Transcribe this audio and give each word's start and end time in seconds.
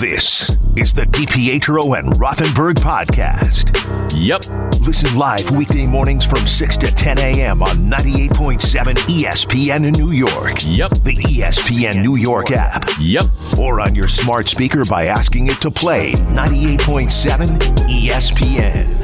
This 0.00 0.56
is 0.76 0.92
the 0.92 1.02
DiPietro 1.02 1.98
and 1.98 2.08
Rothenberg 2.14 2.74
podcast. 2.76 3.70
Yep. 4.16 4.80
Listen 4.80 5.16
live 5.16 5.50
weekday 5.52 5.86
mornings 5.86 6.24
from 6.26 6.46
6 6.46 6.76
to 6.78 6.86
10 6.88 7.18
a.m. 7.18 7.62
on 7.62 7.76
98.7 7.90 8.94
ESPN 8.94 9.86
in 9.86 9.92
New 9.92 10.10
York. 10.10 10.56
Yep. 10.64 10.90
The 11.04 11.16
ESPN 11.16 12.02
New 12.02 12.16
York 12.16 12.50
app. 12.50 12.84
Yep. 13.00 13.26
Or 13.60 13.80
on 13.80 13.94
your 13.94 14.08
smart 14.08 14.48
speaker 14.48 14.82
by 14.88 15.06
asking 15.06 15.46
it 15.48 15.60
to 15.60 15.70
play 15.70 16.12
98.7 16.12 17.58
ESPN. 17.88 18.98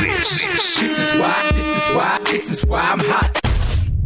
This, 0.00 0.44
This 0.80 0.98
is 0.98 1.20
why, 1.20 1.50
this 1.54 1.76
is 1.76 1.96
why, 1.96 2.20
this 2.24 2.50
is 2.50 2.66
why 2.66 2.80
I'm 2.80 2.98
hot. 3.00 3.40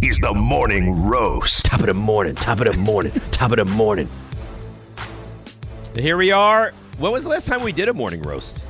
is 0.03 0.19
the 0.19 0.33
morning 0.35 1.03
roast. 1.09 1.65
Top 1.65 1.81
of 1.81 1.87
the 1.87 1.95
morning. 1.95 2.35
Top 2.37 2.61
of 2.61 2.67
the 2.67 2.79
morning. 2.79 3.13
top 3.33 3.51
of 3.53 3.57
the 3.59 3.65
morning. 3.65 4.09
Here 5.95 6.17
we 6.17 6.33
are. 6.33 6.73
When 6.99 7.13
was 7.13 7.23
the 7.23 7.31
last 7.31 7.47
time 7.47 7.63
we 7.63 7.73
did 7.73 7.89
a 7.89 7.95
morning 7.95 8.21
roast? 8.23 8.65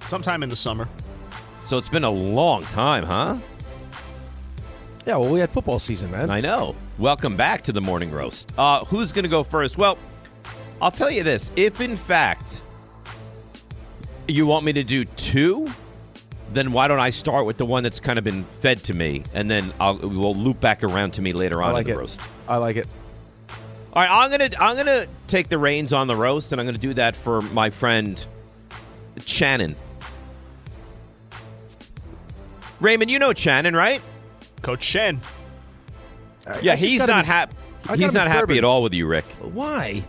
Sometime 0.00 0.42
in 0.42 0.48
the 0.48 0.56
summer. 0.56 0.88
So 1.66 1.76
it's 1.76 1.90
been 1.90 2.04
a 2.04 2.10
long 2.10 2.62
time, 2.62 3.04
huh? 3.04 3.36
Yeah, 5.04 5.18
well, 5.18 5.30
we 5.30 5.38
had 5.38 5.50
football 5.50 5.78
season, 5.78 6.10
man. 6.10 6.30
I 6.30 6.40
know. 6.40 6.74
Welcome 6.98 7.36
back 7.36 7.62
to 7.64 7.72
the 7.72 7.82
morning 7.82 8.10
roast. 8.10 8.58
Uh, 8.58 8.86
who's 8.86 9.12
going 9.12 9.24
to 9.24 9.28
go 9.28 9.42
first? 9.42 9.76
Well, 9.76 9.98
I'll 10.80 10.90
tell 10.90 11.10
you 11.10 11.22
this. 11.22 11.50
If 11.56 11.82
in 11.82 11.96
fact 11.96 12.62
you 14.26 14.46
want 14.46 14.64
me 14.64 14.72
to 14.72 14.82
do 14.82 15.04
two, 15.04 15.68
then 16.52 16.72
why 16.72 16.88
don't 16.88 17.00
I 17.00 17.10
start 17.10 17.44
with 17.44 17.58
the 17.58 17.66
one 17.66 17.82
that's 17.82 18.00
kind 18.00 18.18
of 18.18 18.24
been 18.24 18.44
fed 18.60 18.82
to 18.84 18.94
me, 18.94 19.24
and 19.34 19.50
then 19.50 19.72
I'll 19.78 19.98
we'll 19.98 20.34
loop 20.34 20.58
back 20.60 20.82
around 20.82 21.12
to 21.14 21.22
me 21.22 21.32
later 21.34 21.62
on 21.62 21.74
like 21.74 21.86
in 21.86 21.92
the 21.92 21.98
it. 21.98 22.00
roast. 22.00 22.20
I 22.48 22.56
like 22.56 22.76
it. 22.76 22.86
All 23.96 24.02
right, 24.02 24.10
I'm 24.10 24.30
gonna 24.30 24.50
I'm 24.60 24.76
gonna 24.76 25.06
take 25.26 25.48
the 25.48 25.56
reins 25.56 25.94
on 25.94 26.06
the 26.06 26.14
roast, 26.14 26.52
and 26.52 26.60
I'm 26.60 26.66
gonna 26.66 26.76
do 26.76 26.92
that 26.92 27.16
for 27.16 27.40
my 27.40 27.70
friend 27.70 28.22
Shannon. 29.24 29.74
Raymond, 32.78 33.10
you 33.10 33.18
know 33.18 33.32
Shannon, 33.32 33.74
right? 33.74 34.02
Coach 34.60 34.82
Shen. 34.82 35.22
Yeah, 36.60 36.74
I 36.74 36.76
just 36.76 36.82
he's 36.82 36.98
got 36.98 37.08
him 37.08 37.14
not 37.14 37.18
his- 37.20 37.26
happy. 37.26 37.56
He's 37.96 38.12
not 38.12 38.26
happy 38.28 38.40
bourbon. 38.40 38.58
at 38.58 38.64
all 38.64 38.82
with 38.82 38.92
you, 38.92 39.06
Rick. 39.06 39.24
Why? 39.40 40.04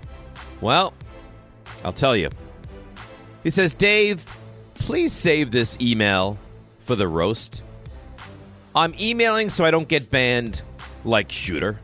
Well, 0.59 0.91
I'll 1.85 1.93
tell 1.93 2.17
you. 2.17 2.29
He 3.43 3.51
says, 3.51 3.73
Dave, 3.73 4.25
please 4.75 5.13
save 5.13 5.51
this 5.51 5.79
email 5.79 6.37
for 6.81 6.97
the 6.97 7.07
roast. 7.07 7.61
I'm 8.75 8.93
emailing 8.99 9.49
so 9.49 9.63
I 9.63 9.71
don't 9.71 9.87
get 9.87 10.11
banned 10.11 10.61
like 11.05 11.31
Shooter. 11.31 11.79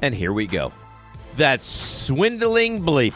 And 0.00 0.14
here 0.14 0.32
we 0.32 0.46
go. 0.46 0.72
That 1.36 1.62
swindling 1.62 2.82
bleep. 2.82 3.14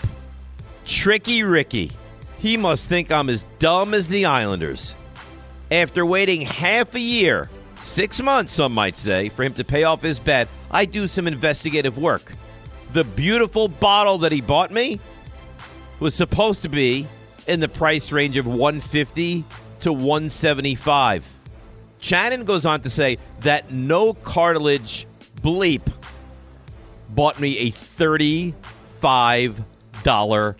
Tricky 0.84 1.42
Ricky. 1.42 1.92
He 2.38 2.56
must 2.56 2.88
think 2.88 3.10
I'm 3.10 3.30
as 3.30 3.44
dumb 3.58 3.94
as 3.94 4.08
the 4.08 4.26
Islanders. 4.26 4.94
After 5.70 6.04
waiting 6.04 6.42
half 6.42 6.94
a 6.94 7.00
year, 7.00 7.48
six 7.76 8.20
months, 8.20 8.52
some 8.52 8.72
might 8.72 8.96
say, 8.96 9.28
for 9.28 9.42
him 9.42 9.54
to 9.54 9.64
pay 9.64 9.84
off 9.84 10.02
his 10.02 10.18
bet, 10.18 10.48
I 10.70 10.84
do 10.84 11.06
some 11.06 11.26
investigative 11.26 11.96
work. 11.96 12.32
The 12.92 13.04
beautiful 13.04 13.68
bottle 13.68 14.18
that 14.18 14.32
he 14.32 14.40
bought 14.40 14.70
me 14.70 15.00
was 16.00 16.14
supposed 16.14 16.62
to 16.62 16.68
be 16.68 17.06
in 17.46 17.60
the 17.60 17.68
price 17.68 18.10
range 18.10 18.36
of 18.36 18.46
150 18.46 19.44
to 19.80 19.92
175. 19.92 21.26
Shannon 22.00 22.44
goes 22.44 22.66
on 22.66 22.80
to 22.82 22.90
say 22.90 23.18
that 23.40 23.70
no 23.70 24.14
cartilage 24.14 25.06
bleep 25.42 25.82
bought 27.14 27.40
me 27.40 27.58
a 27.58 27.72
$35 27.72 30.54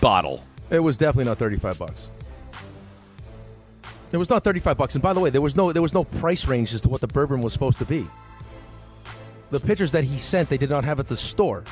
bottle. 0.00 0.44
It 0.70 0.80
was 0.80 0.96
definitely 0.96 1.24
not 1.24 1.38
thirty-five 1.38 1.78
bucks. 1.78 2.08
It 4.12 4.16
was 4.16 4.30
not 4.30 4.44
thirty-five 4.44 4.76
bucks. 4.76 4.94
And 4.94 5.02
by 5.02 5.12
the 5.12 5.20
way, 5.20 5.30
there 5.30 5.40
was 5.40 5.56
no 5.56 5.72
there 5.72 5.82
was 5.82 5.94
no 5.94 6.04
price 6.04 6.46
range 6.46 6.74
as 6.74 6.82
to 6.82 6.88
what 6.88 7.00
the 7.00 7.06
bourbon 7.06 7.40
was 7.40 7.52
supposed 7.52 7.78
to 7.78 7.86
be. 7.86 8.06
The 9.50 9.60
pictures 9.60 9.92
that 9.92 10.04
he 10.04 10.18
sent, 10.18 10.50
they 10.50 10.58
did 10.58 10.68
not 10.68 10.84
have 10.84 11.00
at 11.00 11.08
the 11.08 11.16
store. 11.16 11.64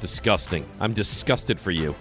Disgusting. 0.00 0.66
I'm 0.80 0.94
disgusted 0.94 1.60
for 1.60 1.70
you. 1.70 1.94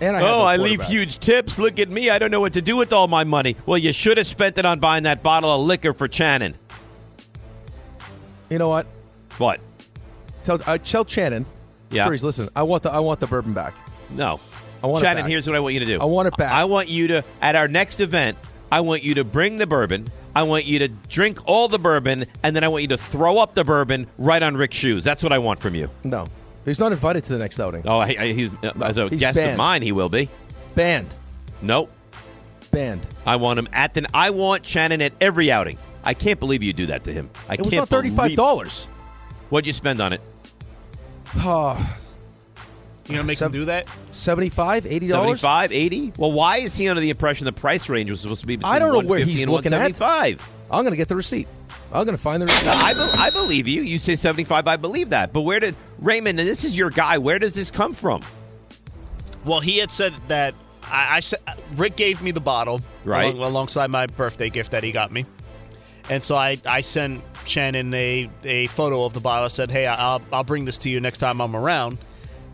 And 0.00 0.16
I 0.16 0.22
oh, 0.22 0.42
I 0.42 0.56
leave 0.56 0.82
huge 0.82 1.18
tips. 1.18 1.58
Look 1.58 1.78
at 1.78 1.90
me. 1.90 2.08
I 2.08 2.18
don't 2.18 2.30
know 2.30 2.40
what 2.40 2.54
to 2.54 2.62
do 2.62 2.76
with 2.76 2.92
all 2.92 3.08
my 3.08 3.24
money. 3.24 3.56
Well, 3.66 3.78
you 3.78 3.92
should 3.92 4.16
have 4.16 4.26
spent 4.26 4.56
it 4.56 4.64
on 4.64 4.78
buying 4.78 5.02
that 5.02 5.22
bottle 5.22 5.50
of 5.50 5.66
liquor 5.66 5.92
for 5.92 6.10
Shannon. 6.10 6.54
You 8.48 8.58
know 8.58 8.68
what? 8.68 8.86
What? 9.36 9.60
Tell 10.48 10.58
uh, 10.66 10.78
tell 10.78 11.04
Shannon. 11.04 11.44
Yeah. 11.90 12.04
Sure, 12.04 12.12
he's 12.12 12.24
listen. 12.24 12.48
I 12.56 12.62
want 12.62 12.82
the 12.82 12.90
I 12.90 13.00
want 13.00 13.20
the 13.20 13.26
bourbon 13.26 13.52
back. 13.52 13.74
No. 14.08 14.40
I 14.82 14.86
want 14.86 15.04
Shannon, 15.04 15.26
here's 15.26 15.46
what 15.46 15.54
I 15.54 15.60
want 15.60 15.74
you 15.74 15.80
to 15.80 15.86
do. 15.86 16.00
I 16.00 16.06
want 16.06 16.26
it 16.28 16.36
back. 16.38 16.50
I 16.50 16.64
want 16.64 16.88
you 16.88 17.08
to, 17.08 17.24
at 17.42 17.54
our 17.54 17.68
next 17.68 18.00
event, 18.00 18.38
I 18.72 18.80
want 18.80 19.02
you 19.02 19.16
to 19.16 19.24
bring 19.24 19.58
the 19.58 19.66
bourbon. 19.66 20.08
I 20.34 20.44
want 20.44 20.64
you 20.64 20.78
to 20.78 20.88
drink 20.88 21.46
all 21.46 21.68
the 21.68 21.78
bourbon, 21.78 22.24
and 22.42 22.56
then 22.56 22.64
I 22.64 22.68
want 22.68 22.80
you 22.80 22.88
to 22.88 22.96
throw 22.96 23.36
up 23.36 23.54
the 23.54 23.64
bourbon 23.64 24.06
right 24.16 24.42
on 24.42 24.56
Rick's 24.56 24.76
shoes. 24.76 25.04
That's 25.04 25.22
what 25.22 25.32
I 25.32 25.38
want 25.38 25.60
from 25.60 25.74
you. 25.74 25.90
No, 26.02 26.26
he's 26.64 26.80
not 26.80 26.92
invited 26.92 27.24
to 27.24 27.34
the 27.34 27.38
next 27.38 27.60
outing. 27.60 27.82
Oh, 27.86 27.98
I, 27.98 28.16
I, 28.18 28.32
he's, 28.32 28.50
uh, 28.62 28.72
as 28.82 28.96
a 28.96 29.08
he's 29.08 29.20
guest 29.20 29.36
of 29.36 29.44
banned. 29.44 29.58
mine, 29.58 29.82
he 29.82 29.92
will 29.92 30.08
be. 30.08 30.30
Banned. 30.74 31.08
Nope. 31.60 31.92
Banned. 32.70 33.06
I 33.26 33.36
want 33.36 33.58
him 33.58 33.68
at 33.74 33.92
the. 33.92 34.06
I 34.14 34.30
want 34.30 34.64
Shannon 34.64 35.02
at 35.02 35.12
every 35.20 35.50
outing. 35.50 35.76
I 36.04 36.14
can't 36.14 36.40
believe 36.40 36.62
you 36.62 36.72
do 36.72 36.86
that 36.86 37.04
to 37.04 37.12
him. 37.12 37.28
I 37.48 37.56
can't 37.56 37.58
It 37.58 37.64
was 37.66 37.70
can't 37.74 37.80
not 37.82 37.88
thirty-five 37.90 38.34
dollars. 38.34 38.84
What'd 39.50 39.66
you 39.66 39.72
spend 39.72 40.00
on 40.00 40.12
it? 40.12 40.20
Oh, 41.36 41.76
You 43.06 43.14
gonna 43.16 43.24
make 43.24 43.38
Sev- 43.38 43.46
him 43.46 43.52
do 43.60 43.64
that? 43.66 43.88
75 44.12 44.86
80 44.86 45.06
dollars. 45.08 45.40
75 45.40 45.72
80 45.72 46.12
Well, 46.18 46.32
why 46.32 46.58
is 46.58 46.76
he 46.76 46.88
under 46.88 47.00
the 47.00 47.10
impression 47.10 47.44
the 47.44 47.52
price 47.52 47.88
range 47.88 48.10
was 48.10 48.20
supposed 48.20 48.40
to 48.42 48.46
be 48.46 48.56
between 48.56 48.72
I 48.74 48.78
don't 48.78 48.92
know 48.92 49.08
where 49.08 49.18
he's 49.20 49.46
looking 49.46 49.72
at. 49.72 49.78
175? 49.80 50.48
I'm 50.70 50.84
gonna 50.84 50.96
get 50.96 51.08
the 51.08 51.16
receipt. 51.16 51.48
I'm 51.92 52.04
gonna 52.04 52.18
find 52.18 52.42
the 52.42 52.46
receipt. 52.46 52.66
I, 52.66 52.92
be- 52.94 53.00
I 53.00 53.30
believe 53.30 53.66
you. 53.66 53.80
You 53.82 53.98
say 53.98 54.14
75, 54.16 54.66
I 54.68 54.76
believe 54.76 55.10
that. 55.10 55.32
But 55.32 55.42
where 55.42 55.58
did 55.60 55.74
Raymond, 56.00 56.38
and 56.38 56.46
this 56.48 56.64
is 56.64 56.76
your 56.76 56.90
guy, 56.90 57.16
where 57.18 57.38
does 57.38 57.54
this 57.54 57.70
come 57.70 57.94
from? 57.94 58.20
Well, 59.44 59.60
he 59.60 59.78
had 59.78 59.90
said 59.90 60.12
that 60.28 60.54
I, 60.84 61.16
I 61.16 61.20
said 61.20 61.40
Rick 61.76 61.96
gave 61.96 62.20
me 62.20 62.30
the 62.30 62.40
bottle 62.40 62.82
Right. 63.04 63.32
along- 63.34 63.50
alongside 63.50 63.88
my 63.90 64.06
birthday 64.06 64.50
gift 64.50 64.72
that 64.72 64.84
he 64.84 64.92
got 64.92 65.10
me, 65.12 65.24
and 66.10 66.22
so 66.22 66.36
I, 66.36 66.58
I 66.64 66.80
sent 66.80 67.22
Shannon 67.44 67.92
a, 67.94 68.30
a 68.44 68.66
photo 68.68 69.04
of 69.04 69.14
the 69.14 69.20
bottle. 69.20 69.44
I 69.44 69.48
said, 69.48 69.70
"Hey, 69.70 69.86
I'll 69.86 70.22
I'll 70.32 70.44
bring 70.44 70.64
this 70.64 70.78
to 70.78 70.90
you 70.90 71.00
next 71.00 71.18
time 71.18 71.40
I'm 71.40 71.54
around," 71.56 71.98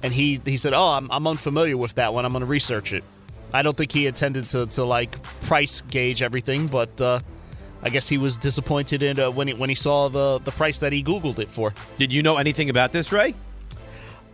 and 0.03 0.13
he 0.13 0.41
he 0.45 0.57
said, 0.57 0.75
"Oh, 0.75 0.89
I'm, 0.89 1.11
I'm 1.11 1.27
unfamiliar 1.27 1.77
with 1.77 1.95
that 1.95 2.15
one. 2.15 2.25
I'm 2.25 2.33
going 2.33 2.41
to 2.41 2.47
research 2.47 2.93
it." 2.93 3.05
I 3.53 3.63
don't 3.63 3.77
think 3.77 3.93
he 3.93 4.09
intended 4.09 4.49
to, 4.49 4.67
to 4.67 4.85
like 4.85 5.23
price 5.43 5.83
gauge 5.83 6.23
everything, 6.23 6.67
but 6.67 7.01
uh, 7.01 7.21
I 7.85 7.89
guess 7.89 8.09
he 8.09 8.19
was 8.19 8.37
disappointed 8.37 9.05
in 9.05 9.21
uh, 9.21 9.31
when 9.31 9.47
he 9.47 9.55
when 9.55 9.69
he 9.69 9.77
saw 9.77 10.09
the 10.09 10.41
the 10.41 10.51
price 10.51 10.79
that 10.79 10.93
he 10.93 11.05
Googled 11.05 11.39
it 11.39 11.49
for. 11.49 11.73
Did 11.97 12.13
you 12.13 12.23
know 12.23 12.39
anything 12.39 12.69
about 12.69 12.93
this, 12.93 13.13
Ray? 13.13 13.35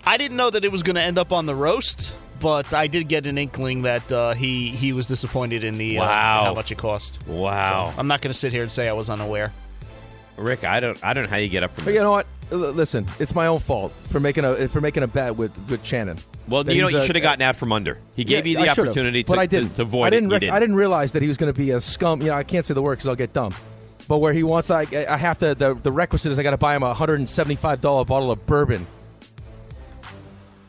I 0.07 0.17
didn't 0.17 0.39
know 0.39 0.49
that 0.49 0.65
it 0.65 0.73
was 0.73 0.83
going 0.83 0.97
to 0.97 1.03
end 1.03 1.19
up 1.19 1.33
on 1.33 1.45
the 1.45 1.55
roast, 1.55 2.17
but 2.41 2.73
I 2.75 2.87
did 2.87 3.09
get 3.09 3.27
an 3.27 3.39
inkling 3.39 3.83
that 3.83 4.11
uh, 4.11 4.33
he 4.35 4.71
he 4.71 4.93
was 4.93 5.07
disappointed 5.07 5.63
in 5.65 5.79
the 5.79 5.99
uh, 5.99 6.03
Wow. 6.03 6.45
how 6.47 6.55
much 6.55 6.73
it 6.73 6.79
cost. 6.79 7.27
Wow. 7.29 7.87
So 7.93 8.01
I'm 8.01 8.07
not 8.09 8.21
going 8.23 8.33
to 8.33 8.39
sit 8.39 8.53
here 8.53 8.63
and 8.63 8.73
say 8.73 8.89
I 8.89 8.93
was 8.93 9.09
unaware. 9.11 9.53
Rick, 10.37 10.65
I 10.65 10.81
don't 10.81 10.99
I 11.05 11.13
don't 11.13 11.25
know 11.25 11.31
how 11.31 11.37
you 11.37 11.49
get 11.49 11.63
up 11.63 11.71
from 11.73 11.85
But 11.85 11.91
this. 11.91 11.95
you 11.97 12.01
know 12.01 12.11
what? 12.13 12.27
L- 12.51 12.59
Listen, 12.59 13.07
it's 13.19 13.35
my 13.35 13.47
own 13.47 13.59
fault 13.61 13.93
for 14.09 14.19
making 14.21 14.45
a 14.45 14.69
for 14.69 14.81
making 14.81 15.03
a 15.03 15.07
bet 15.09 15.37
with 15.37 15.53
with 15.71 15.85
Shannon. 15.85 16.17
Well, 16.49 16.69
you 16.69 16.81
know, 16.83 16.89
you 16.89 17.05
should 17.05 17.15
have 17.15 17.23
gotten 17.23 17.43
out 17.43 17.57
from 17.57 17.73
under. 17.73 17.99
He 18.17 18.25
gave 18.25 18.47
Yeah, 18.47 18.51
you 18.53 18.57
the 18.65 18.71
I 18.71 18.75
should've, 18.75 18.89
opportunity 18.89 19.23
to, 19.23 19.29
but 19.31 19.39
I 19.39 19.47
didn't. 19.47 19.77
to 19.77 19.83
avoid 19.83 20.07
I 20.07 20.11
didn't. 20.11 20.33
it. 20.33 20.43
You 20.43 20.49
rec- 20.49 20.57
I 20.57 20.59
didn't 20.59 20.75
realize 20.77 21.13
that 21.13 21.23
he 21.23 21.29
was 21.29 21.37
going 21.37 21.53
to 21.53 21.57
be 21.59 21.71
a 21.73 21.81
scum. 21.81 22.21
You 22.23 22.29
know, 22.29 22.35
I 22.35 22.43
can't 22.43 22.65
say 22.65 22.75
the 22.75 22.83
word 22.83 22.93
because 22.97 23.07
I'll 23.07 23.15
get 23.17 23.33
dumb. 23.33 23.55
But 24.09 24.19
where 24.19 24.33
he 24.33 24.43
wants, 24.43 24.69
like, 24.71 24.93
I 24.93 25.17
have 25.17 25.39
to. 25.39 25.55
The, 25.55 25.75
the 25.75 25.93
requisite 25.93 26.33
is 26.33 26.39
I 26.41 26.43
got 26.43 26.51
to 26.51 26.57
buy 26.57 26.75
him 26.75 26.83
a 26.83 26.93
hundred 26.93 27.21
and 27.21 27.29
seventy 27.29 27.55
five 27.55 27.81
dollar 27.81 28.05
bottle 28.05 28.33
of 28.33 28.45
bourbon. 28.47 28.85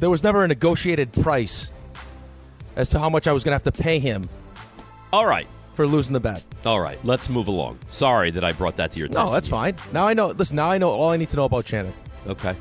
There 0.02 0.10
was 0.10 0.24
never 0.24 0.44
a 0.44 0.48
negotiated 0.48 1.14
price 1.14 1.70
as 2.76 2.90
to 2.90 3.00
how 3.00 3.08
much 3.08 3.28
I 3.28 3.34
was 3.34 3.44
going 3.44 3.52
to 3.52 3.64
have 3.64 3.76
to 3.76 3.84
pay 3.84 4.00
him 4.00 4.28
All 5.14 5.28
right. 5.28 5.46
for 5.46 5.86
losing 5.86 6.14
the 6.14 6.20
bet. 6.20 6.44
All 6.66 6.80
right. 6.80 6.98
Let's 7.06 7.30
move 7.30 7.48
along. 7.48 7.78
Sorry 7.90 8.32
that 8.32 8.44
I 8.44 8.52
brought 8.52 8.78
that 8.78 8.92
to 8.94 8.98
your 9.00 9.06
attention. 9.06 9.28
No, 9.28 9.32
that's 9.32 9.48
fine. 9.48 9.76
Now 9.94 10.08
I 10.08 10.16
know. 10.16 10.30
Listen, 10.30 10.56
now 10.56 10.72
I 10.72 10.80
know 10.80 10.90
all 10.90 11.10
I 11.12 11.18
need 11.18 11.30
to 11.30 11.36
know 11.36 11.46
about 11.46 11.68
Shannon. 11.68 11.94
Okay. 12.26 12.56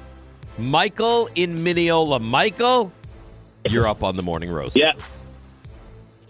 Michael 0.59 1.31
in 1.35 1.63
Mineola. 1.65 2.21
Michael, 2.21 2.93
You're 3.67 3.89
up 3.89 4.03
on 4.03 4.17
the 4.17 4.23
morning 4.23 4.51
roast. 4.51 4.77
Yeah. 4.77 4.93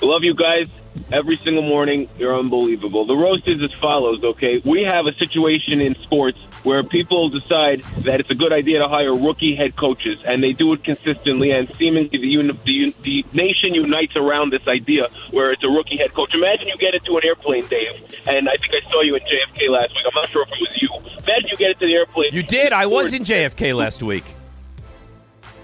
Love 0.01 0.23
you 0.23 0.35
guys 0.35 0.69
every 1.11 1.37
single 1.39 1.65
morning. 1.65 2.09
You're 2.19 2.39
unbelievable. 2.39 3.05
The 3.05 3.17
roast 3.17 3.49
is 3.49 3.61
as 3.63 3.73
follows, 3.73 4.23
okay? 4.23 4.63
We 4.65 4.83
have 4.85 5.07
a 5.07 5.13
situation 5.15 5.81
in 5.81 5.97
sports 6.05 6.39
where 6.65 6.83
people 6.83 7.29
decide 7.29 7.83
that 8.05 8.21
it's 8.21 8.31
a 8.31 8.35
good 8.35 8.53
idea 8.53 8.79
to 8.81 8.89
hire 8.89 9.13
rookie 9.15 9.55
head 9.57 9.77
coaches, 9.77 10.19
and 10.25 10.43
they 10.43 10.53
do 10.53 10.73
it 10.73 10.85
consistently, 10.85 11.51
and 11.51 11.75
seemingly 11.77 12.19
the, 12.19 12.27
uni- 12.27 12.59
the, 12.65 12.85
un- 12.85 12.95
the 13.03 13.25
nation 13.33 13.75
unites 13.75 14.17
around 14.17 14.51
this 14.53 14.67
idea 14.69 15.09
where 15.31 15.51
it's 15.53 15.63
a 15.65 15.69
rookie 15.69 15.97
head 15.97 16.13
coach. 16.15 16.35
Imagine 16.35 16.69
you 16.69 16.77
get 16.79 16.95
into 16.95 17.17
an 17.17 17.23
airplane, 17.25 17.67
Dave, 17.67 17.95
and 18.27 18.49
I 18.49 18.57
think 18.57 18.73
I 18.75 18.91
saw 18.91 19.01
you 19.03 19.15
in 19.17 19.23
JFK 19.23 19.69
last 19.71 19.91
week. 19.95 20.05
I'm 20.07 20.15
not 20.15 20.29
sure 20.29 20.43
if 20.43 20.49
it 20.53 20.59
was 20.61 20.83
you. 20.83 20.89
Imagine 21.25 21.49
you 21.51 21.57
get 21.57 21.71
into 21.71 21.87
the 21.87 21.95
airplane. 21.95 22.31
You 22.33 22.43
did. 22.43 22.73
I 22.73 22.87
was 22.87 23.13
in 23.13 23.25
JFK 23.25 23.77
last 23.77 24.03
week. 24.03 24.25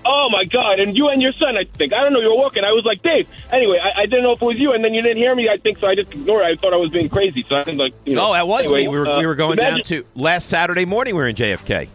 Oh 0.09 0.29
my 0.31 0.45
God! 0.45 0.79
And 0.79 0.97
you 0.97 1.09
and 1.09 1.21
your 1.21 1.33
son, 1.33 1.57
I 1.57 1.65
think. 1.65 1.93
I 1.93 2.03
don't 2.03 2.13
know. 2.13 2.21
You 2.21 2.31
were 2.31 2.37
walking. 2.37 2.63
I 2.65 2.71
was 2.73 2.85
like, 2.85 3.03
Dave. 3.03 3.27
Anyway, 3.51 3.79
I, 3.79 4.03
I 4.03 4.07
didn't 4.07 4.23
know 4.23 4.33
if 4.33 4.41
it 4.41 4.45
was 4.45 4.57
you, 4.59 4.73
and 4.73 4.85
then 4.85 4.95
you 4.95 5.03
didn't 5.03 5.17
hear 5.19 5.35
me. 5.35 5.49
I 5.49 5.57
think 5.57 5.79
so. 5.79 5.89
I 5.89 5.95
just 5.97 6.13
ignored. 6.13 6.43
it. 6.45 6.47
I 6.59 6.61
thought 6.61 6.73
I 6.73 6.77
was 6.77 6.91
being 6.91 7.09
crazy. 7.09 7.45
So 7.49 7.57
I 7.57 7.63
think 7.65 7.79
like, 7.79 7.93
you 8.05 8.15
know. 8.15 8.29
Oh, 8.31 8.33
that 8.35 8.47
was 8.47 8.63
anyway, 8.65 8.83
me. 8.85 8.89
We 8.89 8.99
were, 9.01 9.07
uh, 9.09 9.19
we 9.19 9.27
were 9.27 9.35
going 9.35 9.59
imagine- 9.59 9.79
down 9.79 9.85
to 9.87 10.05
last 10.15 10.49
Saturday 10.49 10.85
morning. 10.85 11.15
We 11.17 11.23
were 11.23 11.29
in 11.29 11.37
JFK. 11.37 11.89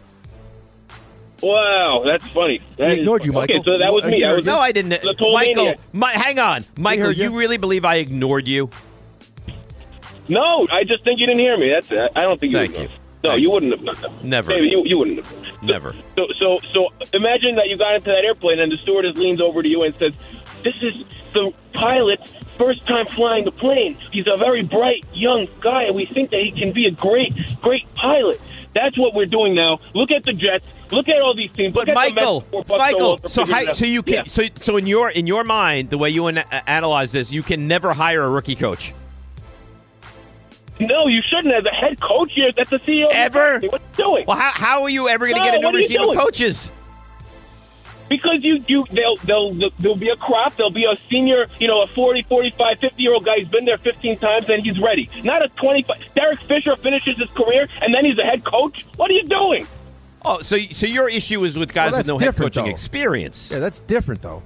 Wow, 1.42 2.02
that's 2.04 2.26
funny. 2.28 2.60
That 2.76 2.86
He 2.88 2.92
is- 2.92 2.98
ignored 3.00 3.24
you, 3.24 3.32
Okay, 3.32 3.54
Michael. 3.58 3.64
so 3.64 3.78
that 3.78 3.92
was 3.92 4.04
me. 4.04 4.22
I 4.22 4.34
was 4.34 4.44
No, 4.44 4.58
I 4.58 4.70
didn't. 4.72 4.90
Michael, 5.04 5.32
maniac. 5.34 5.78
Mi- 5.92 6.06
hang 6.12 6.38
on, 6.38 6.64
Michael. 6.76 7.10
You 7.10 7.24
you. 7.32 7.36
really 7.38 7.56
believe 7.56 7.84
I 7.84 7.96
ignored 7.96 8.46
you? 8.46 8.70
No, 10.28 10.68
I 10.70 10.84
just 10.84 11.02
think 11.02 11.18
you 11.18 11.26
didn't 11.26 11.40
hear 11.40 11.56
me. 11.58 11.70
That's 11.70 11.90
it. 11.90 12.12
I 12.14 12.22
don't 12.22 12.38
think 12.38 12.52
you. 12.52 12.58
Thank 12.58 12.72
would 12.78 12.82
you. 12.82 12.88
No, 13.24 13.34
you 13.34 13.50
wouldn't 13.50 13.72
have 13.72 13.84
done 13.84 13.96
that. 14.02 14.24
Never. 14.24 14.52
David, 14.52 14.70
you, 14.72 14.82
you 14.84 14.98
wouldn't 14.98 15.24
have. 15.24 15.62
Never. 15.62 15.92
So, 15.92 16.26
so, 16.36 16.58
so 16.72 16.88
imagine 17.12 17.54
that 17.56 17.68
you 17.68 17.76
got 17.78 17.94
into 17.94 18.10
that 18.10 18.24
airplane 18.24 18.58
and 18.58 18.70
the 18.72 18.76
stewardess 18.78 19.16
leans 19.16 19.40
over 19.40 19.62
to 19.62 19.68
you 19.68 19.82
and 19.84 19.94
says, 19.96 20.12
"This 20.64 20.74
is 20.82 20.94
the 21.32 21.52
pilot's 21.72 22.34
first 22.58 22.84
time 22.86 23.06
flying 23.06 23.44
the 23.44 23.52
plane. 23.52 23.96
He's 24.10 24.26
a 24.26 24.36
very 24.36 24.62
bright 24.62 25.04
young 25.12 25.46
guy, 25.60 25.84
and 25.84 25.94
we 25.94 26.06
think 26.06 26.30
that 26.30 26.40
he 26.40 26.50
can 26.50 26.72
be 26.72 26.86
a 26.86 26.90
great, 26.90 27.32
great 27.60 27.92
pilot." 27.94 28.40
That's 28.74 28.98
what 28.98 29.14
we're 29.14 29.26
doing 29.26 29.54
now. 29.54 29.80
Look 29.94 30.10
at 30.10 30.24
the 30.24 30.32
Jets. 30.32 30.64
Look 30.90 31.08
at 31.08 31.20
all 31.20 31.34
these 31.34 31.52
teams. 31.52 31.74
But 31.74 31.88
Look 31.88 31.96
at 31.96 32.08
the 32.08 32.14
Michael, 32.14 32.40
Mets 32.40 32.50
before 32.50 32.64
Buck 32.64 32.78
Michael, 32.78 33.18
so 33.26 33.44
hi, 33.44 33.72
so 33.72 33.84
you 33.86 34.02
can 34.02 34.14
Yeah. 34.14 34.22
so 34.24 34.42
so 34.60 34.76
in 34.78 34.86
your 34.86 35.10
in 35.10 35.26
your 35.26 35.44
mind, 35.44 35.90
the 35.90 35.98
way 35.98 36.10
you 36.10 36.26
an- 36.26 36.38
analyze 36.66 37.12
this, 37.12 37.30
you 37.30 37.42
can 37.42 37.68
never 37.68 37.92
hire 37.92 38.22
a 38.22 38.28
rookie 38.30 38.56
coach 38.56 38.92
No, 40.86 41.06
you 41.06 41.22
shouldn't. 41.22 41.54
As 41.54 41.64
a 41.64 41.70
head 41.70 42.00
coach, 42.00 42.32
you're, 42.34 42.52
that's 42.52 42.70
the 42.70 42.78
CEO. 42.80 43.04
of 43.06 43.10
the 43.10 43.16
ever. 43.16 43.52
company. 43.52 43.68
What 43.68 43.80
are 43.80 43.84
you 43.84 44.04
doing? 44.04 44.24
Well, 44.26 44.36
how, 44.36 44.50
how 44.52 44.82
are 44.82 44.88
you 44.90 45.08
ever 45.08 45.26
going 45.26 45.36
to 45.36 45.44
No, 45.44 45.50
get 45.50 45.54
a 45.54 45.58
new 45.58 45.66
what 45.66 45.74
are 45.74 45.78
regime 45.78 46.08
of 46.08 46.16
coaches? 46.16 46.70
Because 48.08 48.42
you, 48.42 48.62
you, 48.68 48.84
they'll, 48.90 49.16
they'll, 49.24 49.70
there'll 49.78 49.96
be 49.96 50.10
a 50.10 50.16
crop. 50.16 50.54
There'll 50.56 50.70
be 50.70 50.84
a 50.84 50.94
senior, 51.10 51.46
you 51.58 51.66
know, 51.66 51.82
a 51.82 51.86
40, 51.86 52.24
45, 52.24 52.78
50 52.78 53.02
year 53.02 53.14
old 53.14 53.24
guy. 53.24 53.36
He's 53.38 53.48
been 53.48 53.64
there 53.64 53.78
15 53.78 54.18
times 54.18 54.50
and 54.50 54.62
he's 54.62 54.78
ready. 54.80 55.08
Not 55.24 55.42
a 55.42 55.48
25. 55.48 55.96
Derek 56.14 56.40
Fisher 56.40 56.76
finishes 56.76 57.16
his 57.18 57.30
career 57.30 57.68
and 57.80 57.94
then 57.94 58.04
he's 58.04 58.18
a 58.18 58.24
head 58.24 58.44
coach. 58.44 58.86
What 58.96 59.10
are 59.10 59.14
you 59.14 59.24
doing? 59.26 59.66
Oh, 60.24 60.40
so 60.42 60.56
so 60.70 60.86
your 60.86 61.08
issue 61.08 61.42
is 61.44 61.58
with 61.58 61.72
guys 61.72 61.90
Well, 61.92 61.98
with 62.00 62.06
that's 62.06 62.08
no 62.08 62.18
head 62.18 62.26
different, 62.26 62.54
coaching 62.54 62.66
though. 62.66 62.72
experience. 62.74 63.50
Yeah, 63.50 63.58
that's 63.60 63.80
different 63.80 64.20
though. 64.22 64.42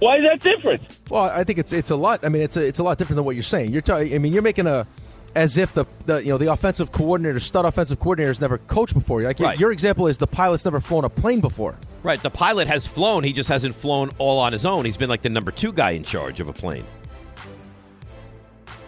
Why 0.00 0.16
is 0.16 0.24
that 0.24 0.40
different? 0.40 0.82
Well, 1.08 1.22
I 1.22 1.44
think 1.44 1.58
it's 1.60 1.72
it's 1.72 1.90
a 1.90 1.96
lot. 1.96 2.24
I 2.24 2.28
mean, 2.28 2.42
it's 2.42 2.56
a, 2.56 2.66
it's 2.66 2.80
a 2.80 2.82
lot 2.82 2.98
different 2.98 3.16
than 3.16 3.24
what 3.24 3.36
you're 3.36 3.42
saying. 3.44 3.70
You're 3.72 3.82
talking. 3.82 4.12
I 4.14 4.18
mean, 4.18 4.32
you're 4.32 4.42
making 4.42 4.66
a 4.66 4.84
as 5.34 5.56
if 5.56 5.72
the, 5.72 5.86
the 6.06 6.18
you 6.22 6.30
know 6.30 6.38
the 6.38 6.52
offensive 6.52 6.92
coordinator, 6.92 7.40
stud 7.40 7.64
offensive 7.64 7.98
coordinator, 7.98 8.30
has 8.30 8.40
never 8.40 8.58
coached 8.58 8.94
before. 8.94 9.22
Like 9.22 9.38
your- 9.38 9.48
Right. 9.48 9.58
your 9.58 9.72
example 9.72 10.06
is 10.06 10.18
the 10.18 10.26
pilot's 10.26 10.64
never 10.64 10.80
flown 10.80 11.04
a 11.04 11.08
plane 11.08 11.40
before. 11.40 11.76
Right. 12.02 12.22
The 12.22 12.30
pilot 12.30 12.68
has 12.68 12.86
flown. 12.86 13.24
He 13.24 13.32
just 13.32 13.48
hasn't 13.48 13.74
flown 13.76 14.10
all 14.18 14.38
on 14.40 14.52
his 14.52 14.66
own. 14.66 14.84
He's 14.84 14.96
been 14.96 15.08
like 15.08 15.22
the 15.22 15.28
number 15.30 15.50
two 15.50 15.72
guy 15.72 15.92
in 15.92 16.04
charge 16.04 16.40
of 16.40 16.48
a 16.48 16.52
plane. 16.52 16.84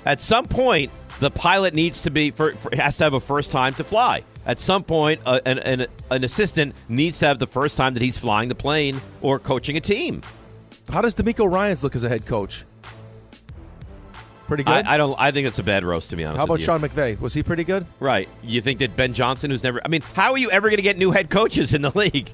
At 0.04 0.20
some 0.20 0.46
point, 0.46 0.90
the 1.20 1.30
pilot 1.30 1.72
needs 1.74 2.02
to 2.02 2.10
be 2.10 2.30
for, 2.30 2.54
for, 2.56 2.74
has 2.76 2.96
to 2.98 3.04
have 3.04 3.14
a 3.14 3.20
first 3.20 3.50
time 3.50 3.72
to 3.74 3.84
fly. 3.84 4.22
At 4.46 4.60
some 4.60 4.82
point, 4.84 5.20
uh, 5.24 5.40
an, 5.46 5.58
an 5.60 5.86
an 6.10 6.24
assistant 6.24 6.74
needs 6.88 7.18
to 7.20 7.26
have 7.26 7.38
the 7.38 7.46
first 7.46 7.76
time 7.78 7.94
that 7.94 8.02
he's 8.02 8.18
flying 8.18 8.48
the 8.50 8.54
plane 8.54 9.00
or 9.22 9.38
coaching 9.38 9.76
a 9.76 9.80
team. 9.80 10.20
How 10.92 11.00
does 11.00 11.14
DeMeco 11.14 11.50
Ryans 11.50 11.82
look 11.82 11.96
as 11.96 12.04
a 12.04 12.08
head 12.10 12.26
coach? 12.26 12.64
Pretty 14.46 14.62
good. 14.64 14.84
I, 14.86 14.94
I 14.94 14.96
don't. 14.96 15.14
I 15.18 15.30
think 15.30 15.46
it's 15.46 15.58
a 15.58 15.62
bad 15.62 15.84
roast 15.84 16.10
to 16.10 16.16
be 16.16 16.24
honest. 16.24 16.38
How 16.38 16.44
about 16.44 16.54
with 16.54 16.60
you. 16.60 16.66
Sean 16.66 16.80
McVay? 16.80 17.18
Was 17.18 17.32
he 17.32 17.42
pretty 17.42 17.64
good? 17.64 17.86
Right. 17.98 18.28
You 18.42 18.60
think 18.60 18.80
that 18.80 18.94
Ben 18.96 19.14
Johnson, 19.14 19.50
who's 19.50 19.62
never. 19.62 19.80
I 19.84 19.88
mean, 19.88 20.02
how 20.14 20.32
are 20.32 20.38
you 20.38 20.50
ever 20.50 20.68
going 20.68 20.76
to 20.76 20.82
get 20.82 20.98
new 20.98 21.10
head 21.10 21.30
coaches 21.30 21.72
in 21.72 21.82
the 21.82 21.90
league? 21.98 22.30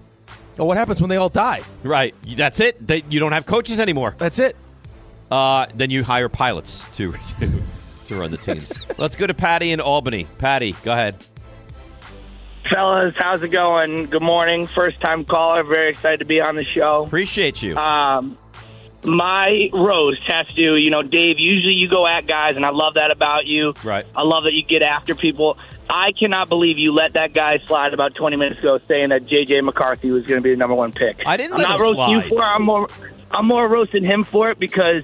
Oh, 0.58 0.64
what 0.64 0.76
happens 0.76 1.00
when 1.00 1.08
they 1.08 1.16
all 1.16 1.28
die? 1.28 1.62
Right. 1.84 2.14
That's 2.36 2.60
it. 2.60 2.84
They, 2.84 3.04
you 3.08 3.20
don't 3.20 3.32
have 3.32 3.46
coaches 3.46 3.78
anymore. 3.78 4.14
That's 4.18 4.38
it. 4.38 4.56
Uh, 5.30 5.66
then 5.74 5.90
you 5.90 6.02
hire 6.02 6.28
pilots 6.28 6.84
to 6.96 7.14
to 8.08 8.16
run 8.16 8.30
the 8.32 8.36
teams. 8.36 8.72
Let's 8.98 9.14
go 9.16 9.26
to 9.26 9.34
Patty 9.34 9.70
in 9.70 9.80
Albany. 9.80 10.26
Patty, 10.38 10.72
go 10.82 10.92
ahead. 10.92 11.16
Fellas, 12.68 13.14
how's 13.16 13.42
it 13.42 13.48
going? 13.48 14.06
Good 14.06 14.22
morning. 14.22 14.66
First 14.66 15.00
time 15.00 15.24
caller. 15.24 15.62
Very 15.62 15.90
excited 15.90 16.18
to 16.18 16.24
be 16.24 16.40
on 16.40 16.56
the 16.56 16.64
show. 16.64 17.04
Appreciate 17.04 17.62
you. 17.62 17.76
Um, 17.76 18.36
my 19.04 19.70
roast 19.72 20.22
has 20.22 20.46
to 20.48 20.76
you 20.76 20.90
know, 20.90 21.02
Dave, 21.02 21.38
usually 21.38 21.74
you 21.74 21.88
go 21.88 22.06
at 22.06 22.26
guys, 22.26 22.56
and 22.56 22.66
I 22.66 22.70
love 22.70 22.94
that 22.94 23.10
about 23.10 23.46
you. 23.46 23.74
Right. 23.84 24.06
I 24.14 24.22
love 24.22 24.44
that 24.44 24.52
you 24.52 24.62
get 24.62 24.82
after 24.82 25.14
people. 25.14 25.58
I 25.88 26.12
cannot 26.12 26.48
believe 26.48 26.78
you 26.78 26.92
let 26.92 27.14
that 27.14 27.32
guy 27.32 27.58
slide 27.58 27.94
about 27.94 28.14
20 28.14 28.36
minutes 28.36 28.60
ago 28.60 28.78
saying 28.86 29.08
that 29.08 29.26
J.J. 29.26 29.62
McCarthy 29.62 30.10
was 30.10 30.24
going 30.24 30.40
to 30.40 30.42
be 30.42 30.50
the 30.50 30.56
number 30.56 30.74
one 30.74 30.92
pick. 30.92 31.22
I 31.26 31.36
didn't 31.36 31.54
I'm 31.54 31.58
let 31.58 31.68
not 31.68 31.80
roasting 31.80 31.96
slide. 31.96 32.24
you 32.24 32.28
for 32.28 32.42
it. 32.42 32.44
I'm 32.44 32.62
more, 32.62 32.88
I'm 33.32 33.46
more 33.46 33.66
roasting 33.66 34.04
him 34.04 34.22
for 34.22 34.50
it 34.50 34.58
because 34.60 35.02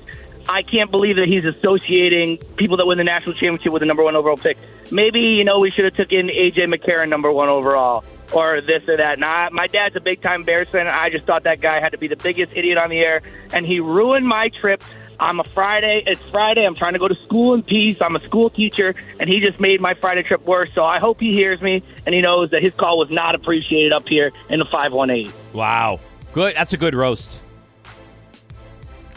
I 0.49 0.63
can't 0.63 0.91
believe 0.93 1.17
that 1.17 1.27
he's 1.27 1.45
associating 1.45 2.39
people 2.57 2.77
that 2.77 2.87
win 2.87 2.99
the 2.99 3.05
national 3.05 3.33
championship 3.35 3.73
with 3.73 3.81
the 3.81 3.87
number 3.87 4.05
one 4.05 4.15
overall 4.15 4.37
pick. 4.37 4.59
Maybe, 4.93 5.19
you 5.21 5.43
know, 5.43 5.59
we 5.59 5.71
should 5.71 5.87
have 5.87 5.95
took 5.95 6.13
in 6.13 6.31
A.J. 6.31 6.67
McCarron 6.67 7.09
number 7.09 7.33
one 7.33 7.49
overall 7.49 8.05
or 8.33 8.61
this 8.61 8.89
or 8.89 8.97
that. 8.97 9.19
Now, 9.19 9.49
my 9.53 9.67
dad's 9.67 9.97
a 9.97 10.01
big 10.01 10.21
time 10.23 10.45
Bears 10.45 10.69
fan, 10.69 10.83
and 10.83 10.91
I 10.91 11.11
just 11.11 11.25
thought 11.25 11.45
that 11.45 11.61
guy 11.61 11.81
had 11.81 11.93
to 11.93 11.99
be 11.99 12.09
the 12.09 12.17
biggest 12.17 12.53
idiot 12.55 12.79
on 12.79 12.91
the 12.91 12.99
air, 12.99 13.23
and 13.53 13.67
he 13.67 13.81
ruined 13.81 14.27
my 14.27 14.49
trip. 14.49 14.83
I'm 15.19 15.41
a 15.41 15.45
Friday. 15.45 16.03
It's 16.07 16.21
Friday. 16.31 16.65
I'm 16.67 16.75
trying 16.75 16.93
to 16.93 16.99
go 16.99 17.09
to 17.09 17.15
school 17.25 17.55
in 17.55 17.63
peace. 17.63 17.97
I'm 18.01 18.17
a 18.17 18.21
school 18.21 18.51
teacher, 18.51 18.95
and 19.19 19.31
he 19.31 19.41
just 19.41 19.59
made 19.59 19.81
my 19.81 19.95
Friday 19.95 20.23
trip 20.23 20.45
worse. 20.45 20.71
So 20.75 20.85
I 20.85 20.99
hope 20.99 21.21
he 21.21 21.33
hears 21.33 21.63
me 21.63 21.83
and 22.05 22.15
he 22.15 22.21
knows 22.21 22.51
that 22.51 22.63
his 22.63 22.75
call 22.75 22.99
was 22.99 23.11
not 23.11 23.35
appreciated 23.35 23.93
up 23.93 24.07
here 24.07 24.33
in 24.51 24.59
the 24.59 24.67
518. 24.67 25.33
Wow. 25.55 26.01
Good. 26.35 26.55
That's 26.55 26.75
a 26.75 26.77
good 26.77 26.95
roast. 26.95 27.41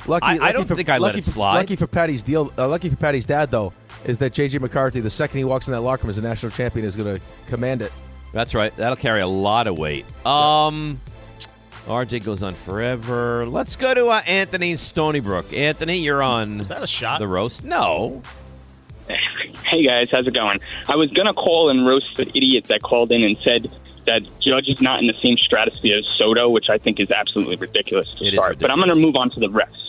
Lucky, 0.07 0.25
I- 0.25 0.37
I 0.47 0.51
don't 0.53 0.65
for, 0.65 0.75
think 0.75 0.87
I 0.87 0.93
let 0.93 1.09
lucky 1.09 1.19
it 1.19 1.25
for, 1.25 1.31
slide. 1.31 1.55
Lucky 1.55 1.75
for 1.75 1.87
Patty's 1.87 2.23
deal. 2.23 2.51
Uh, 2.57 2.67
lucky 2.67 2.89
for 2.89 2.95
Patty's 2.95 3.25
dad 3.25 3.51
though 3.51 3.73
is 4.05 4.19
that 4.19 4.33
JJ 4.33 4.61
McCarthy, 4.61 5.01
the 5.01 5.09
second 5.09 5.37
he 5.37 5.43
walks 5.43 5.67
in 5.67 5.73
that 5.73 5.81
locker 5.81 6.03
room 6.03 6.09
as 6.09 6.17
a 6.17 6.21
national 6.21 6.51
champion, 6.51 6.85
is 6.85 6.95
going 6.95 7.17
to 7.17 7.21
command 7.47 7.81
it. 7.81 7.91
That's 8.31 8.53
right. 8.53 8.75
That'll 8.75 8.95
carry 8.95 9.21
a 9.21 9.27
lot 9.27 9.67
of 9.67 9.77
weight. 9.77 10.05
Um, 10.25 11.01
RJ 11.87 12.23
goes 12.23 12.43
on 12.43 12.53
forever. 12.53 13.45
Let's 13.47 13.75
go 13.75 13.93
to 13.93 14.07
uh, 14.07 14.21
Anthony 14.27 14.71
in 14.71 14.77
Stony 14.77 15.19
Brook. 15.19 15.51
Anthony, 15.53 15.97
you're 15.97 16.21
on 16.21 16.61
Is 16.61 16.67
that 16.67 16.83
a 16.83 16.87
shot? 16.87 17.19
the 17.19 17.27
roast. 17.27 17.63
No. 17.63 18.21
Hey 19.65 19.83
guys, 19.85 20.11
how's 20.11 20.27
it 20.27 20.33
going? 20.33 20.59
I 20.87 20.95
was 20.95 21.11
gonna 21.11 21.33
call 21.33 21.69
and 21.69 21.85
roast 21.85 22.15
the 22.15 22.27
idiot 22.29 22.65
that 22.65 22.81
called 22.83 23.11
in 23.11 23.23
and 23.23 23.37
said 23.43 23.71
that 24.05 24.21
Judge 24.39 24.67
is 24.67 24.81
not 24.81 24.99
in 24.99 25.07
the 25.07 25.13
same 25.21 25.37
stratosphere 25.37 25.97
as 25.99 26.07
Soto, 26.07 26.49
which 26.49 26.69
I 26.69 26.77
think 26.77 26.99
is 26.99 27.09
absolutely 27.11 27.55
ridiculous 27.55 28.13
to 28.15 28.25
It 28.25 28.33
is 28.33 28.39
start. 28.39 28.59
But 28.59 28.69
I'm 28.71 28.79
gonna 28.79 28.95
move 28.95 29.15
on 29.15 29.29
to 29.31 29.39
the 29.39 29.47
refs. 29.47 29.88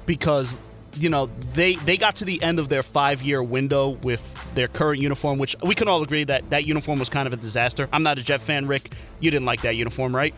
because 0.05 0.59
you 0.95 1.09
know 1.09 1.31
they 1.55 1.77
they 1.77 1.97
got 1.97 2.17
to 2.17 2.27
the 2.27 2.43
end 2.43 2.59
of 2.59 2.69
their 2.69 2.83
five 2.83 3.23
year 3.23 3.43
window 3.43 3.89
with 3.89 4.55
their 4.55 4.69
current 4.69 5.01
uniform, 5.01 5.39
which 5.39 5.57
we 5.63 5.75
can 5.75 5.89
all 5.89 6.03
agree 6.03 6.25
that 6.25 6.51
that 6.51 6.67
uniform 6.67 6.99
was 6.99 7.09
kind 7.09 7.27
of 7.27 7.33
a 7.33 7.39
disaster. 7.39 7.89
I'm 7.95 8.03
not 8.03 8.19
a 8.19 8.23
Jet 8.23 8.43
fan, 8.43 8.67
Rick. 8.67 8.93
You 9.21 9.31
didn't 9.31 9.47
like 9.47 9.63
that 9.63 9.75
uniform, 9.75 10.15
right? 10.15 10.35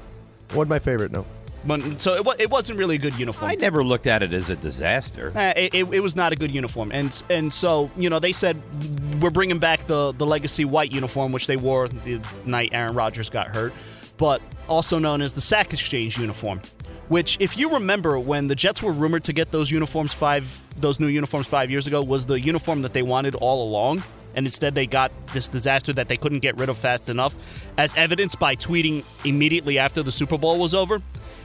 One 0.53 0.67
of 0.67 0.69
my 0.69 0.79
favorite. 0.79 1.11
No. 1.11 1.27
But, 1.65 2.01
so 2.01 2.15
it, 2.15 2.41
it 2.41 2.51
wasn't 2.51 2.79
really 2.79 2.97
a 2.97 2.99
good 2.99 3.17
uniform. 3.19 3.51
I 3.51 3.55
never 3.55 3.83
looked 3.83 4.07
at 4.07 4.23
it 4.23 4.33
as 4.33 4.51
a 4.51 4.57
disaster. 4.57 5.33
Eh, 5.35 5.53
it, 5.57 5.75
it, 5.75 5.95
it 5.95 6.01
was 6.01 6.15
not 6.15 6.33
a 6.33 6.37
good 6.37 6.53
uniform, 6.53 6.93
and 6.93 7.21
and 7.31 7.53
so 7.53 7.91
you 7.97 8.11
know 8.11 8.21
they 8.21 8.33
said 8.33 8.63
we're 9.21 9.31
bringing 9.31 9.59
back 9.59 9.89
the 9.89 10.13
the 10.13 10.27
legacy 10.27 10.65
white 10.65 10.93
uniform, 10.93 11.33
which 11.33 11.49
they 11.49 11.57
wore 11.57 11.89
the 11.89 12.21
night 12.47 12.71
Aaron 12.73 12.95
Rodgers 12.95 13.29
got 13.29 13.49
hurt, 13.49 13.73
but 14.19 14.41
also 14.69 15.01
known 15.01 15.21
as 15.21 15.33
the 15.33 15.41
sack 15.41 15.73
exchange 15.73 16.17
uniform. 16.17 16.61
Which, 17.13 17.37
if 17.41 17.59
you 17.59 17.75
remember, 17.75 18.19
when 18.19 18.47
the 18.47 18.55
Jets 18.55 18.83
were 18.83 18.91
rumored 18.91 19.25
to 19.25 19.35
get 19.35 19.51
those 19.51 19.71
uniforms 19.71 20.15
five, 20.15 20.47
those 20.81 20.99
new 20.99 21.09
uniforms 21.09 21.47
five 21.47 21.71
years 21.71 21.87
ago, 21.87 22.03
was 22.03 22.25
the 22.25 22.41
uniform 22.41 22.81
that 22.81 22.95
they 22.95 23.03
wanted 23.03 23.35
all 23.35 23.69
along, 23.69 24.03
and 24.35 24.47
instead 24.47 24.75
they 24.75 24.87
got 24.87 25.13
this 25.35 25.47
disaster 25.47 25.93
that 25.93 26.09
they 26.09 26.17
couldn't 26.17 26.39
get 26.39 26.57
rid 26.57 26.71
of 26.71 26.79
fast 26.79 27.11
enough, 27.11 27.35
as 27.77 27.95
evidenced 27.97 28.39
by 28.39 28.55
tweeting 28.55 29.05
immediately 29.27 29.79
after 29.79 30.03
the 30.03 30.11
Super 30.11 30.39
Bowl 30.39 30.59
was 30.59 30.75
over. 30.75 31.03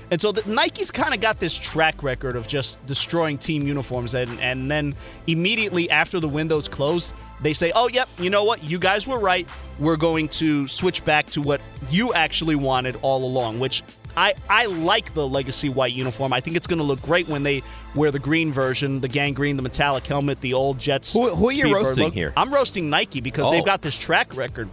And 0.09 0.21
so 0.21 0.31
the, 0.31 0.50
Nike's 0.50 0.89
kind 0.89 1.13
of 1.13 1.19
got 1.19 1.41
this 1.41 1.53
track 1.53 2.01
record 2.01 2.38
of 2.38 2.47
just 2.47 2.83
destroying 2.86 3.38
team 3.38 3.67
uniforms, 3.67 4.13
and, 4.13 4.39
and 4.39 4.71
then 4.71 4.93
immediately 5.27 5.89
after 5.89 6.21
the 6.21 6.29
windows 6.29 6.69
close, 6.69 7.12
they 7.41 7.51
say, 7.51 7.74
"Oh, 7.75 7.89
yep, 7.89 8.07
you 8.19 8.29
know 8.29 8.45
what? 8.45 8.63
You 8.63 8.79
guys 8.79 9.05
were 9.05 9.19
right. 9.19 9.45
We're 9.79 9.97
going 9.97 10.29
to 10.29 10.65
switch 10.65 11.03
back 11.03 11.27
to 11.31 11.41
what 11.41 11.59
you 11.89 12.13
actually 12.13 12.55
wanted 12.55 12.97
all 13.01 13.25
along." 13.25 13.59
Which 13.59 13.83
I 14.17 14.33
I 14.50 14.65
like 14.65 15.13
the 15.13 15.25
legacy 15.27 15.69
white 15.69 15.93
uniform. 15.93 16.33
I 16.33 16.39
think 16.41 16.57
it's 16.57 16.67
going 16.67 16.79
to 16.79 16.83
look 16.86 17.01
great 17.01 17.29
when 17.29 17.43
they 17.43 17.62
wear 17.95 18.12
the 18.12 18.19
green 18.19 18.51
version, 18.51 19.00
the 19.00 19.07
gang 19.07 19.33
green, 19.33 19.55
the 19.55 19.62
metallic 19.63 20.05
helmet, 20.07 20.41
the 20.41 20.53
old 20.53 20.79
Jets. 20.79 21.13
Who- 21.13 21.33
who 21.36 21.50
are 21.50 21.53
you 21.53 21.74
roasting 21.74 22.03
look. 22.05 22.13
here? 22.13 22.33
I'm 22.36 22.51
roasting 22.53 22.89
Nike 22.89 23.21
because 23.21 23.45
Oh. 23.47 23.51
they've 23.51 23.63
got 23.65 23.81
this 23.83 23.95
track 23.95 24.36
record. 24.36 24.67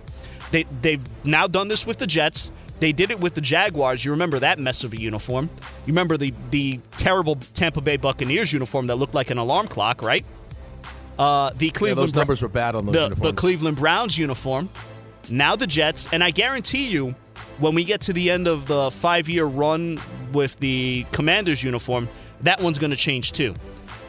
They 0.51 0.65
they've 0.83 1.03
now 1.25 1.47
done 1.47 1.69
this 1.69 1.87
with 1.87 1.99
the 1.99 2.07
Jets. 2.07 2.51
They 2.81 2.93
did 2.93 3.11
it 3.11 3.21
with 3.21 3.35
the 3.35 3.41
Jaguars. 3.41 4.05
You 4.05 4.11
remember 4.11 4.39
that 4.41 4.59
mess 4.59 4.83
of 4.83 4.93
a 4.93 5.01
uniform. 5.01 5.49
You 5.87 5.93
remember 5.93 6.17
the 6.17 6.33
the 6.51 6.81
terrible 6.97 7.37
Tampa 7.53 7.81
Bay 7.81 7.97
Buccaneers 7.99 8.53
uniform 8.53 8.87
that 8.87 8.97
looked 8.97 9.15
like 9.15 9.31
an 9.31 9.39
alarm 9.39 9.69
clock, 9.69 10.03
right? 10.03 10.25
Uh, 11.19 11.51
the 11.57 11.67
Yeah, 11.67 11.73
Cleveland 11.73 11.99
those 12.09 12.13
Bra- 12.13 12.21
numbers 12.23 12.43
were 12.43 12.49
bad 12.49 12.75
on 12.75 12.87
those 12.87 13.11
the, 13.11 13.15
the. 13.15 13.33
Cleveland 13.33 13.77
Browns 13.77 14.19
uniform. 14.19 14.69
Now 15.29 15.55
the 15.55 15.67
Jets, 15.67 16.09
and 16.13 16.25
I 16.25 16.31
guarantee 16.33 16.89
you, 16.91 17.15
when 17.59 17.75
we 17.75 17.85
get 17.85 18.01
to 18.03 18.13
the 18.13 18.31
end 18.31 18.47
of 18.49 18.67
the 18.67 18.91
five-year 18.91 19.45
run 19.45 19.99
with 20.33 20.59
the 20.59 21.07
Commanders 21.13 21.63
uniform, 21.63 22.09
that 22.43 22.61
one's 22.61 22.79
going 22.79 22.91
to 22.91 22.97
change 22.97 23.33
too. 23.33 23.55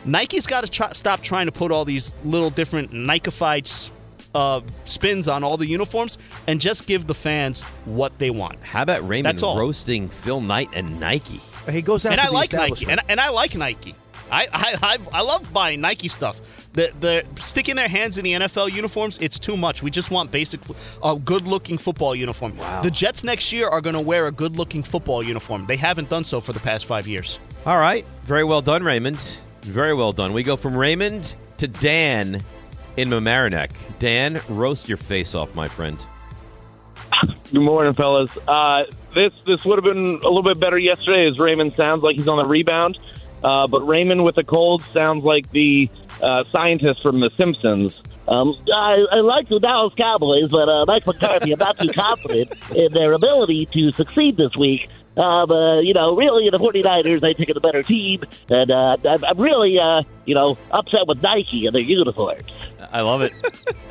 Nike's 0.04 0.48
got 0.48 0.64
to 0.64 0.70
try, 0.72 0.92
stop 0.94 1.22
trying 1.22 1.46
to 1.48 1.52
put 1.52 1.72
all 1.72 1.86
these 1.86 2.14
little 2.24 2.50
different 2.50 2.92
Nikeified 2.92 3.62
s- 3.66 3.92
uh, 4.36 4.62
spins 4.84 5.28
on 5.28 5.44
all 5.44 5.58
the 5.58 5.66
uniforms 5.66 6.18
and 6.48 6.60
just 6.62 6.86
give 6.86 7.08
the 7.08 7.14
fans 7.16 7.62
what 7.86 8.18
they 8.20 8.30
want. 8.30 8.62
How 8.62 8.82
about 8.84 9.08
Raymond 9.08 9.25
That's 9.25 9.44
all. 9.44 9.58
roasting 9.58 10.10
Phil 10.10 10.42
Knight 10.42 10.70
and 10.74 11.00
Nike? 11.00 11.40
he 11.70 11.82
goes 11.82 12.06
out 12.06 12.12
and 12.12 12.22
I 12.22 12.30
like 12.30 12.54
Nike, 12.54 12.86
and, 12.88 13.00
and 13.10 13.20
I 13.20 13.30
like 13.30 13.56
Nike. 13.56 13.96
I, 14.32 14.48
I 14.54 14.75
I 14.84 14.98
I 15.20 15.22
love 15.22 15.52
buying 15.54 15.82
Nike 15.82 16.08
stuff. 16.08 16.64
The 16.75 16.91
the 17.00 17.41
sticking 17.41 17.75
their 17.77 17.88
hands 17.88 18.17
in 18.17 18.24
the 18.24 18.34
NFL 18.34 18.72
uniforms, 18.72 19.17
it's 19.20 19.39
too 19.39 19.55
much. 19.55 19.82
We 19.82 19.89
just 19.89 20.12
want 20.12 20.29
basic, 20.32 20.60
a 21.03 21.15
good-looking 21.15 21.77
football 21.77 22.13
uniform. 22.13 22.58
Wow. 22.58 22.82
The 22.82 22.91
Jets 22.91 23.24
next 23.24 23.53
year 23.53 23.67
are 23.67 23.82
going 23.82 23.94
to 23.94 24.01
wear 24.01 24.27
a 24.27 24.32
good-looking 24.32 24.84
football 24.84 25.24
uniform. 25.24 25.65
They 25.65 25.77
haven't 25.77 26.10
done 26.10 26.25
so 26.25 26.41
for 26.41 26.51
the 26.51 26.60
past 26.60 26.86
five 26.86 27.08
years. 27.08 27.39
All 27.65 27.77
right. 27.77 28.05
Very 28.25 28.44
well 28.44 28.62
done, 28.62 28.84
Raymond. 28.84 29.17
Very 29.62 29.94
well 29.94 30.12
done. 30.12 30.34
We 30.34 30.44
go 30.44 30.58
from 30.58 30.75
Raymond 30.75 31.34
to 31.58 31.67
Dan 31.67 32.41
in 32.98 33.10
Mamaroneck. 33.10 33.72
Dan, 34.00 34.41
roast 34.50 34.89
your 34.89 34.98
face 34.98 35.34
off, 35.34 35.55
my 35.55 35.67
friend. 35.67 35.98
Good 37.51 37.62
morning, 37.62 37.94
fellas. 37.94 38.38
Uh, 38.48 38.84
this 39.13 39.32
this 39.46 39.63
would 39.63 39.77
have 39.77 39.86
been 39.86 40.15
a 40.15 40.27
little 40.27 40.44
bit 40.44 40.60
better 40.60 40.77
yesterday, 40.77 41.27
as 41.27 41.39
Raymond 41.39 41.74
sounds 41.75 42.03
like 42.03 42.17
he's 42.17 42.27
on 42.27 42.38
the 42.38 42.46
rebound. 42.46 43.00
Uh, 43.44 43.67
but 43.67 43.82
Raymond 43.82 44.25
with 44.25 44.38
a 44.38 44.44
cold 44.44 44.82
sounds 44.94 45.24
like 45.24 45.51
the 45.51 45.89
uh, 46.22 46.43
scientist 46.51 47.01
from 47.01 47.19
The 47.19 47.29
Simpsons. 47.38 48.01
Um, 48.27 48.55
I, 48.74 49.05
I 49.12 49.15
like 49.22 49.50
the 49.50 49.60
Dallas 49.60 49.93
Cowboys, 49.95 50.50
but 50.50 50.67
uh, 50.67 50.86
Mike 50.88 51.05
McCarthy, 51.05 51.51
I'm 51.53 51.60
not 51.60 51.77
too 51.77 51.89
confident 51.93 52.51
in 52.75 52.91
their 52.91 53.12
ability 53.13 53.67
to 53.74 53.91
succeed 53.91 54.38
this 54.38 54.55
week. 54.57 54.89
Um, 55.17 55.50
uh, 55.50 55.79
you 55.79 55.93
know, 55.93 56.15
really, 56.15 56.50
the 56.50 56.57
49ers, 56.60 57.24
I 57.24 57.34
think, 57.34 57.50
are 57.50 57.53
the 57.53 57.62
better 57.62 57.84
team. 57.84 58.24
And 58.50 58.69
uh, 58.72 58.98
I'm, 59.05 59.24
I'm 59.24 59.39
really, 59.39 59.79
uh, 59.79 60.01
you 60.25 60.36
know, 60.36 60.57
upset 60.72 61.07
with 61.07 61.22
Nike 61.22 61.67
and 61.67 61.75
their 61.75 61.84
uniforms. 61.84 62.51
I 62.91 63.01
love 63.01 63.22
it. 63.22 63.31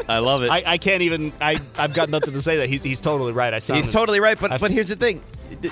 I 0.09 0.19
love 0.19 0.43
it. 0.43 0.51
I, 0.53 0.63
I 0.67 0.79
can't 0.79 1.03
even. 1.03 1.33
I 1.41 1.59
I've 1.79 1.95
got 1.95 2.09
nothing 2.11 2.33
to 2.35 2.43
say 2.43 2.57
that 2.59 2.69
he's 2.69 2.83
he's 2.83 3.01
totally 3.01 3.33
right. 3.33 3.55
I 3.55 3.59
sounded, 3.59 3.85
He's 3.85 3.93
totally 3.93 4.21
right, 4.21 4.39
but 4.39 4.61
but 4.61 4.71
here's 4.71 4.89
the 4.89 4.97
thing: 4.97 5.23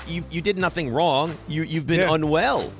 you 0.07 0.23
you 0.31 0.41
did 0.41 0.57
nothing 0.57 0.89
wrong. 0.91 1.35
You 1.47 1.63
you've 1.63 1.85
been 1.87 1.99
Yeah. 2.01 2.13
unwell. 2.13 2.71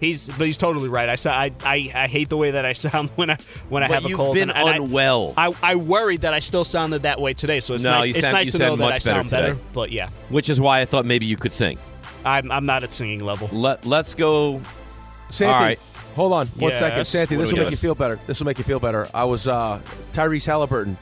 He's 0.00 0.28
but 0.28 0.46
he's 0.46 0.58
totally 0.58 0.88
right. 0.90 1.08
I 1.08 1.14
sa- 1.16 1.32
I, 1.32 1.52
I 1.64 1.90
I 1.94 2.06
hate 2.06 2.28
the 2.28 2.36
way 2.36 2.50
that 2.50 2.64
I 2.66 2.72
sound 2.86 3.08
when 3.16 3.30
I 3.30 3.38
when 3.70 3.82
I 3.82 3.88
But 3.88 3.94
have 3.94 4.04
a 4.04 4.08
cold. 4.08 4.10
you've 4.10 4.16
cold. 4.18 4.34
been 4.34 4.50
and, 4.50 4.58
and 4.58 4.68
I- 4.68 4.76
unwell. 4.76 5.32
I, 5.36 5.54
I 5.62 5.76
worried 5.76 6.20
that 6.20 6.34
I 6.34 6.40
still 6.40 6.64
sounded 6.64 7.02
that 7.02 7.20
way 7.20 7.32
today. 7.32 7.60
So 7.60 7.74
it's 7.74 7.84
No, 7.84 7.90
nice. 7.92 8.08
you 8.08 8.14
it's 8.16 8.30
nice 8.30 8.52
to 8.52 8.58
know 8.58 8.68
sound 8.68 8.80
that 8.80 8.84
much 8.84 8.92
I 8.92 8.98
better 8.98 9.02
sound 9.20 9.30
better. 9.30 9.48
today. 9.54 9.60
But 9.72 9.92
yeah, 9.92 10.08
Which 10.28 10.48
is 10.50 10.60
why 10.60 10.80
I 10.80 10.84
thought 10.84 11.06
maybe 11.06 11.24
you 11.26 11.36
could 11.36 11.52
sing. 11.52 11.78
I'm 12.24 12.50
I'm 12.52 12.66
not 12.66 12.84
at 12.84 12.92
singing 12.92 13.20
level. 13.20 13.48
Let 13.52 13.86
Let's 13.86 14.12
go. 14.14 14.60
Santi, 15.28 15.52
All 15.54 15.60
right. 15.60 15.78
hold 16.14 16.32
on 16.32 16.46
one 16.48 16.72
second. 16.74 16.98
Yes? 16.98 17.08
Santi, 17.08 17.36
What 17.36 17.42
this 17.42 17.52
will 17.52 17.58
make 17.58 17.66
got? 17.66 17.70
you 17.72 17.76
feel 17.78 17.94
better. 17.94 18.18
This 18.26 18.38
will 18.40 18.46
make 18.46 18.58
you 18.58 18.64
feel 18.64 18.78
better. 18.80 19.08
I 19.14 19.24
was 19.24 19.48
uh, 19.48 19.80
Tyrese 20.12 20.46
Halliburton 20.46 20.96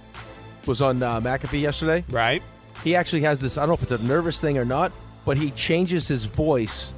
was 0.66 0.80
on 0.80 1.02
uh, 1.02 1.20
McAfee 1.20 1.60
yesterday. 1.60 2.04
Right. 2.10 2.42
He 2.84 2.94
actually 2.96 3.22
has 3.22 3.40
this. 3.40 3.58
I 3.58 3.62
don't 3.62 3.68
know 3.70 3.74
if 3.74 3.82
it's 3.82 3.92
a 3.92 3.98
nervous 4.06 4.40
thing 4.40 4.56
or 4.56 4.64
not, 4.64 4.92
but 5.26 5.36
he 5.36 5.50
changes 5.50 6.06
his 6.08 6.24
voice 6.26 6.90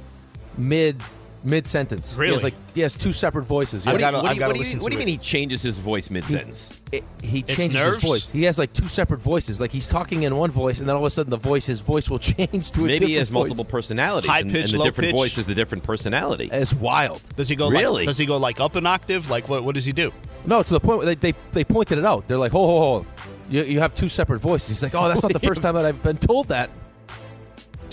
mid 0.57 1.01
mid 1.47 1.65
sentence. 1.65 2.13
He 2.13 2.19
Really? 2.19 2.33
has 2.33 2.43
like 2.43 2.53
he 2.75 2.81
has 2.81 2.93
two 2.93 3.11
separate 3.11 3.43
voices. 3.43 3.87
I've 3.87 3.97
gotta- 3.99 4.17
what 4.17 4.29
do 4.33 4.35
you, 4.39 4.45
what 4.45 4.53
do 4.55 4.61
you, 4.69 4.79
what 4.79 4.91
do 4.91 4.95
you 4.95 4.99
mean 4.99 5.07
he 5.07 5.17
changes 5.17 5.61
his 5.61 5.77
voice 5.77 6.09
mid 6.09 6.25
sentence? 6.25 6.69
It- 6.91 7.03
he 7.23 7.41
changes 7.41 7.81
his 7.81 7.97
voice. 8.03 8.29
He 8.29 8.43
has 8.43 8.59
like 8.59 8.73
two 8.73 8.87
separate 8.87 9.21
voices. 9.21 9.59
Like 9.61 9.71
he's 9.71 9.87
talking 9.87 10.23
in 10.23 10.35
one 10.35 10.51
voice, 10.51 10.79
and 10.79 10.87
then 10.87 10.95
all 10.95 11.01
of 11.03 11.07
a 11.07 11.09
sudden 11.09 11.31
the 11.31 11.37
voice, 11.37 11.65
his 11.65 11.79
voice 11.81 12.09
will 12.09 12.19
change 12.33 12.71
to 12.71 12.83
a 12.83 12.87
Maybe 12.87 13.07
he 13.07 13.13
has 13.15 13.29
different 13.29 13.33
multiple 13.47 13.63
voice. 13.63 13.71
personalities, 13.71 14.29
High 14.29 14.39
and, 14.41 14.51
pitch, 14.51 14.65
and 14.65 14.73
the 14.73 14.77
low 14.79 14.85
different 14.85 15.07
pitch. 15.11 15.15
voice 15.15 15.37
is 15.37 15.45
the 15.45 15.55
different 15.55 15.83
personality. 15.83 16.49
It's 16.51 16.73
wild. 16.73 17.21
Does 17.35 17.47
he 17.49 17.55
go 17.55 17.69
Really? 17.69 18.01
Like, 18.01 18.07
does 18.07 18.17
he 18.17 18.25
go 18.25 18.37
like 18.37 18.59
up 18.59 18.75
an 18.75 18.85
octave? 18.85 19.29
Like 19.29 19.47
what? 19.49 19.63
What 19.63 19.73
does 19.75 19.85
he 19.85 19.93
do? 19.93 20.11
No, 20.45 20.61
to 20.63 20.69
the 20.69 20.79
point 20.79 20.97
where 20.99 21.07
they, 21.07 21.15
they, 21.15 21.33
they 21.51 21.63
pointed 21.63 21.97
it 21.97 22.05
out. 22.05 22.27
They're 22.27 22.37
like, 22.37 22.51
ho, 22.53 22.65
ho, 22.67 22.79
ho. 22.99 23.05
You, 23.49 23.63
you 23.63 23.79
have 23.79 23.93
two 23.95 24.09
separate 24.09 24.39
voices. 24.39 24.69
He's 24.69 24.83
like, 24.83 24.95
oh, 24.95 25.07
that's 25.07 25.23
not 25.23 25.33
the 25.33 25.39
first 25.47 25.61
time 25.61 25.75
that 25.75 25.85
I've 25.85 26.01
been 26.03 26.17
told 26.17 26.49
that. 26.49 26.69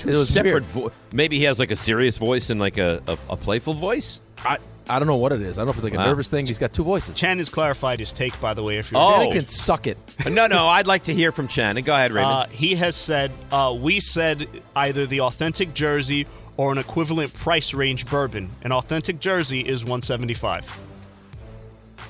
It 0.07 0.17
was 0.17 0.29
separate. 0.29 0.53
weird. 0.53 0.65
Vo- 0.65 0.93
Maybe 1.13 1.39
he 1.39 1.45
has 1.45 1.59
like 1.59 1.71
a 1.71 1.77
serious 1.77 2.17
voice 2.19 2.51
and 2.51 2.59
like 2.61 2.79
a, 2.79 3.03
a, 3.07 3.19
a 3.31 3.37
playful 3.37 3.75
voice. 3.75 4.19
I, 4.45 4.59
I 4.89 4.99
don't 4.99 5.09
know 5.09 5.17
what 5.17 5.33
it 5.33 5.41
is. 5.41 5.57
I 5.57 5.61
don't 5.63 5.67
know 5.69 5.71
if 5.71 5.77
it's 5.77 5.85
like 5.85 5.95
a 5.95 5.99
Wow. 5.99 6.07
nervous 6.07 6.29
thing. 6.29 6.47
He's 6.47 6.59
got 6.59 6.73
two 6.75 6.85
voices. 6.85 7.15
Chan 7.17 7.39
has 7.39 7.49
clarified 7.49 7.99
his 8.01 8.13
take, 8.13 8.39
by 8.41 8.53
the 8.55 8.63
way. 8.63 8.77
If 8.79 8.93
you're 8.93 9.01
Oh. 9.01 9.19
Danny 9.21 9.33
can 9.33 9.47
suck 9.47 9.87
it. 9.87 9.97
no, 10.31 10.47
no. 10.47 10.67
I'd 10.69 10.87
like 10.87 11.05
to 11.05 11.15
hear 11.15 11.33
from 11.33 11.49
Chan. 11.49 11.77
Go 11.83 11.95
ahead, 11.95 12.13
Raymond. 12.13 12.33
Uh, 12.33 12.47
he 12.49 12.75
has 12.75 12.95
said 12.95 13.31
uh, 13.51 13.75
we 13.79 14.01
said 14.01 14.47
either 14.77 15.07
the 15.07 15.23
authentic 15.23 15.73
jersey 15.73 16.27
or 16.57 16.71
an 16.71 16.79
equivalent 16.79 17.33
price 17.35 17.73
range 17.75 18.07
bourbon. 18.09 18.51
An 18.63 18.73
authentic 18.73 19.19
jersey 19.21 19.61
is 19.61 19.83
175. 19.85 20.79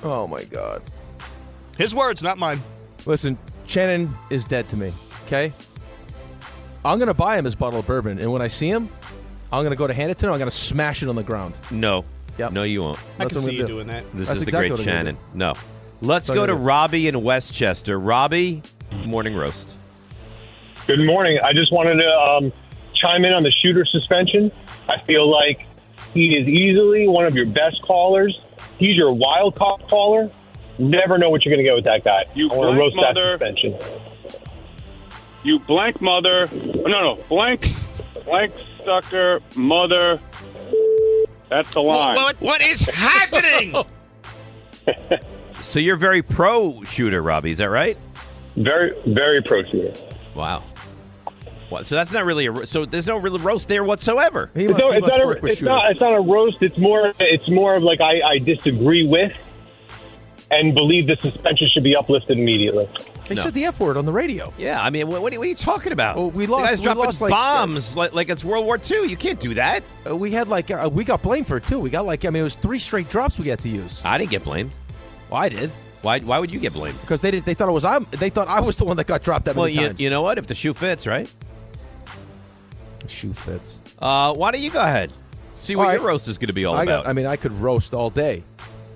Oh, 0.03 0.27
my 0.27 0.43
God. 0.43 0.81
His 1.77 1.95
words, 1.95 2.21
not 2.21 2.37
mine. 2.37 2.61
Listen, 3.05 3.37
Shannon 3.67 4.13
is 4.29 4.45
dead 4.45 4.67
to 4.69 4.77
me, 4.77 4.93
okay? 5.25 5.51
I'm 6.85 6.99
going 6.99 7.07
to 7.07 7.13
buy 7.15 7.37
him 7.37 7.45
his 7.45 7.55
bottle 7.55 7.79
of 7.79 7.87
bourbon, 7.87 8.19
and 8.19 8.31
when 8.31 8.41
I 8.41 8.47
see 8.47 8.69
him, 8.69 8.87
I'm 9.51 9.61
going 9.61 9.71
to 9.71 9.75
go 9.75 9.87
to 9.87 9.93
hand 9.93 10.11
it 10.11 10.19
to 10.19 10.27
him. 10.27 10.33
I'm 10.33 10.39
going 10.39 10.49
to 10.49 10.55
smash 10.55 11.01
it 11.03 11.09
on 11.09 11.15
the 11.15 11.23
ground. 11.23 11.57
no. 11.71 12.05
Yep. 12.37 12.51
No, 12.51 12.63
you 12.63 12.81
won't. 12.83 12.97
I 12.97 13.23
That's 13.23 13.33
can 13.33 13.43
what 13.43 13.45
see 13.45 13.49
I'm 13.49 13.53
you 13.53 13.57
gonna 13.59 13.67
do. 13.67 13.73
doing 13.75 13.87
that. 13.87 14.03
This 14.13 14.27
That's 14.27 14.35
is 14.37 14.41
exactly 14.43 14.67
the 14.69 14.73
what 14.75 14.83
great 14.83 14.89
I'm 14.97 15.05
gonna 15.05 15.15
Shannon. 15.15 15.17
No. 15.33 15.53
Let's 16.01 16.27
what 16.27 16.35
go 16.35 16.41
I'm 16.41 16.47
to 16.47 16.53
gonna 16.53 16.59
do. 16.63 16.67
Robbie 16.67 17.07
in 17.07 17.23
Westchester. 17.23 17.97
Robbie, 17.97 18.61
morning 19.05 19.35
roast. 19.35 19.73
Good 20.85 20.99
morning. 21.05 21.39
I 21.41 21.53
just 21.53 21.71
wanted 21.71 21.95
to 22.03 22.11
um, 22.13 22.51
chime 22.93 23.23
in 23.23 23.31
on 23.31 23.43
the 23.43 23.51
shooter 23.51 23.85
suspension. 23.85 24.51
I 24.89 24.99
feel 25.03 25.31
like 25.31 25.65
he 26.13 26.35
is 26.35 26.49
easily 26.49 27.07
one 27.07 27.25
of 27.25 27.35
your 27.37 27.45
best 27.45 27.81
callers. 27.83 28.37
He's 28.77 28.97
your 28.97 29.13
wild 29.13 29.55
card 29.55 29.81
caller. 29.87 30.29
Never 30.77 31.17
know 31.17 31.29
what 31.29 31.45
you're 31.45 31.55
going 31.55 31.63
to 31.63 31.69
get 31.69 31.75
with 31.75 31.85
that 31.85 32.03
guy. 32.03 32.25
You 32.35 32.49
I 32.51 32.55
want 32.55 32.67
to 32.67 32.75
blank 32.75 32.79
roast 32.81 32.95
mother. 32.97 33.37
that 33.37 33.57
suspension. 33.57 34.04
You 35.45 35.59
blank 35.59 36.01
mother. 36.01 36.49
Oh, 36.51 36.87
no, 36.87 37.15
no, 37.15 37.15
blank, 37.29 37.67
blank 38.25 38.51
sucker 38.83 39.41
mother. 39.55 40.19
That's 41.49 41.69
the 41.69 41.81
line. 41.81 42.15
What, 42.15 42.41
what 42.41 42.61
is 42.63 42.81
happening? 42.81 43.75
so 45.61 45.77
you're 45.77 45.97
very 45.97 46.23
pro 46.23 46.81
shooter, 46.85 47.21
Robbie. 47.21 47.51
Is 47.51 47.59
that 47.59 47.69
right? 47.69 47.95
Very, 48.55 48.95
very 49.05 49.43
pro 49.43 49.63
shooter. 49.63 49.93
Wow. 50.33 50.63
What, 51.69 51.85
so 51.85 51.93
that's 51.93 52.11
not 52.11 52.25
really 52.25 52.47
a 52.47 52.51
ro- 52.51 52.65
so. 52.65 52.85
There's 52.85 53.05
no 53.05 53.17
real 53.17 53.37
roast 53.37 53.67
there 53.67 53.83
whatsoever. 53.83 54.49
It's, 54.55 54.79
no, 54.79 54.91
it's, 54.91 55.05
not 55.05 55.21
a, 55.21 55.45
it's, 55.45 55.61
not, 55.61 55.91
it's 55.91 56.01
not 56.01 56.13
a 56.15 56.21
roast. 56.21 56.57
It's 56.61 56.79
more. 56.79 57.13
It's 57.19 57.49
more 57.49 57.75
of 57.75 57.83
like 57.83 58.01
I, 58.01 58.21
I 58.21 58.39
disagree 58.39 59.05
with, 59.05 59.37
and 60.49 60.73
believe 60.73 61.05
the 61.05 61.17
suspension 61.17 61.67
should 61.71 61.83
be 61.83 61.95
uplifted 61.95 62.39
immediately. 62.39 62.89
They 63.27 63.35
No. 63.35 63.41
said 63.41 63.53
the 63.55 63.65
F 63.65 63.79
word 63.79 63.97
on 63.97 64.05
the 64.05 64.11
radio. 64.13 64.53
Yeah, 64.57 64.79
I 64.81 64.89
mean, 64.91 65.07
what, 65.07 65.21
what, 65.21 65.33
are, 65.33 65.37
what 65.39 65.45
are 65.45 65.49
you 65.49 65.55
talking 65.55 65.91
about? 65.91 66.15
Oh, 66.17 66.27
we 66.27 66.45
The 66.45 66.51
lost- 66.51 66.69
guys 66.69 66.77
we 66.79 66.83
dropping 66.83 67.03
lost, 67.05 67.21
like, 67.21 67.31
bombs 67.31 67.95
like, 67.95 68.13
like 68.13 68.29
it's 68.29 68.43
World 68.45 68.65
War 68.65 68.77
II. 68.89 69.05
You 69.09 69.17
can't 69.17 69.39
do 69.39 69.55
that. 69.55 69.83
Uh, 70.07 70.15
we 70.15 70.31
had 70.31 70.47
like 70.47 70.69
uh, 70.69 70.89
we 70.91 71.03
got 71.03 71.21
blamed 71.23 71.47
for 71.47 71.57
it 71.57 71.63
too. 71.63 71.79
We 71.79 71.89
got 71.89 72.05
like 72.05 72.23
I 72.25 72.29
mean 72.29 72.41
it 72.41 72.43
was 72.43 72.55
three 72.55 72.77
straight 72.79 73.09
drops 73.09 73.39
we 73.39 73.45
got 73.45 73.59
to 73.59 73.69
use. 73.69 74.01
I 74.05 74.17
didn't 74.19 74.29
get 74.31 74.43
blamed. 74.43 74.71
Well, 75.29 75.41
I 75.41 75.49
did 75.49 75.71
Why? 76.03 76.19
Why 76.19 76.37
would 76.37 76.53
you 76.53 76.59
get 76.59 76.73
blamed? 76.73 77.01
because 77.01 77.21
they 77.21 77.31
did. 77.31 77.45
They 77.45 77.55
thought 77.55 77.67
it 77.67 77.71
was 77.71 77.83
I. 77.85 77.97
They 77.99 78.29
thought 78.29 78.47
I 78.47 78.59
was 78.61 78.75
the 78.75 78.85
one 78.85 78.97
that 78.97 79.07
got 79.07 79.23
dropped 79.23 79.45
that 79.45 79.55
Well, 79.55 79.65
many 79.65 79.75
you, 79.81 79.87
times. 79.87 79.99
you 79.99 80.09
know 80.11 80.21
what? 80.21 80.37
If 80.37 80.45
the 80.47 80.53
shoe 80.55 80.73
fits, 80.75 81.07
right? 81.07 81.31
Shoe 83.07 83.33
fits. 83.33 83.79
Uh, 83.99 84.33
why 84.33 84.51
don't 84.51 84.61
you 84.61 84.71
go 84.71 84.81
ahead? 84.81 85.11
See 85.57 85.75
what 85.75 85.87
right. 85.87 85.93
your 85.99 86.07
roast 86.07 86.27
is 86.27 86.37
going 86.37 86.47
to 86.47 86.53
be 86.53 86.65
all 86.65 86.75
I 86.75 86.83
about. 86.83 87.03
got. 87.05 87.09
I 87.09 87.13
mean, 87.13 87.25
I 87.25 87.35
could 87.37 87.51
roast 87.53 87.93
all 87.93 88.09
day. 88.09 88.43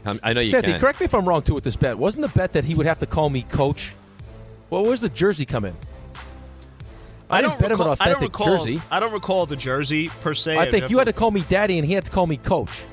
I'm- 0.05 0.19
I 0.24 0.33
know 0.33 0.41
you 0.41 0.50
Sandy, 0.50 0.77
correct 0.79 1.00
me 1.00 1.05
if 1.05 1.13
I'm 1.13 1.27
wrong 1.27 1.41
too 1.41 1.53
with 1.53 1.63
this 1.63 1.75
bet. 1.75 1.98
Wasn't 1.98 2.21
the 2.21 2.31
bet 2.38 2.53
that 2.53 2.65
he 2.65 2.74
would 2.75 2.86
have 2.86 3.00
to 3.00 3.05
call 3.05 3.29
me 3.29 3.41
coach? 3.43 3.93
Well, 4.69 4.83
where's 4.83 5.01
the 5.01 5.09
jersey 5.09 5.45
come 5.45 5.65
in? 5.65 5.75
I, 7.31 7.41
didn't 7.41 7.59
bet 7.59 7.71
him 7.71 7.79
an 7.79 7.88
recall, 7.88 7.95
I 7.99 8.05
don't 8.05 8.15
authentic 8.17 8.39
recall, 8.39 8.57
jersey. 8.57 8.81
I 8.89 8.99
don't 8.99 9.13
recall 9.13 9.45
the 9.45 9.55
jersey 9.55 10.09
per 10.21 10.33
se. 10.33 10.57
I 10.57 10.69
think 10.71 10.89
you 10.89 10.97
had 10.97 11.05
to 11.05 11.13
call 11.13 11.29
me 11.31 11.41
daddy 11.47 11.77
and 11.77 11.88
he 11.88 11.93
had 11.93 12.05
to 12.05 12.11
call 12.11 12.25
me 12.25 12.38
coach. 12.38 12.83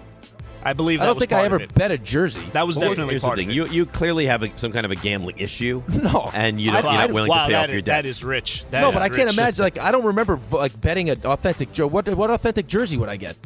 I 0.62 0.72
believe 0.72 1.00
I 1.00 1.06
don't 1.06 1.14
was 1.14 1.20
think 1.22 1.32
I 1.32 1.44
ever 1.44 1.64
bet 1.68 1.90
a 1.92 1.96
jersey. 1.96 2.40
That 2.52 2.66
was 2.66 2.76
Well, 2.76 2.88
definitely 2.88 3.12
here's 3.14 3.22
the 3.22 3.26
part 3.28 3.38
thing. 3.38 3.46
of 3.48 3.52
it. 3.52 3.54
You 3.54 3.66
you 3.66 3.86
clearly 3.86 4.26
have 4.26 4.42
a, 4.42 4.50
some 4.58 4.72
kind 4.72 4.84
of 4.84 4.90
a 4.90 4.96
gambling 4.96 5.38
issue. 5.38 5.82
No, 5.88 6.28
and 6.34 6.58
you 6.60 6.70
I- 6.72 6.82
don't, 6.82 6.92
you're 6.92 7.00
not 7.00 7.10
I- 7.10 7.12
willing 7.12 7.28
wow, 7.30 7.42
to 7.42 7.46
pay 7.46 7.52
that 7.52 7.62
off 7.64 7.68
your 7.70 7.78
is- 7.78 7.84
debts. 7.84 8.02
that 8.02 8.08
is 8.08 8.24
rich. 8.24 8.64
That 8.72 8.80
no, 8.80 8.88
is 8.88 8.94
but 8.94 9.02
I 9.02 9.08
can't 9.08 9.30
imagine. 9.32 9.62
Like 9.62 9.78
I 9.78 9.90
don't 9.92 10.04
remember 10.04 10.38
like 10.50 10.78
betting 10.80 11.08
an 11.08 11.20
authentic. 11.24 11.72
jersey. 11.72 11.88
What 11.88 12.08
what 12.08 12.30
authentic 12.30 12.66
jersey 12.66 12.96
would 12.96 13.08
I 13.08 13.16
get? 13.16 13.36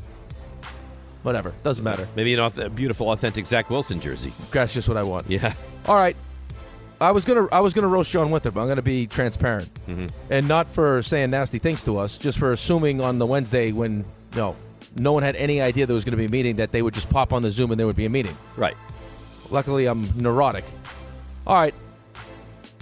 Whatever, 1.22 1.52
doesn't 1.62 1.84
matter. 1.84 2.08
Maybe 2.16 2.32
an 2.32 2.40
auth- 2.40 2.74
beautiful, 2.74 3.10
authentic 3.10 3.46
Zach 3.46 3.68
Wilson 3.68 4.00
jersey. 4.00 4.32
That's 4.50 4.72
just 4.72 4.88
what 4.88 4.96
I 4.96 5.02
want. 5.02 5.28
Yeah. 5.28 5.52
All 5.86 5.94
right. 5.96 6.16
I 7.00 7.12
was 7.12 7.24
gonna 7.24 7.48
I 7.50 7.60
was 7.60 7.72
gonna 7.74 7.88
roast 7.88 8.10
John 8.10 8.30
Winthrop. 8.30 8.56
I'm 8.56 8.68
gonna 8.68 8.82
be 8.82 9.06
transparent, 9.06 9.68
Mm-hmm. 9.86 10.06
and 10.30 10.46
not 10.48 10.68
for 10.68 11.02
saying 11.02 11.30
nasty 11.30 11.58
things 11.58 11.82
to 11.84 11.98
us, 11.98 12.18
just 12.18 12.38
for 12.38 12.52
assuming 12.52 13.00
on 13.00 13.18
the 13.18 13.26
Wednesday 13.26 13.72
when 13.72 14.04
no 14.36 14.54
no 14.96 15.12
one 15.12 15.22
had 15.22 15.36
any 15.36 15.60
idea 15.62 15.86
there 15.86 15.94
was 15.94 16.04
going 16.04 16.12
to 16.12 16.16
be 16.18 16.24
a 16.24 16.28
meeting 16.28 16.56
that 16.56 16.72
they 16.72 16.82
would 16.82 16.92
just 16.92 17.08
pop 17.10 17.32
on 17.32 17.42
the 17.42 17.50
Zoom 17.52 17.70
and 17.70 17.78
there 17.78 17.86
would 17.86 17.94
be 17.96 18.06
a 18.06 18.10
meeting. 18.10 18.36
Right. 18.56 18.76
Luckily, 19.48 19.86
I'm 19.86 20.08
neurotic. 20.20 20.64
All 21.46 21.54
right, 21.56 21.74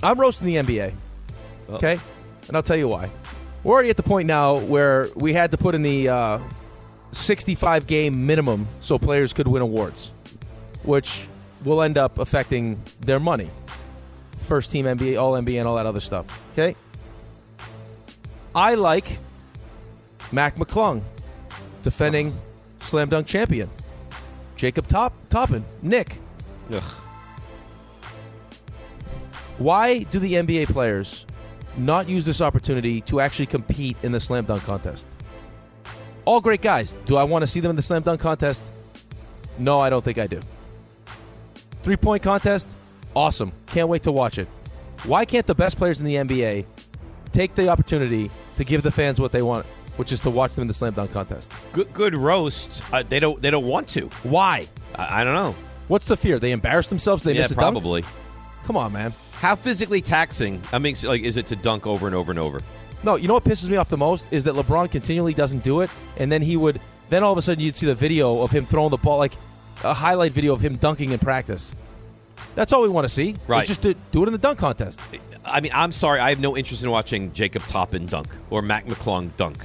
I'm 0.02 0.18
roasting 0.18 0.46
the 0.46 0.56
NBA. 0.56 0.92
Okay, 1.70 1.98
and 2.48 2.56
I'll 2.56 2.62
tell 2.62 2.76
you 2.78 2.88
why. 2.88 3.10
We're 3.62 3.74
already 3.74 3.90
at 3.90 3.96
the 3.98 4.02
point 4.02 4.26
now 4.26 4.58
where 4.58 5.08
we 5.14 5.32
had 5.34 5.50
to 5.50 5.58
put 5.58 5.74
in 5.74 5.82
the 5.82 6.08
uh, 6.08 6.38
65 7.12 7.86
game 7.86 8.26
minimum 8.26 8.66
so 8.80 8.98
players 8.98 9.32
could 9.32 9.46
win 9.48 9.62
awards, 9.62 10.10
which 10.82 11.26
will 11.64 11.82
end 11.82 11.98
up 11.98 12.18
affecting 12.18 12.80
their 13.00 13.20
money. 13.20 13.50
First 14.48 14.70
team 14.70 14.86
NBA, 14.86 15.20
All 15.20 15.34
NBA, 15.34 15.58
and 15.58 15.68
all 15.68 15.76
that 15.76 15.84
other 15.84 16.00
stuff. 16.00 16.26
Okay. 16.54 16.74
I 18.54 18.76
like 18.76 19.18
Mac 20.32 20.56
McClung 20.56 21.02
defending 21.82 22.34
slam 22.80 23.10
dunk 23.10 23.26
champion. 23.26 23.68
Jacob 24.56 24.88
Top 24.88 25.12
Toppin, 25.28 25.62
Nick. 25.82 26.16
Ugh. 26.72 26.82
Why 29.58 30.04
do 30.04 30.18
the 30.18 30.32
NBA 30.32 30.68
players 30.72 31.26
not 31.76 32.08
use 32.08 32.24
this 32.24 32.40
opportunity 32.40 33.02
to 33.02 33.20
actually 33.20 33.46
compete 33.46 33.98
in 34.02 34.12
the 34.12 34.20
slam 34.20 34.46
dunk 34.46 34.62
contest? 34.62 35.10
All 36.24 36.40
great 36.40 36.62
guys. 36.62 36.94
Do 37.04 37.16
I 37.16 37.24
want 37.24 37.42
to 37.42 37.46
see 37.46 37.60
them 37.60 37.68
in 37.68 37.76
the 37.76 37.82
slam 37.82 38.00
dunk 38.00 38.22
contest? 38.22 38.64
No, 39.58 39.78
I 39.78 39.90
don't 39.90 40.02
think 40.02 40.16
I 40.16 40.26
do. 40.26 40.40
Three 41.82 41.98
point 41.98 42.22
contest? 42.22 42.68
Awesome. 43.14 43.52
Can't 43.66 43.88
wait 43.88 44.02
to 44.04 44.12
watch 44.12 44.38
it. 44.38 44.48
Why 45.04 45.24
can't 45.24 45.46
the 45.46 45.54
best 45.54 45.76
players 45.76 46.00
in 46.00 46.06
the 46.06 46.16
NBA 46.16 46.66
take 47.32 47.54
the 47.54 47.68
opportunity 47.68 48.30
to 48.56 48.64
give 48.64 48.82
the 48.82 48.90
fans 48.90 49.20
what 49.20 49.32
they 49.32 49.42
want, 49.42 49.66
which 49.96 50.12
is 50.12 50.20
to 50.22 50.30
watch 50.30 50.54
them 50.54 50.62
in 50.62 50.68
the 50.68 50.74
slam 50.74 50.92
dunk 50.92 51.12
contest? 51.12 51.52
Good, 51.72 51.92
good 51.92 52.16
roast. 52.16 52.82
Uh, 52.92 53.02
they 53.02 53.20
don't. 53.20 53.40
They 53.40 53.50
don't 53.50 53.66
want 53.66 53.88
to. 53.90 54.06
Why? 54.22 54.68
I, 54.96 55.20
I 55.20 55.24
don't 55.24 55.34
know. 55.34 55.54
What's 55.88 56.06
the 56.06 56.16
fear? 56.16 56.38
They 56.38 56.52
embarrass 56.52 56.88
themselves? 56.88 57.22
They 57.22 57.32
yeah, 57.32 57.42
miss 57.42 57.50
a 57.50 57.54
dunk? 57.54 57.74
probably. 57.74 58.04
Come 58.64 58.76
on, 58.76 58.92
man. 58.92 59.14
How 59.32 59.54
physically 59.54 60.02
taxing? 60.02 60.60
I 60.72 60.78
mean, 60.78 60.96
like, 61.04 61.22
is 61.22 61.36
it 61.36 61.46
to 61.48 61.56
dunk 61.56 61.86
over 61.86 62.06
and 62.06 62.14
over 62.14 62.32
and 62.32 62.38
over? 62.38 62.60
No, 63.04 63.14
you 63.14 63.28
know 63.28 63.34
what 63.34 63.44
pisses 63.44 63.68
me 63.68 63.76
off 63.76 63.88
the 63.88 63.96
most 63.96 64.26
is 64.32 64.44
that 64.44 64.54
LeBron 64.54 64.90
continually 64.90 65.32
doesn't 65.32 65.62
do 65.62 65.80
it, 65.80 65.90
and 66.16 66.30
then 66.30 66.42
he 66.42 66.56
would. 66.56 66.80
Then 67.08 67.22
all 67.22 67.32
of 67.32 67.38
a 67.38 67.42
sudden 67.42 67.62
you'd 67.62 67.76
see 67.76 67.86
the 67.86 67.94
video 67.94 68.42
of 68.42 68.50
him 68.50 68.66
throwing 68.66 68.90
the 68.90 68.98
ball, 68.98 69.18
like 69.18 69.32
a 69.84 69.94
highlight 69.94 70.32
video 70.32 70.52
of 70.52 70.60
him 70.60 70.76
dunking 70.76 71.12
in 71.12 71.18
practice. 71.18 71.72
That's 72.54 72.72
all 72.72 72.82
we 72.82 72.88
want 72.88 73.04
to 73.04 73.08
see. 73.08 73.36
Right. 73.46 73.66
Just 73.66 73.82
to 73.82 73.94
do 74.12 74.22
it 74.22 74.26
in 74.26 74.32
the 74.32 74.38
dunk 74.38 74.58
contest. 74.58 75.00
I 75.44 75.60
mean, 75.60 75.72
I'm 75.74 75.92
sorry. 75.92 76.20
I 76.20 76.30
have 76.30 76.40
no 76.40 76.56
interest 76.56 76.82
in 76.82 76.90
watching 76.90 77.32
Jacob 77.32 77.62
Toppin 77.62 78.06
dunk 78.06 78.28
or 78.50 78.62
Mac 78.62 78.86
McClung 78.86 79.30
dunk. 79.36 79.58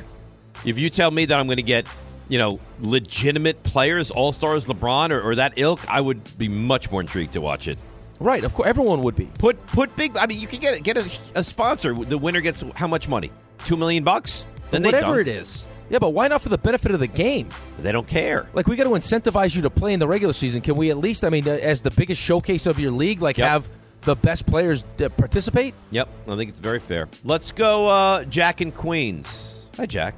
If 0.65 0.77
you 0.77 0.89
tell 0.89 1.11
me 1.11 1.25
that 1.25 1.39
I'm 1.39 1.47
going 1.47 1.57
to 1.57 1.63
get, 1.63 1.87
you 2.29 2.37
know, 2.37 2.59
legitimate 2.79 3.63
players, 3.63 4.11
all 4.11 4.31
stars, 4.31 4.65
LeBron 4.65 5.09
or, 5.11 5.21
or 5.21 5.35
that 5.35 5.53
ilk, 5.57 5.79
I 5.91 5.99
would 5.99 6.37
be 6.37 6.47
much 6.47 6.89
more 6.89 7.01
intrigued 7.01 7.33
to 7.33 7.41
watch 7.41 7.67
it. 7.67 7.77
Right. 8.19 8.43
Of 8.43 8.53
course, 8.53 8.69
everyone 8.69 9.01
would 9.03 9.15
be. 9.15 9.29
Put 9.37 9.65
put 9.67 9.93
big. 9.95 10.15
I 10.15 10.27
mean, 10.27 10.39
you 10.39 10.47
can 10.47 10.61
get 10.61 10.81
get 10.83 10.97
a, 10.97 11.09
a 11.35 11.43
sponsor. 11.43 11.93
The 11.93 12.17
winner 12.17 12.39
gets 12.39 12.63
how 12.75 12.87
much 12.87 13.09
money? 13.09 13.31
Two 13.65 13.75
million 13.75 14.03
bucks. 14.03 14.45
Then 14.71 14.83
Whatever 14.83 15.19
it 15.19 15.27
is. 15.27 15.65
Yeah, 15.93 15.99
but 15.99 16.09
why 16.09 16.27
not 16.27 16.41
for 16.41 16.49
the 16.49 16.57
benefit 16.57 16.91
of 16.91 16.99
the 16.99 17.05
game? 17.05 17.49
They 17.77 17.91
don't 17.91 18.07
care. 18.07 18.47
Like 18.55 18.65
we 18.65 18.75
got 18.75 18.85
to 18.85 18.89
incentivize 18.89 19.55
you 19.55 19.61
to 19.61 19.69
play 19.69 19.93
in 19.93 19.99
the 19.99 20.07
regular 20.07 20.33
season. 20.33 20.61
Can 20.61 20.75
we 20.75 20.89
at 20.89 20.97
least, 20.97 21.23
I 21.23 21.29
mean, 21.29 21.47
as 21.47 21.81
the 21.81 21.91
biggest 21.91 22.19
showcase 22.19 22.65
of 22.65 22.79
your 22.79 22.89
league, 22.89 23.21
like 23.21 23.37
Yep. 23.37 23.47
have 23.47 23.69
the 24.01 24.15
best 24.15 24.47
players 24.47 24.83
participate? 25.17 25.75
Yep, 25.91 26.09
I 26.27 26.35
think 26.35 26.49
it's 26.49 26.59
very 26.59 26.79
fair. 26.79 27.09
Let's 27.23 27.51
go, 27.51 27.89
uh, 27.89 28.23
Jack 28.23 28.59
and 28.61 28.73
Queens. 28.73 29.65
Hi, 29.77 29.85
Jack. 29.85 30.15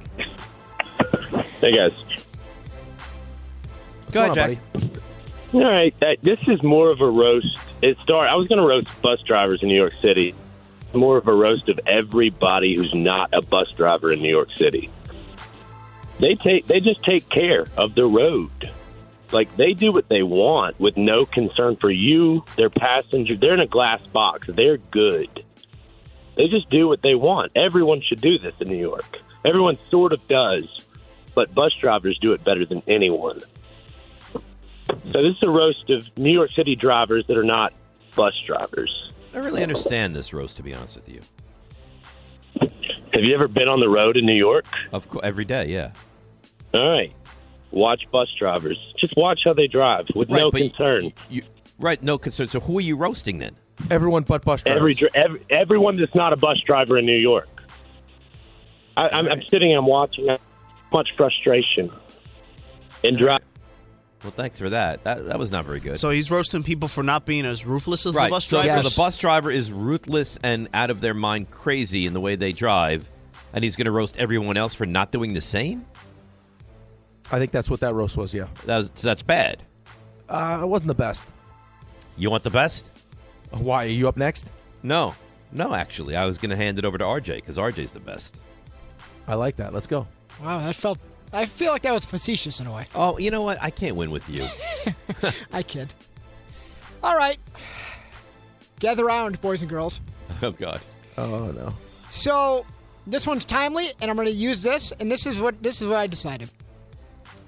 Hey 1.60 1.76
guys. 1.76 1.92
Go 4.12 4.22
ahead, 4.22 4.34
going 4.34 4.56
on, 4.74 4.80
Jack. 4.80 5.02
All 5.52 5.60
right, 5.60 5.94
uh, 6.00 6.06
this 6.22 6.40
is 6.48 6.62
more 6.62 6.88
of 6.88 7.02
a 7.02 7.10
roast. 7.10 7.58
It 7.82 7.98
start. 7.98 8.30
I 8.30 8.34
was 8.36 8.48
going 8.48 8.60
to 8.60 8.66
roast 8.66 9.02
bus 9.02 9.20
drivers 9.20 9.62
in 9.62 9.68
New 9.68 9.76
York 9.76 9.92
City. 10.00 10.34
More 10.94 11.18
of 11.18 11.28
a 11.28 11.34
roast 11.34 11.68
of 11.68 11.78
everybody 11.86 12.76
who's 12.76 12.94
not 12.94 13.28
a 13.34 13.42
bus 13.42 13.70
driver 13.72 14.10
in 14.10 14.22
New 14.22 14.30
York 14.30 14.50
City. 14.52 14.88
They 16.18 16.34
take. 16.34 16.66
They 16.66 16.80
just 16.80 17.02
take 17.02 17.28
care 17.28 17.66
of 17.76 17.94
the 17.94 18.06
road. 18.06 18.50
Like 19.32 19.54
they 19.56 19.74
do 19.74 19.92
what 19.92 20.08
they 20.08 20.22
want 20.22 20.78
with 20.78 20.96
no 20.96 21.26
concern 21.26 21.76
for 21.76 21.90
you, 21.90 22.44
their 22.56 22.70
passenger. 22.70 23.36
They're 23.36 23.54
in 23.54 23.60
a 23.60 23.66
glass 23.66 24.00
box. 24.06 24.46
They're 24.48 24.78
good. 24.78 25.44
They 26.36 26.48
just 26.48 26.70
do 26.70 26.86
what 26.86 27.02
they 27.02 27.14
want. 27.14 27.52
Everyone 27.56 28.02
should 28.02 28.20
do 28.20 28.38
this 28.38 28.54
in 28.60 28.68
New 28.68 28.78
York. 28.78 29.18
Everyone 29.44 29.78
sort 29.90 30.12
of 30.12 30.26
does, 30.28 30.84
but 31.34 31.54
bus 31.54 31.72
drivers 31.74 32.18
do 32.18 32.32
it 32.32 32.44
better 32.44 32.64
than 32.64 32.82
anyone. 32.86 33.40
So 34.86 35.22
this 35.22 35.36
is 35.36 35.42
a 35.42 35.50
roast 35.50 35.90
of 35.90 36.06
New 36.16 36.32
York 36.32 36.50
City 36.52 36.76
drivers 36.76 37.26
that 37.26 37.36
are 37.36 37.44
not 37.44 37.72
bus 38.14 38.34
drivers. 38.46 39.12
I 39.34 39.38
really 39.38 39.62
understand 39.62 40.14
this 40.14 40.32
roast, 40.32 40.56
to 40.58 40.62
be 40.62 40.74
honest 40.74 40.96
with 40.96 41.08
you. 41.08 41.20
Have 43.12 43.24
you 43.24 43.34
ever 43.34 43.48
been 43.48 43.68
on 43.68 43.80
the 43.80 43.88
road 43.88 44.16
in 44.16 44.26
New 44.26 44.34
York? 44.34 44.66
Of 44.92 45.08
course, 45.08 45.24
every 45.24 45.44
day, 45.44 45.66
yeah. 45.66 45.92
All 46.76 46.90
right. 46.90 47.12
Watch 47.70 48.02
bus 48.10 48.28
drivers. 48.38 48.78
Just 48.98 49.14
watch 49.16 49.40
how 49.44 49.52
they 49.52 49.66
drive 49.66 50.06
with 50.14 50.30
Right, 50.30 50.40
no 50.40 50.50
but 50.50 50.62
you- 50.62 50.70
concern. 50.70 51.12
You, 51.28 51.42
right, 51.78 52.02
no 52.02 52.18
concern. 52.18 52.48
So 52.48 52.60
who 52.60 52.78
are 52.78 52.82
you 52.82 52.96
roasting 52.96 53.38
then? 53.38 53.56
Everyone 53.90 54.22
but 54.22 54.44
bus 54.44 54.62
drivers. 54.62 55.02
Every, 55.02 55.10
every 55.14 55.46
everyone 55.50 55.98
that's 55.98 56.14
not 56.14 56.32
a 56.32 56.36
bus 56.36 56.58
driver 56.64 56.96
in 56.96 57.04
New 57.04 57.18
York. 57.18 57.48
I, 58.96 59.08
I'm, 59.08 59.28
I'm 59.28 59.42
sitting 59.42 59.70
and 59.70 59.78
I'm 59.78 59.86
watching 59.86 60.28
much 60.92 61.12
frustration 61.14 61.92
and 63.04 63.18
drive. 63.18 63.40
Well, 64.22 64.32
thanks 64.32 64.58
for 64.58 64.70
that. 64.70 65.04
That 65.04 65.26
that 65.26 65.38
was 65.38 65.50
not 65.50 65.66
very 65.66 65.80
good. 65.80 65.98
So 65.98 66.10
he's 66.10 66.30
roasting 66.30 66.62
people 66.62 66.88
for 66.88 67.02
not 67.02 67.26
being 67.26 67.44
as 67.44 67.66
ruthless 67.66 68.06
as 68.06 68.14
right. 68.14 68.24
the 68.24 68.30
bus 68.30 68.46
so, 68.46 68.62
drivers. 68.62 68.84
so 68.84 68.88
the 68.88 68.96
bus 68.96 69.18
driver 69.18 69.50
is 69.50 69.70
ruthless 69.70 70.38
and 70.42 70.68
out 70.72 70.90
of 70.90 71.02
their 71.02 71.14
mind 71.14 71.50
crazy 71.50 72.06
in 72.06 72.14
the 72.14 72.20
way 72.20 72.36
they 72.36 72.52
drive, 72.52 73.10
and 73.52 73.62
he's 73.62 73.76
going 73.76 73.84
to 73.84 73.90
roast 73.90 74.16
everyone 74.16 74.56
else 74.56 74.74
for 74.74 74.86
not 74.86 75.12
doing 75.12 75.34
the 75.34 75.42
same. 75.42 75.84
I 77.32 77.38
think 77.38 77.50
that's 77.50 77.68
what 77.68 77.80
that 77.80 77.94
roast 77.94 78.16
was. 78.16 78.32
Yeah, 78.32 78.46
That's 78.64 79.02
that's 79.02 79.22
bad. 79.22 79.62
uh, 80.28 80.60
it 80.62 80.66
wasn't 80.66 80.88
the 80.88 80.94
best. 80.94 81.26
You 82.16 82.30
want 82.30 82.44
the 82.44 82.50
best? 82.50 82.90
Why 83.50 83.84
are 83.84 83.88
you 83.88 84.08
up 84.08 84.16
next? 84.16 84.50
No, 84.82 85.14
no. 85.52 85.74
Actually, 85.74 86.16
I 86.16 86.24
was 86.26 86.38
going 86.38 86.50
to 86.50 86.56
hand 86.56 86.78
it 86.78 86.84
over 86.84 86.98
to 86.98 87.04
RJ 87.04 87.36
because 87.36 87.56
RJ's 87.56 87.92
the 87.92 88.00
best. 88.00 88.36
I 89.28 89.34
like 89.34 89.56
that. 89.56 89.74
Let's 89.74 89.86
go. 89.86 90.06
Wow, 90.42 90.60
that 90.60 90.76
felt. 90.76 90.98
I 91.32 91.46
feel 91.46 91.72
like 91.72 91.82
that 91.82 91.92
was 91.92 92.04
facetious 92.06 92.60
in 92.60 92.66
a 92.68 92.72
way. 92.72 92.86
Oh, 92.94 93.18
you 93.18 93.30
know 93.30 93.42
what? 93.42 93.58
I 93.60 93.70
can't 93.70 93.96
win 93.96 94.10
with 94.10 94.28
you. 94.30 94.46
I 95.52 95.62
kid. 95.62 95.92
All 97.02 97.16
right. 97.16 97.38
Gather 98.78 99.04
round, 99.04 99.40
boys 99.40 99.62
and 99.62 99.70
girls. 99.70 100.00
oh 100.42 100.52
God. 100.52 100.80
Oh 101.18 101.50
no. 101.50 101.74
So 102.08 102.64
this 103.06 103.26
one's 103.26 103.44
timely, 103.44 103.88
and 104.00 104.10
I'm 104.10 104.16
going 104.16 104.28
to 104.28 104.34
use 104.34 104.62
this. 104.62 104.92
And 104.92 105.10
this 105.10 105.26
is 105.26 105.40
what 105.40 105.60
this 105.62 105.80
is 105.82 105.88
what 105.88 105.96
I 105.96 106.06
decided. 106.06 106.50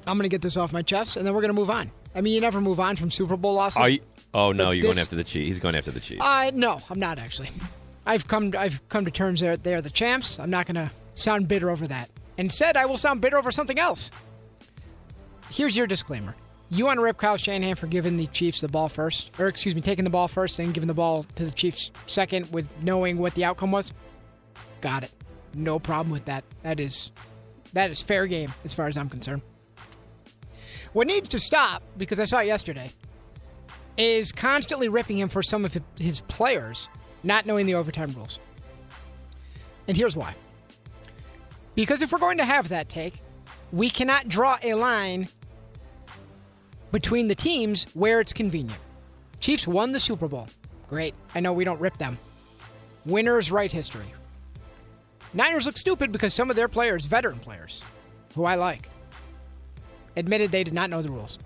I'm 0.09 0.17
going 0.17 0.25
to 0.25 0.29
get 0.29 0.43
this 0.43 0.57
off 0.57 0.73
my 0.73 0.83
chest, 0.83 1.17
and 1.17 1.27
then 1.27 1.35
we're 1.35 1.43
going 1.43 1.55
to 1.55 1.61
move 1.61 1.71
on. 1.71 1.91
I 2.15 2.21
mean, 2.21 2.35
you 2.35 2.41
never 2.41 2.61
move 2.61 2.81
on 2.81 2.97
from 2.97 3.11
Super 3.11 3.37
Bowl 3.37 3.55
losses. 3.55 3.77
Are 3.77 3.89
you? 3.89 4.01
Oh 4.35 4.53
no, 4.53 4.67
But 4.67 4.71
you're 4.73 4.83
going 4.85 4.99
after 4.99 5.17
the 5.17 5.25
Chiefs. 5.25 5.47
He's 5.47 5.59
going 5.59 5.75
after 5.75 5.91
the 5.91 6.01
Chiefs. 6.01 6.25
Uh, 6.25 6.51
no, 6.55 6.81
I'm 6.91 6.99
not 6.99 7.19
actually. 7.19 7.49
I've 8.07 8.27
come 8.29 8.53
I've 8.59 8.87
come 8.89 9.05
to 9.05 9.11
terms 9.11 9.41
that 9.41 9.65
they're 9.65 9.83
the 9.83 9.91
champs. 9.91 10.39
I'm 10.39 10.51
not 10.51 10.67
going 10.67 10.75
to 10.77 10.91
sound 11.15 11.49
bitter 11.49 11.71
over 11.71 11.87
that. 11.87 12.11
Instead, 12.37 12.77
I 12.77 12.87
will 12.87 12.97
sound 12.97 13.21
bitter 13.21 13.37
over 13.39 13.51
something 13.51 13.79
else. 13.79 14.11
Here's 15.51 15.77
your 15.77 15.87
disclaimer. 15.87 16.35
You 16.71 16.85
want 16.85 16.99
to 16.99 17.03
rip 17.03 17.17
Kyle 17.17 17.39
Shanahan 17.39 17.77
for 17.77 17.87
giving 17.87 18.17
the 18.19 18.27
Chiefs 18.27 18.61
the 18.61 18.69
ball 18.69 18.89
first, 18.91 19.31
or 19.41 19.49
excuse 19.49 19.75
me, 19.75 19.81
taking 19.81 20.05
the 20.05 20.11
ball 20.11 20.29
first 20.29 20.59
and 20.59 20.75
giving 20.75 20.89
the 20.89 20.95
ball 20.95 21.25
to 21.37 21.45
the 21.45 21.51
Chiefs 21.51 21.91
second 22.07 22.53
with 22.53 22.71
knowing 22.83 23.17
what 23.17 23.35
the 23.35 23.45
outcome 23.45 23.73
was? 23.73 23.93
Got 24.83 25.05
it. 25.05 25.13
No 25.55 25.79
problem 25.79 26.11
with 26.11 26.27
that. 26.27 26.45
That 26.63 26.79
is 26.81 27.13
that 27.73 27.91
is 27.91 28.03
fair 28.03 28.27
game 28.27 28.53
as 28.65 28.75
far 28.75 28.87
as 28.87 28.99
I'm 28.99 29.09
concerned. 29.09 29.43
What 30.93 31.07
needs 31.07 31.29
to 31.31 31.39
stop, 31.39 31.83
because 31.97 32.19
I 32.19 32.25
saw 32.25 32.41
it 32.41 32.47
yesterday, 32.47 32.91
is 33.97 34.33
constantly 34.33 34.89
ripping 34.89 35.19
him 35.19 35.29
for 35.29 35.43
some 35.43 35.65
of 35.65 35.77
his 35.99 36.21
players 36.23 36.89
not 37.23 37.47
knowing 37.47 37.67
the 37.67 37.75
overtime 37.75 38.13
rules. 38.17 38.39
And 39.87 39.97
here's 39.97 40.17
why. 40.17 40.35
Because 41.75 42.03
if 42.03 42.13
we're 42.13 42.19
going 42.19 42.39
to 42.39 42.45
have 42.45 42.69
that 42.69 42.89
take, 42.89 43.15
we 43.73 43.91
cannot 43.91 44.29
draw 44.29 44.57
a 44.63 44.75
line 44.75 45.29
between 46.93 47.29
the 47.29 47.35
teams 47.35 47.87
where 47.95 48.21
it's 48.21 48.33
convenient. 48.33 48.81
Chiefs 49.41 49.67
won 49.67 49.93
the 49.93 50.01
Super 50.01 50.29
Bowl. 50.29 50.49
Great. 50.89 51.15
I 51.35 51.41
know 51.41 51.53
we 51.53 51.65
don't 51.65 51.81
rip 51.81 51.97
them. 51.99 52.19
Winners 53.05 53.53
write 53.53 53.73
history. 53.73 54.07
Niners 55.35 55.67
look 55.67 55.77
stupid 55.77 56.13
because 56.13 56.33
some 56.33 56.51
of 56.51 56.57
their 56.57 56.69
players, 56.69 57.05
veteran 57.05 57.39
players, 57.39 57.85
who 58.35 58.45
I 58.45 58.55
like, 58.55 58.89
admitted 60.19 60.51
they 60.51 60.65
did 60.65 60.75
not 60.75 60.91
know 60.91 61.03
the 61.03 61.11
rules. 61.11 61.39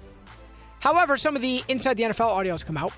However, 0.81 1.17
some 1.17 1.37
of 1.37 1.43
the 1.43 1.63
Inside 1.69 1.97
the 1.97 2.05
NFL 2.05 2.31
audios 2.31 2.67
come 2.67 2.77
out. 2.77 2.93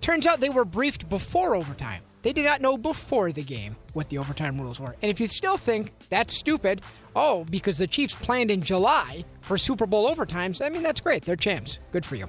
Turns 0.00 0.26
out 0.26 0.40
they 0.40 0.50
were 0.50 0.64
briefed 0.64 1.08
before 1.08 1.56
overtime. 1.56 2.02
They 2.22 2.32
did 2.32 2.44
not 2.44 2.60
know 2.60 2.78
before 2.78 3.32
the 3.32 3.42
game 3.42 3.76
what 3.92 4.08
the 4.08 4.18
overtime 4.18 4.60
rules 4.60 4.80
were. 4.80 4.96
And 5.02 5.10
if 5.10 5.20
you 5.20 5.26
still 5.26 5.56
think 5.56 5.92
that's 6.08 6.34
stupid, 6.34 6.82
oh, 7.16 7.44
because 7.50 7.78
the 7.78 7.86
Chiefs 7.86 8.14
planned 8.14 8.50
in 8.50 8.62
July 8.62 9.24
for 9.40 9.58
Super 9.58 9.86
Bowl 9.86 10.08
overtimes, 10.08 10.64
I 10.64 10.68
mean, 10.68 10.82
that's 10.82 11.00
great. 11.00 11.24
They're 11.24 11.36
champs. 11.36 11.80
Good 11.92 12.06
for 12.06 12.16
you. 12.16 12.28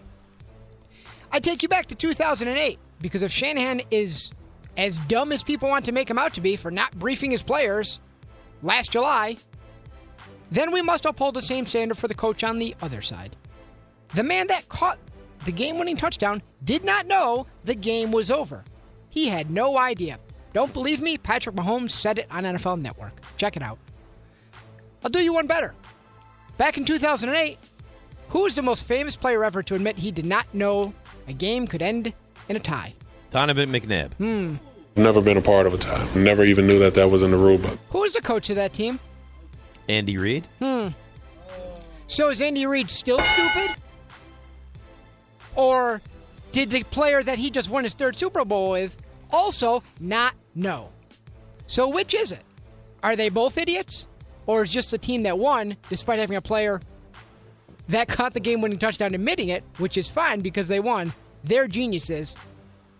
I 1.31 1.39
take 1.39 1.63
you 1.63 1.69
back 1.69 1.85
to 1.87 1.95
2008 1.95 2.79
because 3.01 3.23
if 3.23 3.31
Shanahan 3.31 3.81
is 3.91 4.31
as 4.77 4.99
dumb 4.99 5.31
as 5.31 5.43
people 5.43 5.69
want 5.69 5.85
to 5.85 5.91
make 5.91 6.09
him 6.09 6.17
out 6.17 6.33
to 6.33 6.41
be 6.41 6.55
for 6.55 6.71
not 6.71 6.97
briefing 6.97 7.31
his 7.31 7.43
players 7.43 7.99
last 8.63 8.91
July, 8.91 9.37
then 10.55 10.71
we 10.71 10.81
must 10.81 11.05
uphold 11.05 11.35
the 11.35 11.41
same 11.41 11.65
standard 11.65 11.97
for 11.97 12.07
the 12.07 12.13
coach 12.13 12.43
on 12.43 12.59
the 12.59 12.75
other 12.81 13.01
side. 13.01 13.35
The 14.15 14.23
man 14.23 14.47
that 14.47 14.69
caught 14.69 14.97
the 15.45 15.51
game 15.51 15.77
winning 15.77 15.97
touchdown 15.97 16.41
did 16.63 16.83
not 16.83 17.05
know 17.05 17.45
the 17.65 17.75
game 17.75 18.11
was 18.11 18.31
over. 18.31 18.63
He 19.09 19.27
had 19.27 19.51
no 19.51 19.77
idea. 19.77 20.17
Don't 20.53 20.73
believe 20.73 21.01
me? 21.01 21.17
Patrick 21.17 21.55
Mahomes 21.55 21.91
said 21.91 22.17
it 22.17 22.27
on 22.31 22.43
NFL 22.43 22.81
Network. 22.81 23.13
Check 23.37 23.57
it 23.57 23.61
out. 23.61 23.77
I'll 25.03 25.09
do 25.09 25.19
you 25.19 25.33
one 25.33 25.47
better. 25.47 25.75
Back 26.57 26.77
in 26.77 26.85
2008, 26.85 27.57
who 28.29 28.43
was 28.43 28.55
the 28.55 28.61
most 28.61 28.85
famous 28.85 29.15
player 29.15 29.43
ever 29.43 29.61
to 29.63 29.75
admit 29.75 29.97
he 29.97 30.11
did 30.11 30.25
not 30.25 30.51
know 30.53 30.93
a 31.27 31.33
game 31.33 31.67
could 31.67 31.81
end 31.81 32.13
in 32.47 32.55
a 32.55 32.59
tie? 32.59 32.93
Donovan 33.31 33.69
McNabb. 33.69 34.13
Hmm. 34.13 34.55
Never 34.95 35.21
been 35.21 35.35
a 35.35 35.41
part 35.41 35.67
of 35.67 35.73
a 35.73 35.77
tie. 35.77 36.07
Never 36.15 36.45
even 36.45 36.65
knew 36.67 36.79
that 36.79 36.93
that 36.95 37.09
was 37.11 37.21
in 37.21 37.31
the 37.31 37.37
rule 37.37 37.57
book. 37.57 37.77
Who 37.89 37.99
was 37.99 38.13
the 38.13 38.21
coach 38.21 38.49
of 38.49 38.55
that 38.55 38.71
team? 38.71 38.99
Andy 39.87 40.17
Reid. 40.17 40.45
Hmm. 40.59 40.87
So 42.07 42.29
is 42.29 42.41
Andy 42.41 42.65
Reid 42.65 42.89
still 42.89 43.21
stupid? 43.21 43.75
Or 45.55 46.01
did 46.51 46.69
the 46.69 46.83
player 46.83 47.23
that 47.23 47.37
he 47.37 47.49
just 47.49 47.69
won 47.69 47.83
his 47.83 47.95
third 47.95 48.15
Super 48.15 48.45
Bowl 48.45 48.71
with 48.71 48.97
also 49.31 49.83
not 49.99 50.35
know? 50.53 50.89
So 51.67 51.89
which 51.89 52.13
is 52.13 52.31
it? 52.31 52.43
Are 53.03 53.15
they 53.15 53.29
both 53.29 53.57
idiots? 53.57 54.07
Or 54.47 54.61
is 54.61 54.71
just 54.71 54.91
the 54.91 54.97
team 54.97 55.23
that 55.23 55.39
won, 55.39 55.75
despite 55.89 56.19
having 56.19 56.37
a 56.37 56.41
player 56.41 56.79
that 57.87 58.07
caught 58.07 58.33
the 58.33 58.39
game 58.39 58.61
winning 58.61 58.79
touchdown 58.79 59.13
admitting 59.13 59.49
it, 59.49 59.63
which 59.77 59.97
is 59.97 60.09
fine 60.09 60.41
because 60.41 60.67
they 60.67 60.79
won, 60.79 61.13
they're 61.43 61.67
geniuses, 61.67 62.35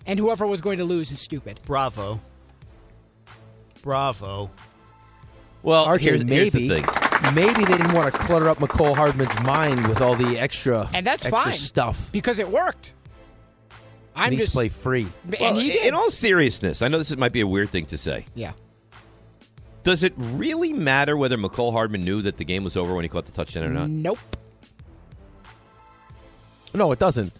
and 0.05 0.19
whoever 0.19 0.45
was 0.47 0.61
going 0.61 0.77
to 0.77 0.83
lose 0.83 1.11
is 1.11 1.19
stupid. 1.19 1.59
Bravo. 1.65 2.19
Bravo. 3.81 4.49
Well, 5.65 5.85
RJ, 5.87 6.01
here's, 6.01 6.15
here's 6.17 6.25
maybe, 6.25 6.67
the 6.67 6.81
thing. 6.81 7.33
maybe 7.35 7.65
they 7.65 7.77
didn't 7.77 7.93
want 7.93 8.13
to 8.13 8.19
clutter 8.19 8.47
up 8.47 8.59
Mecole 8.59 8.95
Hardman's 8.95 9.37
mind 9.45 9.87
with 9.87 9.99
all 10.01 10.15
the 10.15 10.37
extra 10.37 10.89
And 10.93 11.05
that's 11.05 11.25
extra 11.25 11.43
fine. 11.43 11.53
stuff. 11.53 12.11
Because 12.11 12.39
it 12.39 12.47
worked. 12.49 12.93
I'm 14.15 14.29
needs 14.29 14.43
just 14.43 14.55
play 14.55 14.69
free. 14.69 15.07
And 15.25 15.37
Well, 15.39 15.55
he 15.55 15.87
in 15.87 15.93
all 15.93 16.09
seriousness, 16.09 16.81
I 16.81 16.87
know 16.87 16.97
this 16.99 17.15
might 17.17 17.33
be 17.33 17.41
a 17.41 17.47
weird 17.47 17.69
thing 17.69 17.85
to 17.87 17.97
say. 17.97 18.25
Yeah. 18.35 18.53
Does 19.83 20.03
it 20.03 20.13
really 20.17 20.71
matter 20.71 21.17
whether 21.17 21.37
Mecole 21.37 21.71
Hardman 21.71 22.05
knew 22.05 22.21
that 22.21 22.37
the 22.37 22.45
game 22.45 22.63
was 22.63 22.77
over 22.77 22.93
when 22.95 23.03
he 23.03 23.09
caught 23.09 23.25
the 23.25 23.31
touchdown 23.31 23.63
or 23.65 23.69
not? 23.69 23.89
Nope. 23.89 24.19
No, 26.73 26.91
it 26.91 26.99
doesn't. 26.99 27.33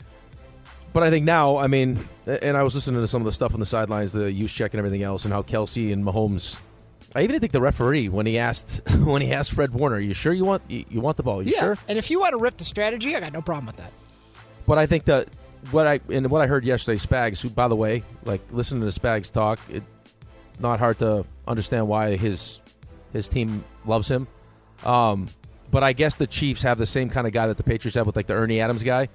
But 0.93 1.03
I 1.03 1.09
think 1.09 1.25
now, 1.25 1.57
I 1.57 1.67
mean, 1.67 1.99
and 2.25 2.55
I 2.55 2.63
was 2.63 2.73
listening 2.75 3.01
to 3.01 3.07
some 3.07 3.21
of 3.21 3.25
the 3.25 3.33
stuff 3.33 3.53
on 3.53 3.59
the 3.59 3.65
sidelines, 3.65 4.13
the 4.13 4.31
use 4.31 4.53
check 4.53 4.73
and 4.73 4.79
everything 4.79 5.03
else, 5.03 5.25
and 5.25 5.33
how 5.33 5.41
Kelce 5.41 5.91
and 5.91 6.03
Mahomes. 6.05 6.57
I 7.15 7.23
even 7.23 7.39
think 7.39 7.54
the 7.54 7.62
referee 7.62 8.10
when 8.10 8.25
he 8.25 8.38
asked 8.38 8.82
when 8.99 9.21
he 9.21 9.32
asked 9.32 9.54
Fred 9.54 9.73
Warner, 9.73 9.95
are 9.95 9.99
"You 9.99 10.13
sure 10.13 10.34
you 10.34 10.45
want 10.45 10.62
you, 10.67 10.84
you 10.89 11.01
want 11.01 11.17
the 11.17 11.23
ball? 11.23 11.41
You 11.41 11.54
yeah. 11.56 11.62
sure?" 11.62 11.78
And 11.88 11.97
if 11.97 12.12
you 12.12 12.19
want 12.19 12.32
to 12.32 12.38
rip 12.38 12.58
the 12.58 12.65
strategy, 12.65 13.15
I 13.15 13.21
got 13.21 13.34
no 13.34 13.41
problem 13.41 13.67
with 13.67 13.78
that. 13.78 13.93
But 14.67 14.78
I 14.78 14.86
think 14.86 15.06
that 15.06 15.30
what 15.71 15.88
I 15.88 16.01
and 16.10 16.30
what 16.30 16.41
I 16.41 16.47
heard 16.47 16.65
yesterday, 16.65 16.97
Spags, 16.97 17.41
who 17.41 17.49
by 17.49 17.67
the 17.69 17.75
way, 17.75 18.04
like 18.25 18.41
listening 18.51 18.89
to 18.89 18.99
Spags 18.99 19.32
talk, 19.32 19.60
it 19.71 19.82
not 20.60 20.80
hard 20.80 20.99
to 20.99 21.25
understand 21.47 21.88
why 21.88 22.17
his 22.17 22.60
his 23.13 23.30
team 23.30 23.63
loves 23.86 24.10
him. 24.10 24.28
Um, 24.84 25.30
but 25.71 25.84
I 25.84 25.93
guess 25.93 26.17
the 26.17 26.28
Chiefs 26.28 26.62
have 26.63 26.78
the 26.78 26.86
same 26.86 27.10
kind 27.10 27.25
of 27.25 27.34
guy 27.34 27.47
that 27.47 27.58
the 27.58 27.63
Patriots 27.63 27.95
have 27.95 28.06
with 28.06 28.15
like 28.15 28.28
the 28.28 28.34
Ernie 28.34 28.60
Adams 28.60 28.84
guy, 28.84 29.08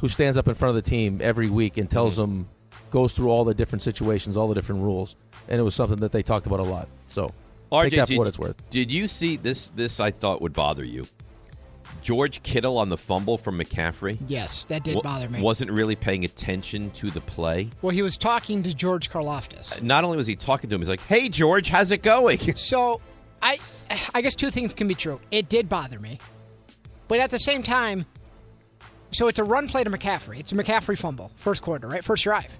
who 0.00 0.08
stands 0.08 0.36
up 0.36 0.48
in 0.48 0.54
front 0.54 0.76
of 0.76 0.82
the 0.82 0.88
team 0.88 1.20
every 1.20 1.48
week 1.48 1.76
and 1.76 1.90
tells 1.90 2.16
them, 2.16 2.48
goes 2.90 3.14
through 3.14 3.28
all 3.28 3.44
the 3.44 3.54
different 3.54 3.82
situations, 3.82 4.36
all 4.36 4.48
the 4.48 4.54
different 4.54 4.82
rules, 4.82 5.16
and 5.48 5.60
it 5.60 5.62
was 5.62 5.74
something 5.74 5.98
that 5.98 6.12
they 6.12 6.22
talked 6.22 6.46
about 6.46 6.60
a 6.60 6.64
lot. 6.64 6.88
So 7.06 7.32
RJ, 7.72 7.82
take 7.90 7.96
that 7.96 8.08
did, 8.08 8.14
for 8.14 8.18
what 8.20 8.28
it's 8.28 8.38
worth. 8.38 8.70
Did 8.70 8.90
you 8.90 9.08
see 9.08 9.36
this? 9.36 9.70
This 9.74 10.00
I 10.00 10.10
thought 10.10 10.40
would 10.42 10.52
bother 10.52 10.84
you. 10.84 11.06
George 12.02 12.42
Kittle 12.42 12.78
on 12.78 12.88
the 12.88 12.96
fumble 12.96 13.38
from 13.38 13.58
McCaffrey. 13.58 14.18
Yes, 14.26 14.64
that 14.64 14.84
did 14.84 14.96
wa- 14.96 15.02
bother 15.02 15.28
me. 15.28 15.40
Wasn't 15.40 15.70
really 15.70 15.96
paying 15.96 16.24
attention 16.24 16.90
to 16.92 17.10
the 17.10 17.20
play. 17.20 17.70
Well, 17.82 17.90
he 17.90 18.02
was 18.02 18.16
talking 18.16 18.62
to 18.64 18.74
George 18.74 19.10
Karlaftis. 19.10 19.78
Uh, 19.80 19.84
not 19.84 20.04
only 20.04 20.16
was 20.16 20.26
he 20.26 20.36
talking 20.36 20.68
to 20.70 20.74
him, 20.74 20.80
he's 20.80 20.88
like, 20.88 21.00
"Hey, 21.02 21.28
George, 21.28 21.68
how's 21.68 21.90
it 21.90 22.02
going?" 22.02 22.38
So, 22.56 23.00
I, 23.42 23.58
I 24.14 24.20
guess 24.22 24.34
two 24.34 24.50
things 24.50 24.72
can 24.74 24.88
be 24.88 24.94
true. 24.94 25.20
It 25.30 25.48
did 25.48 25.68
bother 25.68 25.98
me, 25.98 26.18
but 27.08 27.20
at 27.20 27.30
the 27.30 27.38
same 27.38 27.62
time, 27.62 28.06
so 29.10 29.28
it's 29.28 29.38
a 29.38 29.44
run 29.44 29.68
play 29.68 29.84
to 29.84 29.90
McCaffrey. 29.90 30.40
It's 30.40 30.52
a 30.52 30.54
McCaffrey 30.54 30.98
fumble, 30.98 31.30
first 31.36 31.62
quarter, 31.62 31.88
right, 31.88 32.04
first 32.04 32.24
drive. 32.24 32.58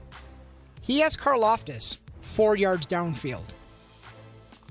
He 0.82 1.00
has 1.00 1.16
Karlaftis 1.16 1.98
four 2.26 2.56
yards 2.56 2.86
downfield. 2.86 3.44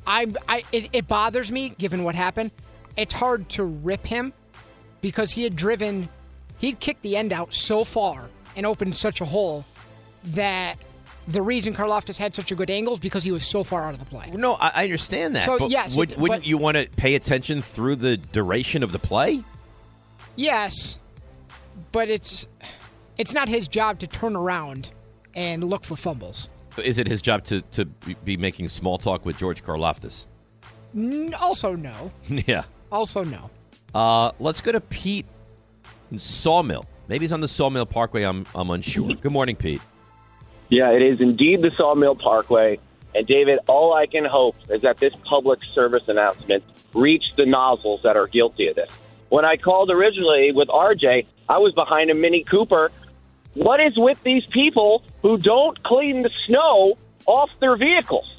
I'm, 0.05 0.35
I, 0.47 0.63
it, 0.71 0.89
it 0.93 1.07
bothers 1.07 1.51
me 1.51 1.69
given 1.69 2.03
what 2.03 2.13
happened. 2.15 2.51
It's 2.95 3.13
hard 3.13 3.49
to 3.49 3.63
rip 3.63 4.05
him 4.05 4.33
because 5.01 5.31
he 5.31 5.43
had 5.43 5.55
driven, 5.55 6.09
he'd 6.59 6.79
kicked 6.79 7.01
the 7.01 7.17
end 7.17 7.33
out 7.33 7.53
so 7.53 7.83
far 7.83 8.29
and 8.55 8.65
opened 8.65 8.95
such 8.95 9.21
a 9.21 9.25
hole 9.25 9.65
that 10.25 10.75
the 11.27 11.41
reason 11.41 11.73
Karlaftis 11.73 12.19
had 12.19 12.35
such 12.35 12.51
a 12.51 12.55
good 12.55 12.69
angle 12.69 12.93
is 12.93 12.99
because 12.99 13.23
he 13.23 13.31
was 13.31 13.45
so 13.45 13.63
far 13.63 13.83
out 13.83 13.93
of 13.93 13.99
the 13.99 14.05
play. 14.05 14.29
No, 14.31 14.53
I, 14.53 14.71
I 14.75 14.83
understand 14.83 15.35
that. 15.35 15.43
So, 15.43 15.57
but 15.57 15.69
yes, 15.71 15.97
would, 15.97 16.15
but- 16.17 16.45
you 16.45 16.57
want 16.57 16.77
to 16.77 16.87
pay 16.97 17.15
attention 17.15 17.61
through 17.61 17.95
the 17.97 18.17
duration 18.17 18.83
of 18.83 18.91
the 18.91 18.99
play? 18.99 19.43
Yes, 20.35 20.99
but 21.91 22.09
it's 22.09 22.47
it's 23.17 23.33
not 23.33 23.47
his 23.47 23.67
job 23.67 23.99
to 23.99 24.07
turn 24.07 24.35
around 24.35 24.91
and 25.33 25.63
look 25.63 25.83
for 25.83 25.95
fumbles. 25.95 26.49
Is 26.83 26.97
it 26.97 27.07
his 27.07 27.21
job 27.21 27.43
to, 27.45 27.61
to 27.61 27.85
be 27.85 28.37
making 28.37 28.69
small 28.69 28.97
talk 28.97 29.25
with 29.25 29.37
George 29.37 29.63
Karlaftis? 29.63 30.25
Also, 31.41 31.75
no. 31.75 32.11
yeah. 32.29 32.63
Also, 32.91 33.23
no. 33.23 33.49
Uh, 33.93 34.31
let's 34.39 34.61
go 34.61 34.71
to 34.71 34.81
Pete 34.81 35.25
in 36.11 36.19
Sawmill. 36.19 36.85
Maybe 37.07 37.23
he's 37.23 37.31
on 37.31 37.41
the 37.41 37.47
Sawmill 37.47 37.85
Parkway. 37.85 38.23
I'm 38.23 38.45
I'm 38.55 38.69
unsure. 38.69 39.13
Good 39.15 39.31
morning, 39.31 39.55
Pete. 39.55 39.81
Yeah, 40.69 40.91
it 40.91 41.01
is 41.01 41.21
indeed 41.21 41.61
the 41.61 41.71
Sawmill 41.77 42.15
Parkway. 42.15 42.79
And 43.13 43.25
David, 43.25 43.59
all 43.67 43.93
I 43.93 44.07
can 44.07 44.25
hope 44.25 44.55
is 44.69 44.81
that 44.81 44.97
this 44.97 45.13
public 45.23 45.59
service 45.73 46.03
announcement 46.07 46.63
reach 46.93 47.23
the 47.37 47.45
nozzles 47.45 48.01
that 48.03 48.17
are 48.17 48.27
guilty 48.27 48.67
of 48.67 48.75
this. 48.75 48.91
When 49.29 49.45
I 49.45 49.55
called 49.55 49.89
originally 49.89 50.51
with 50.51 50.67
RJ, 50.67 51.25
I 51.47 51.57
was 51.59 51.73
behind 51.73 52.09
a 52.09 52.13
Mini 52.13 52.43
Cooper. 52.43 52.91
What 53.55 53.79
is 53.79 53.97
with 53.97 54.21
these 54.23 54.45
people 54.47 55.01
who 55.21 55.37
don't 55.37 55.81
clean 55.83 56.23
the 56.23 56.29
snow 56.45 56.97
off 57.25 57.49
their 57.59 57.77
vehicles? 57.77 58.29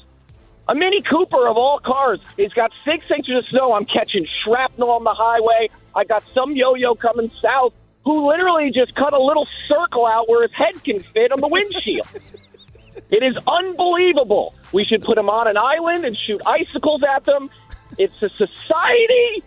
A 0.69 0.75
Mini 0.75 1.01
Cooper 1.01 1.47
of 1.47 1.57
all 1.57 1.79
cars, 1.79 2.19
it's 2.37 2.53
got 2.53 2.71
six 2.85 3.09
inches 3.09 3.37
of 3.37 3.47
snow. 3.47 3.73
I'm 3.73 3.85
catching 3.85 4.25
shrapnel 4.25 4.91
on 4.91 5.03
the 5.03 5.13
highway. 5.13 5.69
I 5.95 6.03
got 6.03 6.23
some 6.33 6.55
yo-yo 6.55 6.93
coming 6.93 7.31
south 7.41 7.73
who 8.05 8.29
literally 8.29 8.69
just 8.71 8.93
cut 8.93 9.13
a 9.13 9.19
little 9.19 9.47
circle 9.67 10.05
out 10.05 10.29
where 10.29 10.43
his 10.43 10.53
head 10.53 10.83
can 10.83 10.99
fit 10.99 11.31
on 11.31 11.41
the 11.41 11.47
windshield. 11.47 12.07
it 13.09 13.23
is 13.23 13.37
unbelievable. 13.47 14.53
We 14.71 14.85
should 14.85 15.03
put 15.03 15.15
them 15.15 15.29
on 15.29 15.47
an 15.47 15.57
island 15.57 16.05
and 16.05 16.15
shoot 16.15 16.41
icicles 16.45 17.01
at 17.03 17.23
them. 17.23 17.49
It's 17.97 18.21
a 18.21 18.29
society. 18.29 19.43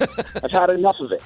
I've 0.42 0.50
had 0.50 0.70
enough 0.70 0.96
of 0.98 1.12
it. 1.12 1.22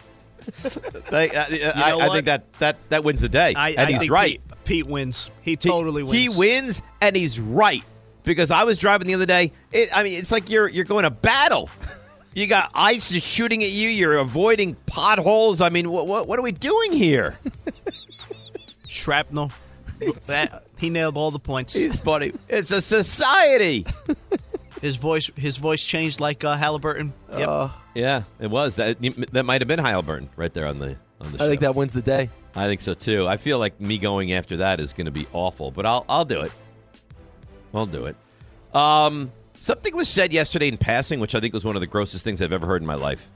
Uh, 0.64 0.70
I, 1.12 1.16
I- 1.16 1.72
I- 1.92 2.06
I 2.06 2.08
think 2.10 2.26
that, 2.26 2.52
that, 2.54 2.76
that 2.90 3.04
wins 3.04 3.20
the 3.20 3.28
day. 3.28 3.54
I, 3.54 3.70
and 3.70 3.80
I 3.80 3.98
he's 3.98 4.10
right. 4.10 4.40
Pete, 4.48 4.64
Pete 4.64 4.86
wins. 4.86 5.30
He 5.42 5.56
totally 5.56 6.02
wins. 6.02 6.34
He 6.34 6.38
wins, 6.38 6.82
and 7.00 7.14
he's 7.16 7.38
right. 7.40 7.82
Because 8.24 8.50
I 8.50 8.64
was 8.64 8.78
driving 8.78 9.06
the 9.06 9.14
other 9.14 9.26
day. 9.26 9.52
It, 9.72 9.90
I 9.94 10.02
mean, 10.02 10.14
it's 10.18 10.32
like 10.32 10.48
you're 10.48 10.68
you're 10.68 10.84
going 10.86 11.02
to 11.04 11.10
battle. 11.10 11.68
You 12.34 12.46
got 12.46 12.70
ice 12.74 13.12
is 13.12 13.22
shooting 13.22 13.62
at 13.62 13.70
you. 13.70 13.88
You're 13.90 14.16
avoiding 14.16 14.74
potholes. 14.86 15.60
I 15.60 15.68
mean, 15.68 15.90
what 15.90 16.06
what, 16.06 16.26
what 16.26 16.38
are 16.38 16.42
we 16.42 16.52
doing 16.52 16.92
here? 16.92 17.38
Shrapnel. 18.88 19.52
That- 20.26 20.64
he 20.76 20.90
nailed 20.90 21.16
all 21.16 21.30
the 21.30 21.38
points. 21.38 21.72
He's 21.72 21.96
funny. 21.96 22.32
It's 22.48 22.70
a 22.70 22.82
society. 22.82 23.86
His 24.84 24.96
voice, 24.96 25.30
his 25.34 25.56
voice 25.56 25.82
changed 25.82 26.20
like 26.20 26.44
uh, 26.44 26.58
Halliburton. 26.58 27.14
Yep. 27.34 27.70
yeah, 27.94 28.22
it 28.38 28.50
was 28.50 28.76
that. 28.76 29.00
That 29.32 29.44
might 29.44 29.62
have 29.62 29.66
been 29.66 29.80
Heilburn 29.80 30.28
right 30.36 30.52
there 30.52 30.66
on 30.66 30.78
the 30.78 30.96
on 31.22 31.32
the. 31.32 31.42
I 31.42 31.48
think 31.48 31.62
that 31.62 31.74
wins 31.74 31.94
the 31.94 32.02
day. 32.02 32.28
I 32.54 32.66
think 32.66 32.82
so 32.82 32.92
too. 32.92 33.26
I 33.26 33.38
feel 33.38 33.58
like 33.58 33.80
me 33.80 33.96
going 33.96 34.34
after 34.34 34.58
that 34.58 34.80
is 34.80 34.92
going 34.92 35.06
to 35.06 35.10
be 35.10 35.26
awful, 35.32 35.70
but 35.70 35.86
I'll 35.86 36.04
I'll 36.06 36.26
do 36.26 36.42
it. 36.42 36.52
I'll 37.72 37.86
do 37.86 38.04
it. 38.04 38.16
Um, 38.74 39.32
something 39.58 39.96
was 39.96 40.06
said 40.06 40.34
yesterday 40.34 40.68
in 40.68 40.76
passing, 40.76 41.18
which 41.18 41.34
I 41.34 41.40
think 41.40 41.54
was 41.54 41.64
one 41.64 41.76
of 41.76 41.80
the 41.80 41.86
grossest 41.86 42.22
things 42.22 42.42
I've 42.42 42.52
ever 42.52 42.66
heard 42.66 42.82
in 42.82 42.86
my 42.86 42.94
life. 42.94 43.26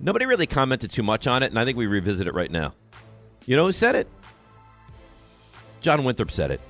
Nobody 0.00 0.24
really 0.24 0.46
commented 0.46 0.90
too 0.90 1.02
much 1.02 1.26
on 1.26 1.42
it, 1.42 1.50
and 1.50 1.58
I 1.58 1.66
think 1.66 1.76
we 1.76 1.86
revisit 1.86 2.26
it 2.26 2.32
right 2.32 2.50
now. 2.50 2.72
You 3.44 3.56
know 3.56 3.66
who 3.66 3.72
said 3.72 3.94
it? 3.94 4.08
John 5.82 6.02
Winthrop 6.04 6.30
said 6.30 6.50
it. 6.50 6.62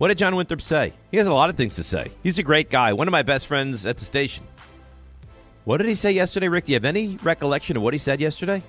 What 0.00 0.08
did 0.08 0.16
John 0.16 0.34
Winthrop 0.34 0.62
say? 0.62 0.94
He 1.10 1.18
has 1.18 1.26
a 1.26 1.32
lot 1.34 1.50
of 1.50 1.58
things 1.58 1.74
to 1.74 1.82
say. 1.82 2.10
He's 2.22 2.38
a 2.38 2.42
great 2.42 2.70
guy, 2.70 2.94
one 2.94 3.06
of 3.06 3.12
my 3.12 3.20
best 3.20 3.46
friends 3.46 3.84
at 3.84 3.98
the 3.98 4.04
station. 4.06 4.46
What 5.66 5.76
did 5.76 5.88
he 5.88 5.94
say 5.94 6.10
yesterday, 6.12 6.48
Rick? 6.48 6.64
Do 6.64 6.72
you 6.72 6.76
have 6.76 6.86
any 6.86 7.18
recollection 7.22 7.76
of 7.76 7.82
what 7.82 7.92
he 7.92 7.98
said 7.98 8.18
yesterday? 8.18 8.62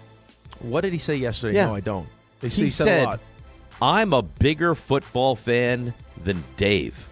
What 0.59 0.81
did 0.81 0.91
he 0.91 0.99
say 0.99 1.15
yesterday? 1.15 1.55
Yeah. 1.55 1.67
No, 1.67 1.75
I 1.75 1.79
don't. 1.79 2.05
He 2.41 2.49
he 2.49 2.67
said, 2.67 2.83
said, 2.83 3.03
a 3.03 3.05
lot. 3.05 3.19
I'm 3.81 4.11
a 4.11 4.21
bigger 4.21 4.75
football 4.75 5.37
fan 5.37 5.93
than 6.21 6.43
Dave, 6.57 7.07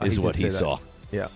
Uh, 0.00 0.04
is 0.06 0.12
he 0.14 0.18
what 0.20 0.36
he 0.36 0.50
saw. 0.50 0.78
Yeah. 1.10 1.26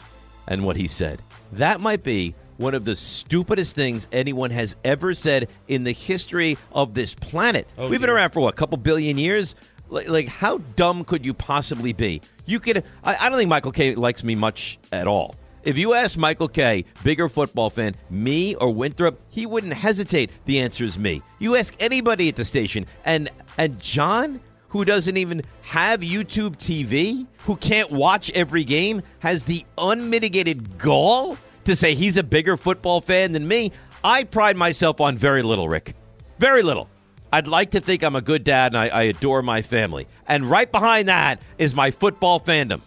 And 0.46 0.64
what 0.64 0.76
he 0.76 0.86
said. 0.86 1.20
That 1.54 1.80
might 1.80 2.04
be 2.04 2.36
one 2.56 2.72
of 2.72 2.84
the 2.84 2.94
stupidest 2.94 3.74
things 3.74 4.06
anyone 4.12 4.52
has 4.52 4.76
ever 4.84 5.12
said 5.12 5.48
in 5.66 5.82
the 5.82 5.90
history 5.92 6.56
of 6.70 6.94
this 6.94 7.16
planet. 7.16 7.66
Oh, 7.76 7.88
We've 7.88 8.00
been 8.00 8.10
around 8.10 8.30
for 8.30 8.38
what, 8.38 8.54
a 8.54 8.56
couple 8.56 8.78
billion 8.78 9.18
years? 9.18 9.56
Like, 9.90 10.08
like 10.08 10.28
how 10.28 10.58
dumb 10.76 11.04
could 11.04 11.24
you 11.24 11.34
possibly 11.34 11.92
be? 11.92 12.20
You 12.46 12.60
could. 12.60 12.84
I, 13.04 13.16
I 13.16 13.28
don't 13.28 13.38
think 13.38 13.50
Michael 13.50 13.72
K 13.72 13.94
likes 13.94 14.22
me 14.24 14.34
much 14.34 14.78
at 14.92 15.06
all. 15.06 15.34
If 15.64 15.76
you 15.76 15.94
ask 15.94 16.16
Michael 16.16 16.48
K, 16.48 16.84
bigger 17.04 17.28
football 17.28 17.68
fan, 17.68 17.94
me 18.10 18.54
or 18.54 18.72
Winthrop, 18.72 19.20
he 19.28 19.44
wouldn't 19.44 19.74
hesitate. 19.74 20.30
The 20.46 20.60
answer 20.60 20.84
is 20.84 20.98
me. 20.98 21.22
You 21.40 21.56
ask 21.56 21.74
anybody 21.80 22.28
at 22.28 22.36
the 22.36 22.44
station, 22.44 22.86
and 23.04 23.30
and 23.56 23.78
John, 23.80 24.40
who 24.68 24.84
doesn't 24.84 25.16
even 25.16 25.42
have 25.62 26.00
YouTube 26.00 26.56
TV, 26.56 27.26
who 27.40 27.56
can't 27.56 27.90
watch 27.90 28.30
every 28.30 28.64
game, 28.64 29.02
has 29.18 29.44
the 29.44 29.64
unmitigated 29.76 30.78
gall 30.78 31.36
to 31.64 31.76
say 31.76 31.94
he's 31.94 32.16
a 32.16 32.22
bigger 32.22 32.56
football 32.56 33.00
fan 33.00 33.32
than 33.32 33.46
me. 33.46 33.72
I 34.02 34.24
pride 34.24 34.56
myself 34.56 35.00
on 35.00 35.16
very 35.16 35.42
little, 35.42 35.68
Rick. 35.68 35.94
Very 36.38 36.62
little. 36.62 36.88
I'd 37.32 37.46
like 37.46 37.72
to 37.72 37.80
think 37.80 38.02
I'm 38.02 38.16
a 38.16 38.20
good 38.20 38.44
dad 38.44 38.72
and 38.72 38.78
I, 38.78 38.88
I 38.88 39.02
adore 39.04 39.42
my 39.42 39.62
family. 39.62 40.06
And 40.26 40.46
right 40.46 40.70
behind 40.70 41.08
that 41.08 41.40
is 41.58 41.74
my 41.74 41.90
football 41.90 42.40
fandom. 42.40 42.80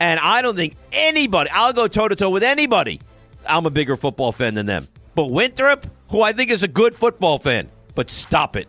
And 0.00 0.20
I 0.20 0.42
don't 0.42 0.56
think 0.56 0.76
anybody, 0.92 1.50
I'll 1.52 1.72
go 1.72 1.88
toe 1.88 2.08
to 2.08 2.14
toe 2.14 2.30
with 2.30 2.42
anybody. 2.44 3.00
I'm 3.46 3.66
a 3.66 3.70
bigger 3.70 3.96
football 3.96 4.32
fan 4.32 4.54
than 4.54 4.66
them. 4.66 4.86
But 5.14 5.26
Winthrop, 5.26 5.86
who 6.10 6.22
I 6.22 6.32
think 6.32 6.50
is 6.50 6.62
a 6.62 6.68
good 6.68 6.94
football 6.94 7.38
fan, 7.38 7.68
but 7.94 8.10
stop 8.10 8.54
it. 8.54 8.68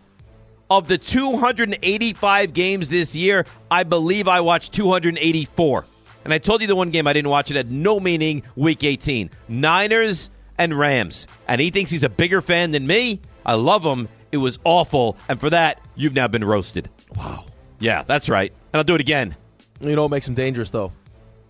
Of 0.68 0.88
the 0.88 0.98
285 0.98 2.52
games 2.52 2.88
this 2.88 3.14
year, 3.14 3.44
I 3.70 3.82
believe 3.84 4.28
I 4.28 4.40
watched 4.40 4.72
284. 4.72 5.84
And 6.24 6.34
I 6.34 6.38
told 6.38 6.60
you 6.60 6.66
the 6.66 6.76
one 6.76 6.90
game 6.90 7.06
I 7.06 7.12
didn't 7.12 7.30
watch 7.30 7.50
it 7.50 7.56
had 7.56 7.70
no 7.70 7.98
meaning, 7.98 8.42
week 8.56 8.84
18. 8.84 9.30
Niners 9.48 10.30
and 10.58 10.78
Rams. 10.78 11.26
And 11.48 11.60
he 11.60 11.70
thinks 11.70 11.90
he's 11.90 12.04
a 12.04 12.08
bigger 12.08 12.42
fan 12.42 12.72
than 12.72 12.86
me. 12.86 13.20
I 13.46 13.54
love 13.54 13.84
him. 13.84 14.08
It 14.32 14.36
was 14.38 14.58
awful. 14.64 15.16
And 15.28 15.40
for 15.40 15.50
that, 15.50 15.80
you've 15.96 16.14
now 16.14 16.28
been 16.28 16.44
roasted. 16.44 16.88
Wow. 17.16 17.44
Yeah, 17.78 18.02
that's 18.04 18.28
right. 18.28 18.52
And 18.72 18.78
I'll 18.78 18.84
do 18.84 18.94
it 18.94 19.00
again. 19.00 19.34
You 19.80 19.96
know 19.96 20.02
what 20.02 20.10
makes 20.10 20.28
him 20.28 20.34
dangerous, 20.34 20.70
though, 20.70 20.92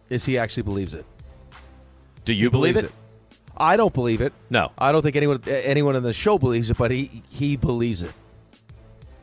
is 0.09 0.25
he 0.25 0.39
actually 0.39 0.63
believes 0.63 0.95
it. 0.95 1.05
Do 2.25 2.33
you 2.33 2.51
believe 2.51 2.75
believes 2.75 2.93
it? 2.93 2.95
I 3.57 3.77
don't 3.77 3.93
believe 3.93 4.21
it. 4.21 4.33
No. 4.49 4.71
I 4.79 4.93
don't 4.93 5.03
think 5.03 5.17
anyone 5.17 5.41
anyone 5.49 5.97
in 5.97 6.03
the 6.03 6.13
show 6.13 6.39
believes 6.39 6.71
it, 6.71 6.79
but 6.79 6.91
he 6.91 7.23
he 7.31 7.57
believes 7.57 8.03
it, 8.03 8.13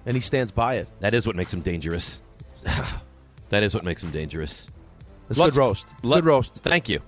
and 0.06 0.16
he 0.16 0.22
stands 0.22 0.52
by 0.52 0.76
it. 0.76 0.88
That 1.00 1.14
is 1.14 1.26
what 1.26 1.36
makes 1.36 1.54
him 1.54 1.62
dangerous. 1.62 2.20
that 3.50 3.64
is 3.64 3.74
what 3.74 3.84
makes 3.84 4.04
him 4.04 4.12
dangerous. 4.12 4.68
It's 5.30 5.40
Let's- 5.40 5.56
good 5.56 5.60
roast. 5.60 5.88
let- 6.04 6.18
good 6.18 6.26
roast. 6.26 6.56
Thank 6.56 6.90
you. 6.90 7.00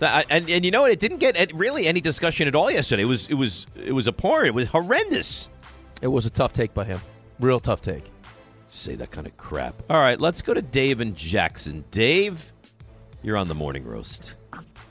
That- 0.00 0.26
and 0.28 0.50
and 0.50 0.64
you 0.64 0.70
know 0.70 0.82
what? 0.82 0.90
It 0.90 1.00
didn't 1.00 1.18
get 1.18 1.52
really 1.54 1.86
any 1.86 2.00
discussion 2.00 2.48
at 2.48 2.54
all 2.54 2.70
yesterday. 2.70 3.02
It 3.02 3.06
was 3.06 3.28
it 3.28 3.34
was 3.34 3.66
it 3.76 3.92
was 3.92 4.06
abhorrent. 4.08 4.48
It 4.48 4.54
was 4.54 4.68
horrendous. 4.68 5.48
It 6.04 6.12
was 6.12 6.26
a 6.26 6.30
tough 6.30 6.52
take 6.52 6.74
by 6.74 6.84
him. 6.84 7.00
Real 7.40 7.58
tough 7.58 7.80
take. 7.80 8.04
Say 8.68 8.94
that 8.96 9.10
kind 9.10 9.26
of 9.26 9.34
crap. 9.38 9.74
All 9.88 9.96
right, 9.96 10.20
let's 10.20 10.42
go 10.42 10.52
to 10.52 10.60
Dave 10.60 11.00
and 11.00 11.16
Jackson. 11.16 11.82
Dave, 11.90 12.52
you're 13.22 13.38
on 13.38 13.48
the 13.48 13.54
morning 13.54 13.86
roast. 13.86 14.34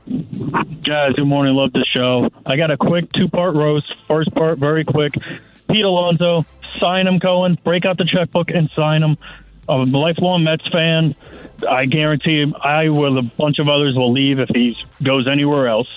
Guys, 0.08 1.14
good 1.14 1.28
morning. 1.28 1.54
Love 1.54 1.72
the 1.72 1.86
show. 1.94 2.32
I 2.48 2.58
got 2.58 2.72
a 2.72 2.78
quick 2.78 3.12
two 3.14 3.28
part 3.28 3.54
roast. 3.54 3.94
First 4.08 4.34
part, 4.34 4.58
very 4.58 4.84
quick. 4.84 5.14
Pete 5.70 5.86
Alonso, 5.86 6.48
sign 6.80 7.06
him, 7.06 7.20
Cohen. 7.20 7.60
Break 7.64 7.86
out 7.86 8.00
the 8.00 8.06
checkbook 8.06 8.50
and 8.50 8.72
sign 8.76 9.04
him. 9.04 9.16
I'm 9.70 9.94
a 9.94 9.98
lifelong 10.00 10.44
Mets 10.44 10.68
fan. 10.70 11.14
I 11.70 11.86
guarantee 11.86 12.42
him, 12.42 12.56
I, 12.60 12.90
with 12.90 13.16
a 13.18 13.32
bunch 13.38 13.60
of 13.60 13.70
others, 13.70 13.94
will 13.96 14.12
leave 14.12 14.40
if 14.40 14.50
he 14.50 14.76
goes 15.04 15.28
anywhere 15.28 15.68
else. 15.68 15.90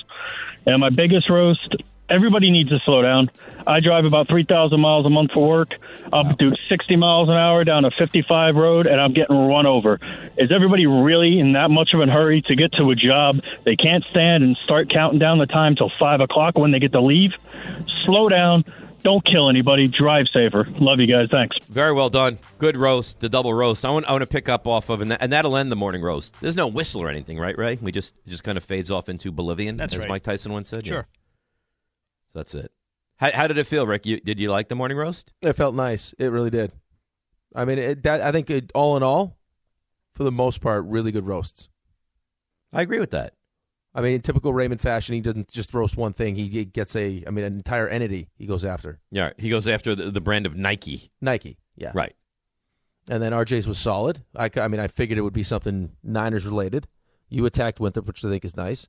And 0.66 0.79
my 0.79 0.90
biggest 0.90 1.31
roast 1.31 1.74
everybody 2.09 2.51
needs 2.51 2.71
to 2.71 2.79
slow 2.85 3.03
down. 3.03 3.31
I 3.66 3.81
drive 3.81 4.05
about 4.05 4.29
3,000 4.29 4.81
miles 4.81 5.07
a 5.07 5.11
month 5.11 5.33
for 5.33 5.47
work. 5.47 5.75
I'll 6.12 6.35
do 6.35 6.53
60 6.69 6.97
miles 6.97 7.29
an 7.29 7.35
hour 7.35 7.64
down 7.64 7.85
a 7.85 7.90
55 7.90 8.57
road, 8.57 8.87
and 8.87 9.01
I'm 9.01 9.12
getting 9.12 9.37
run 9.37 9.66
over. 9.66 9.99
Is 10.37 10.53
everybody 10.53 10.87
really 10.87 11.38
in 11.38 11.53
that 11.53 11.71
much 11.71 11.90
of 11.95 12.01
a 12.01 12.07
hurry 12.07 12.42
to 12.42 12.55
get 12.55 12.73
to 12.75 12.90
a 12.90 12.95
job? 12.95 13.40
They 13.64 13.77
can't 13.77 14.05
stand 14.05 14.45
and 14.45 14.57
start 14.57 14.90
counting 14.90 15.19
down 15.19 15.38
the 15.38 15.47
time 15.47 15.75
till 15.77 15.88
5 15.88 16.21
o'clock 16.21 16.57
when 16.57 16.71
they 16.71 16.79
get 16.79 16.92
to 16.92 17.01
leave. 17.01 17.33
Slow 18.05 18.29
down. 18.29 18.64
Don't 19.03 19.25
kill 19.25 19.49
anybody. 19.49 19.87
Drive 19.87 20.27
safer. 20.33 20.66
Love 20.81 20.99
you 20.99 21.07
guys. 21.07 21.29
Thanks. 21.31 21.57
Very 21.69 21.92
well 21.92 22.09
done. 22.09 22.38
Good 22.59 22.77
roast, 22.77 23.21
the 23.21 23.29
double 23.29 23.55
roast. 23.55 23.85
I 23.85 23.90
want, 23.90 24.07
I 24.07 24.12
want 24.12 24.23
to 24.23 24.27
pick 24.27 24.49
up 24.49 24.66
off 24.66 24.88
of, 24.90 25.01
and, 25.01 25.12
that, 25.12 25.23
and 25.23 25.33
that'll 25.33 25.57
end 25.57 25.71
the 25.71 25.77
morning 25.77 26.03
roast. 26.03 26.35
There's 26.40 26.57
no 26.57 26.66
whistle 26.66 27.03
or 27.03 27.09
anything, 27.09 27.38
right, 27.38 27.57
Ray? 27.57 27.79
We 27.81 27.92
just 27.92 28.14
just 28.27 28.42
kind 28.42 28.59
of 28.59 28.64
fades 28.64 28.90
off 28.90 29.09
into 29.09 29.31
Bolivian, 29.31 29.77
That's 29.77 29.95
as 29.95 30.01
right. 30.01 30.09
Mike 30.09 30.23
Tyson 30.25 30.53
once 30.53 30.69
said. 30.69 30.85
Yeah. 30.87 31.03
So 32.37 32.40
that's 32.40 32.55
it. 32.55 32.72
How, 33.16 33.31
how 33.33 33.46
did 33.46 33.57
it 33.57 33.66
feel, 33.66 33.87
Rick? 33.87 34.05
You, 34.05 34.20
did 34.20 34.38
you 34.38 34.51
like 34.51 34.68
the 34.68 34.75
morning 34.75 34.99
roast? 34.99 35.33
It 35.40 35.55
felt 35.55 35.75
nice. 35.75 36.14
It 36.18 36.27
really 36.27 36.51
did. 36.51 36.70
I 37.55 37.64
mean, 37.64 37.79
it, 37.79 38.03
that 38.03 38.20
I 38.20 38.31
think 38.31 38.51
it, 38.51 38.70
all 38.75 38.94
in 38.99 39.03
all, 39.03 39.38
for 40.14 40.22
the 40.22 40.33
most 40.33 40.61
part, 40.61 40.85
really 40.85 41.12
good 41.12 41.27
roasts. 41.27 41.70
I 42.75 42.83
agree 42.83 43.01
with 43.01 43.12
that. 43.12 43.33
I 43.94 44.03
mean, 44.03 44.12
in 44.12 44.20
typical 44.20 44.53
Raymond 44.53 44.83
fashion, 44.83 45.14
he 45.14 45.22
doesn't 45.22 45.51
just 45.51 45.72
roast 45.72 45.96
one 45.96 46.12
thing. 46.12 46.37
He, 46.37 46.49
he 46.49 46.66
gets 46.66 46.94
a, 46.94 47.25
I 47.27 47.31
mean, 47.31 47.46
an 47.46 47.57
entire 47.57 47.88
entity 47.88 48.29
he 48.37 48.44
goes 48.44 48.66
after. 48.66 49.01
Yeah, 49.11 49.31
he 49.38 49.49
goes 49.49 49.66
after 49.66 49.94
the, 49.94 50.11
the 50.11 50.20
brand 50.20 50.44
of 50.44 50.55
Nike. 50.55 51.11
Nike, 51.22 51.57
yeah. 51.75 51.92
Right. 51.94 52.14
And 53.09 53.22
then 53.22 53.33
RJ's 53.33 53.66
was 53.66 53.79
solid. 53.79 54.25
I, 54.35 54.51
I 54.57 54.68
mean, 54.68 54.81
I 54.81 54.88
figured 54.88 55.16
it 55.18 55.22
would 55.22 55.33
be 55.33 55.42
something 55.42 55.92
Niners 56.03 56.44
related. 56.44 56.87
You 57.31 57.46
attacked 57.46 57.81
Winthrop, 57.81 58.07
which 58.07 58.22
I 58.22 58.29
think 58.29 58.44
is 58.44 58.59
nice. 58.59 58.88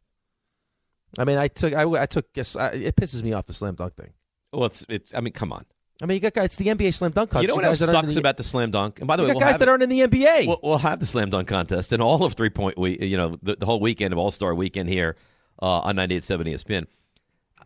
I 1.18 1.24
mean, 1.26 1.38
I 1.38 1.48
took, 1.48 1.74
I, 1.74 1.84
I 2.02 2.06
took, 2.06 2.32
guess 2.34 2.56
I, 2.56 2.70
it 2.70 2.96
pisses 2.96 3.24
me 3.24 3.34
off 3.34 3.46
the 3.46 3.54
slam 3.54 3.76
dunk 3.76 3.96
thing. 3.96 4.14
Well, 4.52 4.66
it's, 4.66 4.86
it. 4.90 5.12
I 5.16 5.22
mean, 5.22 5.34
come 5.34 5.52
on. 5.52 5.66
I 6.02 6.06
mean, 6.06 6.16
you 6.16 6.20
got 6.22 6.34
guys. 6.34 6.46
It's 6.46 6.56
the 6.58 6.68
NBA 6.68 6.94
slam 6.94 7.12
dunk 7.12 7.32
contest. 7.32 7.42
You 7.44 7.48
know 7.48 7.56
what 7.56 7.66
else 7.66 7.80
sucks 7.80 8.14
the- 8.14 8.20
about 8.20 8.38
the 8.38 8.44
slam 8.44 8.70
dunk? 8.72 9.00
And 9.00 9.08
by 9.08 9.16
the 9.16 9.24
You 9.24 9.28
way, 9.30 9.34
got 9.34 9.40
we'll 9.40 9.50
guys 9.52 9.58
that 9.60 9.68
it- 9.68 9.72
aren't 9.72 9.84
in 9.84 9.90
the 9.90 10.02
NBA. 10.02 10.48
We'll, 10.48 10.60
we'll 10.62 10.78
have 10.78 11.00
the 11.00 11.06
slam 11.08 11.30
dunk 11.32 11.48
contest 11.48 11.92
and 11.92 12.02
all 12.04 12.24
of 12.24 12.34
three 12.34 12.50
point 12.52 12.78
We 12.78 13.00
You 13.00 13.18
know, 13.18 13.38
the, 13.42 13.56
the 13.56 13.66
whole 13.66 13.80
weekend 13.80 14.14
of 14.14 14.20
All 14.20 14.30
Star 14.32 14.54
Weekend 14.54 14.90
here 14.90 15.16
uh, 15.62 15.80
on 15.80 15.96
98.7 15.96 16.54
ESPN. 16.54 16.86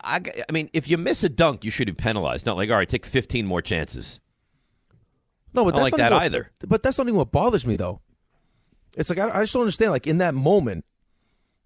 I, 0.03 0.21
I 0.47 0.51
mean, 0.53 0.69
if 0.73 0.87
you 0.87 0.97
miss 0.97 1.23
a 1.23 1.29
dunk, 1.29 1.63
you 1.65 1.71
should 1.71 1.87
be 1.87 1.93
penalized. 1.93 2.45
Not 2.45 2.55
like, 2.57 2.69
all 2.69 2.77
right, 2.77 2.87
take 2.89 3.05
15 3.05 3.45
more 3.45 3.61
chances. 3.61 4.19
No, 5.53 5.65
but 5.65 5.75
I 5.75 5.79
that's 5.79 5.83
like 5.83 5.91
not 5.91 5.97
that 5.97 6.11
what- 6.13 6.21
either. 6.23 6.51
But 6.67 6.83
that's 6.83 6.97
not 6.97 7.07
even 7.07 7.17
what 7.17 7.31
bothers 7.31 7.65
me, 7.67 7.75
though. 7.75 8.01
It's 8.97 9.09
like 9.09 9.19
I, 9.19 9.29
I 9.29 9.41
just 9.43 9.53
don't 9.53 9.61
understand. 9.63 9.91
Like 9.91 10.07
in 10.07 10.19
that 10.19 10.33
moment, 10.33 10.85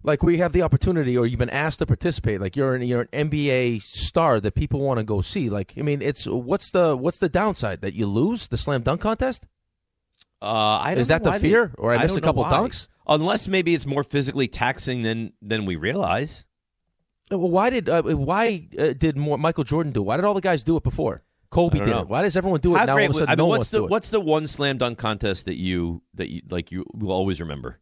like 0.06 0.22
where 0.22 0.32
you 0.32 0.38
have 0.38 0.52
the 0.52 0.62
opportunity, 0.62 1.18
or 1.18 1.26
you've 1.26 1.38
been 1.38 1.50
asked 1.50 1.80
to 1.80 1.86
participate, 1.86 2.40
like 2.40 2.56
you're 2.56 2.74
an, 2.74 2.82
you're 2.82 3.02
an 3.12 3.28
NBA 3.30 3.82
star 3.82 4.40
that 4.40 4.54
people 4.54 4.80
want 4.80 4.98
to 4.98 5.04
go 5.04 5.20
see. 5.20 5.50
Like 5.50 5.74
I 5.76 5.82
mean, 5.82 6.00
it's 6.00 6.26
what's 6.26 6.70
the 6.70 6.96
what's 6.96 7.18
the 7.18 7.28
downside 7.28 7.82
that 7.82 7.92
you 7.94 8.06
lose 8.06 8.48
the 8.48 8.56
slam 8.56 8.82
dunk 8.82 9.02
contest? 9.02 9.46
Uh, 10.40 10.46
I 10.80 10.94
don't 10.94 11.00
Is 11.00 11.08
that 11.08 11.24
the 11.24 11.30
why 11.30 11.38
they- 11.38 11.48
fear? 11.48 11.72
Or 11.78 11.92
I 11.94 11.98
miss 12.02 12.12
don't 12.12 12.18
a 12.18 12.20
couple 12.22 12.42
why. 12.44 12.52
dunks? 12.52 12.88
Unless 13.08 13.48
maybe 13.48 13.74
it's 13.74 13.86
more 13.86 14.04
physically 14.04 14.48
taxing 14.48 15.02
than 15.02 15.32
than 15.42 15.64
we 15.66 15.76
realize. 15.76 16.44
Uh, 17.32 17.38
Well, 17.38 17.50
why 17.50 17.70
did 17.70 17.88
uh, 17.88 18.02
why 18.02 18.68
uh, 18.78 18.92
did 18.92 19.16
more 19.16 19.38
Michael 19.38 19.64
Jordan 19.64 19.92
do? 19.92 20.00
it? 20.02 20.04
Why 20.04 20.16
did 20.16 20.24
all 20.24 20.34
the 20.34 20.40
guys 20.40 20.62
do 20.64 20.76
it 20.76 20.82
before? 20.82 21.22
Kobe 21.50 21.78
did 21.78 21.88
know. 21.88 22.00
it. 22.00 22.08
Why 22.08 22.22
does 22.22 22.36
everyone 22.36 22.60
do 22.60 22.74
it 22.74 22.78
How 22.78 22.84
now? 22.86 22.94
great 22.94 23.04
all 23.04 23.10
of 23.10 23.16
a 23.16 23.18
sudden, 23.20 23.28
I 23.30 23.32
mean, 23.32 23.38
no 23.38 23.46
what's 23.46 23.70
the 23.70 23.76
to 23.78 23.80
do 23.82 23.84
it. 23.86 23.90
what's 23.90 24.10
the 24.10 24.20
one 24.20 24.46
slam 24.46 24.78
dunk 24.78 24.98
contest 24.98 25.46
that 25.46 25.56
you 25.56 26.02
that 26.14 26.28
you 26.28 26.42
like 26.50 26.70
you 26.72 26.84
will 26.92 27.12
always 27.12 27.40
remember? 27.40 27.78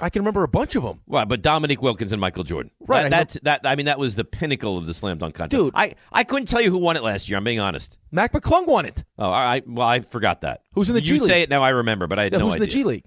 I 0.00 0.10
can 0.10 0.22
remember 0.22 0.42
a 0.42 0.48
bunch 0.48 0.74
of 0.74 0.82
them. 0.82 1.00
Right, 1.06 1.28
but 1.28 1.42
Dominique 1.42 1.82
Wilkins 1.82 2.12
and 2.12 2.20
Michael 2.20 2.44
Jordan. 2.44 2.72
Right, 2.80 3.06
I 3.06 3.08
That, 3.08 3.10
that's 3.10 3.38
that. 3.42 3.60
I 3.64 3.76
mean, 3.76 3.86
that 3.86 3.98
was 3.98 4.16
the 4.16 4.24
pinnacle 4.24 4.78
of 4.78 4.86
the 4.86 4.94
slam 4.94 5.18
dunk 5.18 5.34
contest. 5.34 5.50
Dude. 5.62 5.72
I 5.76 5.94
I 6.10 6.24
couldn't 6.24 6.46
tell 6.46 6.60
you 6.60 6.70
who 6.70 6.78
won 6.78 6.96
it 6.96 7.02
last 7.02 7.28
year. 7.28 7.38
I'm 7.38 7.44
being 7.44 7.60
honest. 7.60 7.98
Mac 8.10 8.32
McClung 8.32 8.66
won 8.66 8.84
it. 8.86 9.04
Oh, 9.18 9.26
all 9.26 9.30
right. 9.32 9.66
Well, 9.68 9.86
I 9.86 10.00
forgot 10.00 10.40
that. 10.40 10.62
Who's 10.72 10.88
in 10.88 10.94
the 10.94 11.00
you 11.02 11.06
G 11.14 11.20
League? 11.20 11.30
say 11.30 11.42
it 11.42 11.50
now. 11.50 11.62
I 11.62 11.70
remember, 11.70 12.06
but 12.06 12.18
I 12.18 12.24
had 12.24 12.32
Yeah, 12.32 12.38
no 12.38 12.46
who's 12.46 12.54
idea. 12.54 12.62
in 12.64 12.68
the 12.68 12.72
G 12.74 12.84
League? 12.84 13.04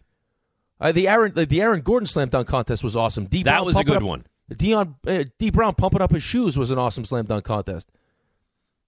Uh, 0.80 0.92
the 0.92 1.08
Aaron 1.08 1.34
the, 1.34 1.46
the 1.46 1.62
Aaron 1.62 1.82
Gordon 1.82 2.08
slam 2.08 2.30
dunk 2.30 2.48
contest 2.48 2.84
was 2.84 2.96
awesome. 2.96 3.26
D 3.26 3.44
That 3.44 3.52
Brown 3.52 3.66
was 3.66 3.76
a 3.76 3.78
pumping 3.78 3.94
good 3.94 4.04
up- 4.04 4.08
one. 4.08 4.26
Dion 4.56 4.96
uh, 5.08 5.24
Dee 5.40 5.50
Brown 5.50 5.74
pumping 5.74 6.02
up 6.02 6.12
his 6.12 6.22
shoes 6.22 6.56
was 6.58 6.70
an 6.70 6.78
awesome 6.78 7.04
slam 7.04 7.26
dunk 7.26 7.44
contest. 7.46 7.90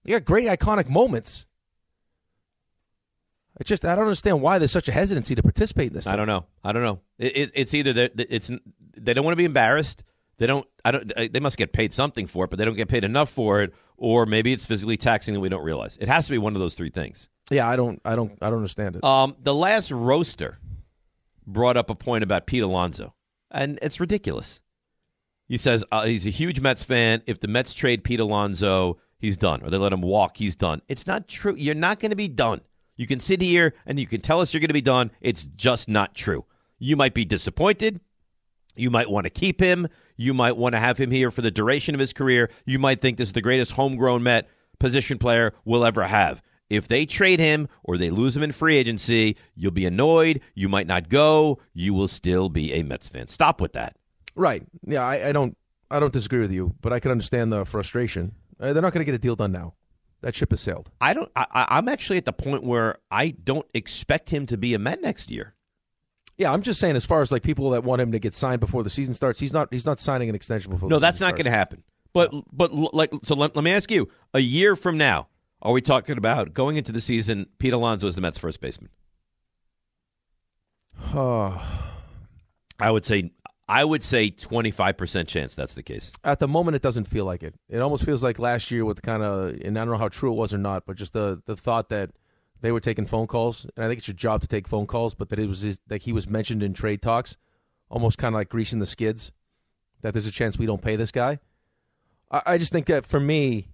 You 0.04 0.12
got 0.14 0.24
great 0.24 0.46
iconic 0.46 0.88
moments. 0.88 1.46
I 3.60 3.64
just 3.64 3.84
I 3.84 3.94
don't 3.94 4.04
understand 4.04 4.40
why 4.40 4.58
there's 4.58 4.72
such 4.72 4.88
a 4.88 4.92
hesitancy 4.92 5.34
to 5.34 5.42
participate 5.42 5.88
in 5.88 5.92
this. 5.94 6.06
I 6.06 6.16
don't 6.16 6.26
know. 6.28 6.46
I 6.62 6.72
don't 6.72 6.82
know. 6.82 7.00
It, 7.18 7.36
it, 7.36 7.50
it's 7.54 7.74
either 7.74 7.92
that 7.94 8.12
it's 8.16 8.50
they 8.96 9.14
don't 9.14 9.24
want 9.24 9.32
to 9.32 9.36
be 9.36 9.44
embarrassed. 9.44 10.04
They 10.38 10.46
don't. 10.46 10.66
I 10.84 10.92
don't. 10.92 11.32
They 11.32 11.40
must 11.40 11.56
get 11.56 11.72
paid 11.72 11.92
something 11.92 12.26
for 12.26 12.44
it, 12.44 12.50
but 12.50 12.58
they 12.58 12.64
don't 12.64 12.76
get 12.76 12.88
paid 12.88 13.02
enough 13.04 13.30
for 13.30 13.62
it, 13.62 13.74
or 13.96 14.26
maybe 14.26 14.52
it's 14.52 14.64
physically 14.64 14.96
taxing 14.96 15.34
that 15.34 15.40
we 15.40 15.48
don't 15.48 15.64
realize. 15.64 15.98
It 16.00 16.08
has 16.08 16.26
to 16.26 16.32
be 16.32 16.38
one 16.38 16.54
of 16.54 16.60
those 16.60 16.74
three 16.74 16.90
things. 16.90 17.28
Yeah, 17.50 17.68
I 17.68 17.76
don't 17.76 18.00
I 18.04 18.14
don't 18.14 18.38
I 18.40 18.46
don't 18.46 18.58
understand 18.58 18.96
it. 18.96 19.04
Um, 19.04 19.36
the 19.42 19.54
last 19.54 19.90
roaster 19.90 20.58
brought 21.46 21.76
up 21.76 21.90
a 21.90 21.94
point 21.94 22.22
about 22.22 22.46
Pete 22.46 22.62
Alonso, 22.62 23.14
and 23.50 23.78
it's 23.82 23.98
ridiculous. 23.98 24.60
He 25.48 25.56
says 25.56 25.82
uh, 25.90 26.04
he's 26.04 26.26
a 26.26 26.30
huge 26.30 26.60
Mets 26.60 26.84
fan. 26.84 27.22
If 27.26 27.40
the 27.40 27.48
Mets 27.48 27.72
trade 27.72 28.04
Pete 28.04 28.20
Alonso, 28.20 28.98
he's 29.18 29.36
done, 29.36 29.62
or 29.64 29.70
they 29.70 29.78
let 29.78 29.92
him 29.92 30.02
walk, 30.02 30.36
he's 30.36 30.54
done. 30.54 30.82
It's 30.88 31.06
not 31.06 31.26
true. 31.26 31.54
You're 31.56 31.74
not 31.74 32.00
going 32.00 32.10
to 32.10 32.16
be 32.16 32.28
done. 32.28 32.60
You 32.98 33.06
can 33.06 33.20
sit 33.20 33.40
here 33.40 33.72
and 33.86 33.98
you 33.98 34.06
can 34.06 34.20
tell 34.20 34.40
us 34.40 34.52
you're 34.52 34.60
going 34.60 34.68
to 34.68 34.74
be 34.74 34.82
done. 34.82 35.10
It's 35.22 35.44
just 35.56 35.88
not 35.88 36.14
true. 36.14 36.44
You 36.78 36.96
might 36.96 37.14
be 37.14 37.24
disappointed. 37.24 38.00
You 38.76 38.90
might 38.90 39.08
want 39.08 39.24
to 39.24 39.30
keep 39.30 39.60
him. 39.60 39.88
You 40.16 40.34
might 40.34 40.56
want 40.56 40.74
to 40.74 40.80
have 40.80 40.98
him 40.98 41.10
here 41.10 41.30
for 41.30 41.40
the 41.40 41.50
duration 41.50 41.94
of 41.94 42.00
his 42.00 42.12
career. 42.12 42.50
You 42.66 42.78
might 42.78 43.00
think 43.00 43.16
this 43.16 43.28
is 43.28 43.32
the 43.32 43.40
greatest 43.40 43.72
homegrown 43.72 44.22
Met 44.22 44.48
position 44.78 45.18
player 45.18 45.54
we'll 45.64 45.84
ever 45.84 46.04
have. 46.04 46.42
If 46.70 46.88
they 46.88 47.06
trade 47.06 47.40
him 47.40 47.68
or 47.82 47.96
they 47.96 48.10
lose 48.10 48.36
him 48.36 48.42
in 48.42 48.52
free 48.52 48.76
agency, 48.76 49.36
you'll 49.54 49.72
be 49.72 49.86
annoyed. 49.86 50.40
You 50.54 50.68
might 50.68 50.86
not 50.86 51.08
go. 51.08 51.60
You 51.72 51.94
will 51.94 52.08
still 52.08 52.48
be 52.48 52.74
a 52.74 52.82
Mets 52.82 53.08
fan. 53.08 53.28
Stop 53.28 53.60
with 53.60 53.72
that. 53.72 53.96
Right. 54.34 54.64
Yeah, 54.86 55.02
I, 55.02 55.28
I 55.28 55.32
don't 55.32 55.56
I 55.90 55.98
don't 55.98 56.12
disagree 56.12 56.40
with 56.40 56.52
you, 56.52 56.74
but 56.80 56.92
I 56.92 57.00
can 57.00 57.10
understand 57.10 57.52
the 57.52 57.64
frustration. 57.64 58.34
Uh, 58.60 58.72
they're 58.72 58.82
not 58.82 58.92
going 58.92 59.00
to 59.00 59.10
get 59.10 59.14
a 59.14 59.18
deal 59.18 59.36
done 59.36 59.52
now. 59.52 59.74
That 60.20 60.34
ship 60.34 60.50
has 60.50 60.60
sailed. 60.60 60.90
I 61.00 61.14
don't. 61.14 61.30
I, 61.36 61.46
I- 61.50 61.66
I'm 61.78 61.88
actually 61.88 62.16
at 62.18 62.24
the 62.24 62.32
point 62.32 62.64
where 62.64 62.98
I 63.10 63.30
don't 63.30 63.66
expect 63.74 64.30
him 64.30 64.46
to 64.46 64.56
be 64.56 64.74
a 64.74 64.78
Met 64.78 65.00
next 65.00 65.30
year. 65.30 65.54
Yeah, 66.36 66.52
I'm 66.52 66.62
just 66.62 66.78
saying 66.80 66.96
as 66.96 67.04
far 67.04 67.22
as 67.22 67.32
like 67.32 67.42
people 67.42 67.70
that 67.70 67.82
want 67.84 68.00
him 68.00 68.12
to 68.12 68.18
get 68.18 68.34
signed 68.34 68.60
before 68.60 68.82
the 68.82 68.90
season 68.90 69.14
starts, 69.14 69.40
he's 69.40 69.52
not 69.52 69.68
he's 69.72 69.86
not 69.86 69.98
signing 69.98 70.28
an 70.28 70.34
extension 70.34 70.70
before. 70.72 70.88
No, 70.88 70.98
that's 70.98 71.20
not 71.20 71.34
going 71.34 71.44
to 71.46 71.50
happen. 71.50 71.82
But 72.12 72.32
but 72.52 72.72
like 72.72 73.12
so, 73.24 73.34
let, 73.34 73.54
let 73.54 73.64
me 73.64 73.70
ask 73.72 73.90
you: 73.90 74.08
a 74.34 74.40
year 74.40 74.74
from 74.76 74.96
now, 74.98 75.28
are 75.62 75.72
we 75.72 75.80
talking 75.80 76.16
about 76.16 76.54
going 76.54 76.76
into 76.76 76.90
the 76.92 77.00
season? 77.00 77.46
Pete 77.58 77.72
Alonso 77.72 78.06
is 78.06 78.14
the 78.14 78.20
Mets' 78.20 78.38
first 78.38 78.60
baseman. 78.60 78.90
starts. 81.10 81.64
I 82.80 82.90
would 82.92 83.04
say 83.04 83.32
I 83.68 83.84
would 83.84 84.02
say 84.02 84.30
25 84.30 84.96
percent 84.96 85.28
chance 85.28 85.54
that's 85.54 85.74
the 85.74 85.82
case. 85.82 86.12
At 86.24 86.38
the 86.38 86.48
moment, 86.48 86.76
it 86.76 86.82
doesn't 86.82 87.04
feel 87.04 87.26
like 87.26 87.42
it. 87.42 87.54
It 87.68 87.80
almost 87.80 88.04
feels 88.04 88.24
like 88.24 88.38
last 88.38 88.70
year 88.70 88.84
with 88.84 89.02
kind 89.02 89.22
of, 89.22 89.60
and 89.62 89.78
I 89.78 89.82
don't 89.84 89.92
know 89.92 89.98
how 89.98 90.08
true 90.08 90.32
it 90.32 90.36
was 90.36 90.54
or 90.54 90.58
not, 90.58 90.86
but 90.86 90.96
just 90.96 91.12
the 91.12 91.42
the 91.44 91.56
thought 91.56 91.90
that 91.90 92.10
they 92.60 92.72
were 92.72 92.80
taking 92.80 93.06
phone 93.06 93.26
calls, 93.26 93.66
and 93.76 93.84
I 93.84 93.88
think 93.88 93.98
it's 93.98 94.08
your 94.08 94.14
job 94.14 94.40
to 94.40 94.48
take 94.48 94.66
phone 94.66 94.86
calls, 94.86 95.14
but 95.14 95.28
that 95.28 95.38
it 95.38 95.46
was 95.46 95.60
his, 95.60 95.80
like 95.88 96.02
he 96.02 96.12
was 96.12 96.28
mentioned 96.28 96.62
in 96.62 96.72
trade 96.72 97.02
talks, 97.02 97.36
almost 97.90 98.18
kind 98.18 98.34
of 98.34 98.38
like 98.38 98.48
greasing 98.48 98.80
the 98.80 98.86
skids, 98.86 99.30
that 100.00 100.12
there's 100.12 100.26
a 100.26 100.32
chance 100.32 100.58
we 100.58 100.66
don't 100.66 100.82
pay 100.82 100.96
this 100.96 101.12
guy. 101.12 101.38
I, 102.30 102.42
I 102.46 102.58
just 102.58 102.72
think 102.72 102.86
that 102.86 103.06
for 103.06 103.20
me, 103.20 103.68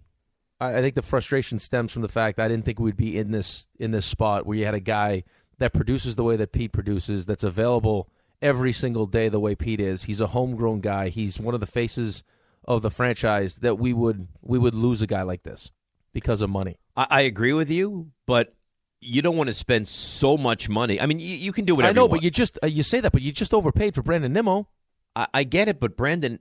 I, 0.61 0.79
I 0.79 0.81
think 0.81 0.97
the 0.97 1.03
frustration 1.03 1.59
stems 1.59 1.93
from 1.93 2.03
the 2.03 2.09
fact 2.09 2.39
I 2.39 2.49
didn't 2.49 2.65
think 2.65 2.79
we'd 2.79 2.97
be 2.97 3.17
in 3.17 3.31
this 3.31 3.69
in 3.79 3.93
this 3.93 4.07
spot 4.07 4.45
where 4.45 4.59
you 4.59 4.65
had 4.65 4.75
a 4.75 4.81
guy 4.81 5.25
that 5.59 5.73
produces 5.73 6.17
the 6.17 6.25
way 6.25 6.37
that 6.37 6.53
Pete 6.53 6.73
produces, 6.73 7.27
that's 7.27 7.45
available 7.45 8.11
every 8.45 8.73
single 8.73 9.07
day 9.07 9.29
the 9.29 9.41
way 9.41 9.57
Pete 9.57 9.81
is. 9.81 10.05
He's 10.05 10.21
a 10.21 10.29
homegrown 10.29 10.81
guy. 10.81 11.09
He's 11.09 11.41
one 11.41 11.55
of 11.55 11.61
the 11.61 11.67
faces 11.67 12.23
of 12.67 12.83
the 12.83 12.91
franchise 12.91 13.57
that 13.57 13.79
we 13.79 13.93
would 13.93 14.29
we 14.43 14.59
would 14.59 14.75
lose 14.75 15.03
a 15.03 15.07
guy 15.07 15.23
like 15.23 15.43
this 15.43 15.73
because 16.13 16.41
of 16.43 16.51
money. 16.51 16.79
I, 16.97 17.07
I 17.11 17.21
agree 17.23 17.53
with 17.53 17.71
you, 17.71 18.11
but 18.27 18.55
you 19.01 19.21
don't 19.23 19.37
want 19.37 19.49
to 19.49 19.55
spend 19.55 19.89
so 19.89 20.37
much 20.37 20.69
money. 20.69 21.01
I 21.01 21.07
mean, 21.07 21.19
you, 21.19 21.37
you 21.37 21.53
can 21.53 21.65
do 21.65 21.75
whatever. 21.75 21.91
I 21.91 21.93
know, 21.93 22.05
you 22.05 22.09
but 22.09 22.23
you 22.23 22.31
just 22.31 22.59
uh, 22.63 22.67
you 22.67 22.83
say 22.83 23.01
that, 23.01 23.13
but 23.13 23.23
you 23.23 23.33
just 23.33 23.53
overpaid 23.53 23.95
for 23.95 24.03
Brandon 24.03 24.33
Nimmo. 24.33 24.69
I, 25.17 25.27
I 25.35 25.45
get 25.45 25.69
it, 25.69 25.81
but 25.81 25.97
Brandon. 25.97 26.39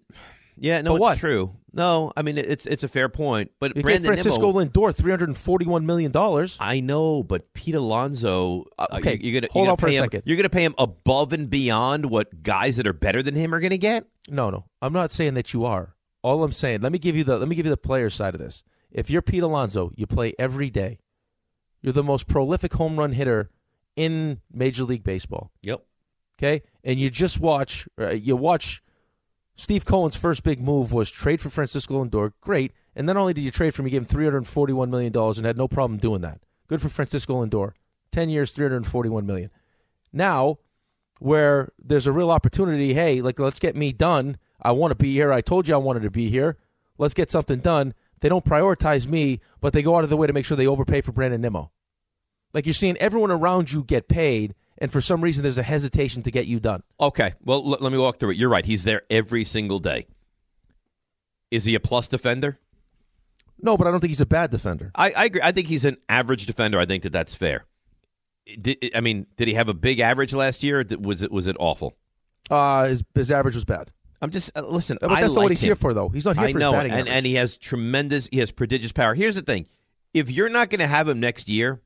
Yeah, 0.56 0.82
no, 0.82 0.92
But 0.92 0.96
it's 0.96 1.02
what? 1.02 1.18
true. 1.18 1.56
No, 1.76 2.14
I 2.16 2.22
mean 2.22 2.38
it's 2.38 2.68
it's 2.68 2.84
a 2.84 2.88
fair 2.88 3.10
point, 3.10 3.52
but 3.60 3.76
You 3.76 3.82
Brandon 3.82 4.06
Francisco 4.06 4.52
Nimmo, 4.52 4.64
Lindor 4.66 4.96
three 4.96 5.10
hundred 5.12 5.30
and 5.30 5.38
forty-one 5.38 5.86
million 5.88 6.12
dollars. 6.12 6.56
I 6.60 6.80
know, 6.82 7.24
but 7.24 7.52
Pete 7.54 7.74
Alonso. 7.74 8.66
uh, 8.78 8.86
okay, 8.94 9.18
you, 9.20 9.32
are 9.36 9.42
gonna 9.42 9.52
hold 9.52 9.66
you're 9.66 9.72
on 9.72 9.76
gonna 9.78 9.78
for 9.78 9.88
a 9.88 9.92
him- 9.92 10.04
second. 10.04 10.24
You're 10.26 10.38
going 10.38 10.44
to 10.44 10.50
pay 10.52 10.64
him 10.64 10.76
above 10.78 11.34
and 11.34 11.50
beyond 11.50 12.06
what 12.06 12.44
guys 12.44 12.78
that 12.78 12.86
are 12.86 12.94
better 12.94 13.24
than 13.24 13.34
him 13.34 13.56
are 13.56 13.60
going 13.60 13.72
to 13.72 13.80
get. 13.80 14.06
No, 14.30 14.52
no, 14.52 14.66
I'm 14.84 14.94
not 14.94 15.10
saying 15.12 15.34
that 15.34 15.52
you 15.52 15.66
are. 15.66 15.96
All 16.22 16.44
I'm 16.44 16.52
saying, 16.52 16.82
let 16.82 16.92
me 16.92 17.00
give 17.00 17.16
you 17.16 17.24
the 17.24 17.40
let 17.40 17.48
me 17.48 17.56
give 17.56 17.66
you 17.66 17.72
the 17.72 17.78
player 17.78 18.12
side 18.12 18.36
of 18.36 18.40
this. 18.40 18.64
If 18.92 19.10
you're 19.10 19.24
Pete 19.24 19.42
Alonso, 19.42 19.92
you 19.96 20.06
play 20.06 20.36
every 20.38 20.70
day. 20.70 21.00
You're 21.82 21.94
the 21.94 22.04
most 22.04 22.28
prolific 22.28 22.74
home 22.76 22.98
run 23.00 23.14
hitter 23.14 23.50
in 23.96 24.42
Major 24.54 24.84
League 24.84 25.04
Baseball. 25.04 25.52
Yep. 25.64 25.84
Okay, 26.38 26.62
and 26.84 27.00
you 27.00 27.10
just 27.10 27.40
watch 27.40 27.88
uh, 28.00 28.12
you 28.12 28.36
watch 28.36 28.83
Steve 29.56 29.86
Cohen's 29.86 30.16
first 30.16 30.44
big 30.44 30.60
move 30.60 30.92
was 30.92 31.12
trade 31.12 31.40
for 31.40 31.50
Francisco 31.50 32.04
Lindor. 32.04 32.34
Great, 32.42 32.74
and 32.96 33.06
not 33.06 33.18
only 33.18 33.34
did 33.34 33.42
you 33.42 33.52
trade 33.52 33.74
for 33.74 33.82
him, 33.82 33.88
you 33.88 33.92
gave 33.92 34.02
him 34.02 34.06
341 34.06 34.90
million 34.90 35.12
dollars 35.12 35.38
and 35.38 35.46
had 35.46 35.58
no 35.58 35.68
problem 35.68 36.00
doing 36.00 36.22
that. 36.22 36.40
Good 36.68 36.82
for 36.82 36.90
Francisco 36.90 37.44
Lindor. 37.44 37.74
Ten 38.12 38.30
years, 38.30 38.52
341 38.52 39.26
million. 39.26 39.50
Now, 40.12 40.58
where 41.20 41.72
there's 41.80 42.08
a 42.08 42.12
real 42.12 42.32
opportunity, 42.32 42.94
hey, 42.94 43.22
like 43.22 43.40
let's 43.40 43.60
get 43.60 43.76
me 43.76 43.92
done. 43.92 44.38
I 44.62 44.72
want 44.72 44.92
to 44.92 44.96
be 44.96 45.14
here. 45.14 45.32
I 45.32 45.42
told 45.42 45.68
you 45.68 45.74
I 45.74 45.78
wanted 45.78 46.04
to 46.04 46.12
be 46.12 46.30
here. 46.30 46.58
Let's 46.98 47.14
get 47.14 47.32
something 47.32 47.60
done. 47.60 47.94
They 48.22 48.30
don't 48.30 48.46
prioritize 48.46 49.08
me, 49.08 49.42
but 49.60 49.74
they 49.74 49.84
go 49.84 49.98
out 49.98 50.04
of 50.04 50.10
the 50.10 50.18
way 50.18 50.28
to 50.28 50.34
make 50.34 50.46
sure 50.46 50.56
they 50.56 50.68
overpay 50.68 51.02
for 51.02 51.12
Brandon 51.12 51.42
Nimmo. 51.42 51.72
Like 52.54 52.66
you're 52.66 52.74
seeing 52.74 52.98
everyone 52.98 53.32
around 53.32 53.72
you 53.72 53.84
get 53.84 54.08
paid, 54.08 54.56
and 54.84 54.92
for 54.92 55.00
some 55.00 55.22
reason 55.22 55.44
there's 55.44 55.58
a 55.58 55.64
hesitation 55.64 56.22
to 56.24 56.30
get 56.30 56.46
you 56.46 56.60
done. 56.60 56.84
Okay. 57.00 57.34
Well, 57.42 57.60
l- 57.60 57.78
let 57.80 57.92
me 57.94 57.98
walk 57.98 58.20
through 58.20 58.32
it. 58.32 58.38
You're 58.38 58.50
right. 58.50 58.66
He's 58.66 58.84
there 58.84 59.04
every 59.10 59.46
single 59.46 59.80
day. 59.80 60.08
Is 61.50 61.64
he 61.64 61.74
a 61.74 61.80
plus 61.80 62.10
defender? 62.10 62.60
No, 63.62 63.78
but 63.78 63.88
I 63.88 63.92
don't 63.92 64.02
think 64.02 64.10
he's 64.10 64.20
a 64.20 64.26
bad 64.26 64.52
defender. 64.52 64.92
I, 64.94 65.12
I 65.12 65.26
agree. 65.26 65.40
I 65.42 65.54
think 65.54 65.68
he's 65.68 65.86
an 65.86 65.98
average 66.10 66.48
defender. 66.48 66.80
I 66.80 66.86
think 66.86 67.04
that 67.04 67.14
that's 67.14 67.34
fair. 67.34 67.64
Did, 68.62 68.92
I 68.94 69.00
mean, 69.00 69.26
did 69.38 69.48
he 69.48 69.54
have 69.54 69.70
a 69.70 69.74
big 69.74 70.02
average 70.02 70.34
last 70.34 70.64
year? 70.64 70.82
Or 70.82 70.98
was 71.00 71.22
it 71.22 71.32
was 71.32 71.48
it 71.48 71.56
awful? 71.62 71.96
Uh, 72.52 72.88
his 72.88 73.06
his 73.16 73.32
average 73.32 73.56
was 73.56 73.64
bad. 73.64 73.90
I'm 74.22 74.32
just 74.32 74.52
uh, 74.54 74.64
listen. 74.64 74.98
But 75.00 75.12
I 75.12 75.22
that's 75.22 75.36
not 75.36 75.44
what 75.44 75.52
he's 75.52 75.62
here 75.62 75.76
for, 75.76 75.94
though. 75.94 76.10
He's 76.10 76.26
not 76.26 76.36
here 76.38 76.48
I 76.48 76.52
for 76.52 76.60
know, 76.60 76.74
batting 76.74 76.92
and, 76.92 77.02
average. 77.02 77.14
and 77.16 77.26
he 77.26 77.36
has 77.36 77.56
tremendous. 77.56 78.28
He 78.34 78.40
has 78.40 78.52
prodigious 78.52 78.92
power. 78.92 79.14
Here's 79.14 79.36
the 79.36 79.42
thing: 79.44 79.68
if 80.14 80.30
you're 80.30 80.50
not 80.50 80.70
going 80.70 80.80
to 80.82 80.88
have 80.88 81.08
him 81.08 81.22
next 81.22 81.48
year, 81.48 81.82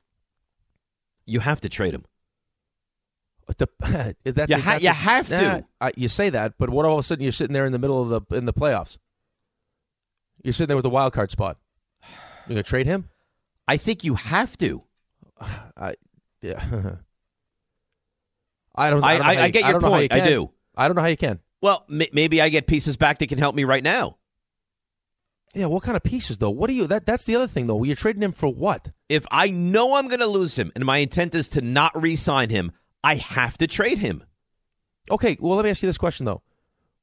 you 1.27 1.41
have 1.41 1.61
to 1.61 1.69
trade 1.69 1.93
him. 1.93 2.05
That's 3.79 4.49
You 4.51 4.55
a- 4.55 4.59
ha- 4.59 4.71
that's 4.73 4.83
you 4.83 4.89
a- 4.89 4.93
have 4.93 5.27
to. 5.29 5.65
I, 5.79 5.91
you 5.95 6.07
say 6.09 6.29
that, 6.29 6.53
but 6.57 6.69
what 6.69 6.85
all 6.85 6.93
of 6.93 6.99
a 6.99 7.03
sudden 7.03 7.23
you're 7.23 7.31
sitting 7.31 7.53
there 7.53 7.65
in 7.65 7.71
the 7.71 7.79
middle 7.79 8.01
of 8.13 8.27
the 8.29 8.35
in 8.35 8.45
the 8.45 8.53
playoffs? 8.53 8.97
You're 10.43 10.53
sitting 10.53 10.67
there 10.67 10.75
with 10.77 10.83
the 10.83 10.89
wild 10.89 11.13
card 11.13 11.31
spot. 11.31 11.57
You 12.03 12.49
gonna 12.49 12.63
trade 12.63 12.85
him? 12.87 13.09
I 13.67 13.77
think 13.77 14.03
you 14.03 14.15
have 14.15 14.57
to. 14.59 14.83
I 15.41 15.93
yeah. 16.41 16.63
I 18.75 18.89
don't. 18.89 19.03
I- 19.03 19.07
I, 19.13 19.17
don't 19.17 19.25
I- 19.25 19.35
I 19.35 19.45
you- 19.47 19.51
get 19.51 19.63
your 19.63 19.71
don't 19.79 19.81
you 19.83 19.87
point. 19.87 20.13
I 20.13 20.27
do. 20.27 20.51
I 20.75 20.87
don't 20.87 20.95
know 20.95 21.01
how 21.01 21.07
you 21.07 21.17
can. 21.17 21.39
Well, 21.61 21.85
m- 21.89 22.01
maybe 22.13 22.41
I 22.41 22.49
get 22.49 22.67
pieces 22.67 22.97
back 22.97 23.19
that 23.19 23.27
can 23.29 23.39
help 23.39 23.55
me 23.55 23.63
right 23.63 23.83
now. 23.83 24.17
Yeah, 25.55 25.65
what 25.67 25.81
kind 25.81 25.97
of 25.97 26.03
pieces 26.03 26.37
though? 26.37 26.51
What 26.51 26.69
are 26.69 26.73
you? 26.73 26.85
That 26.85 27.05
that's 27.05 27.23
the 27.23 27.35
other 27.35 27.47
thing 27.47 27.65
though. 27.67 27.83
You're 27.83 27.95
trading 27.95 28.21
him 28.21 28.31
for 28.33 28.47
what? 28.47 28.91
If 29.09 29.25
I 29.31 29.49
know 29.49 29.95
I'm 29.95 30.07
going 30.07 30.19
to 30.19 30.27
lose 30.27 30.57
him 30.59 30.71
and 30.75 30.85
my 30.85 30.97
intent 30.99 31.33
is 31.33 31.47
to 31.49 31.61
not 31.61 31.99
re-sign 31.99 32.49
him, 32.51 32.73
I 33.07 33.15
have 33.15 33.57
to 33.59 33.67
trade 33.67 33.99
him. 33.99 34.25
Okay, 35.09 35.37
well 35.39 35.55
let 35.55 35.63
me 35.63 35.69
ask 35.69 35.81
you 35.81 35.87
this 35.87 35.97
question 35.97 36.25
though. 36.25 36.41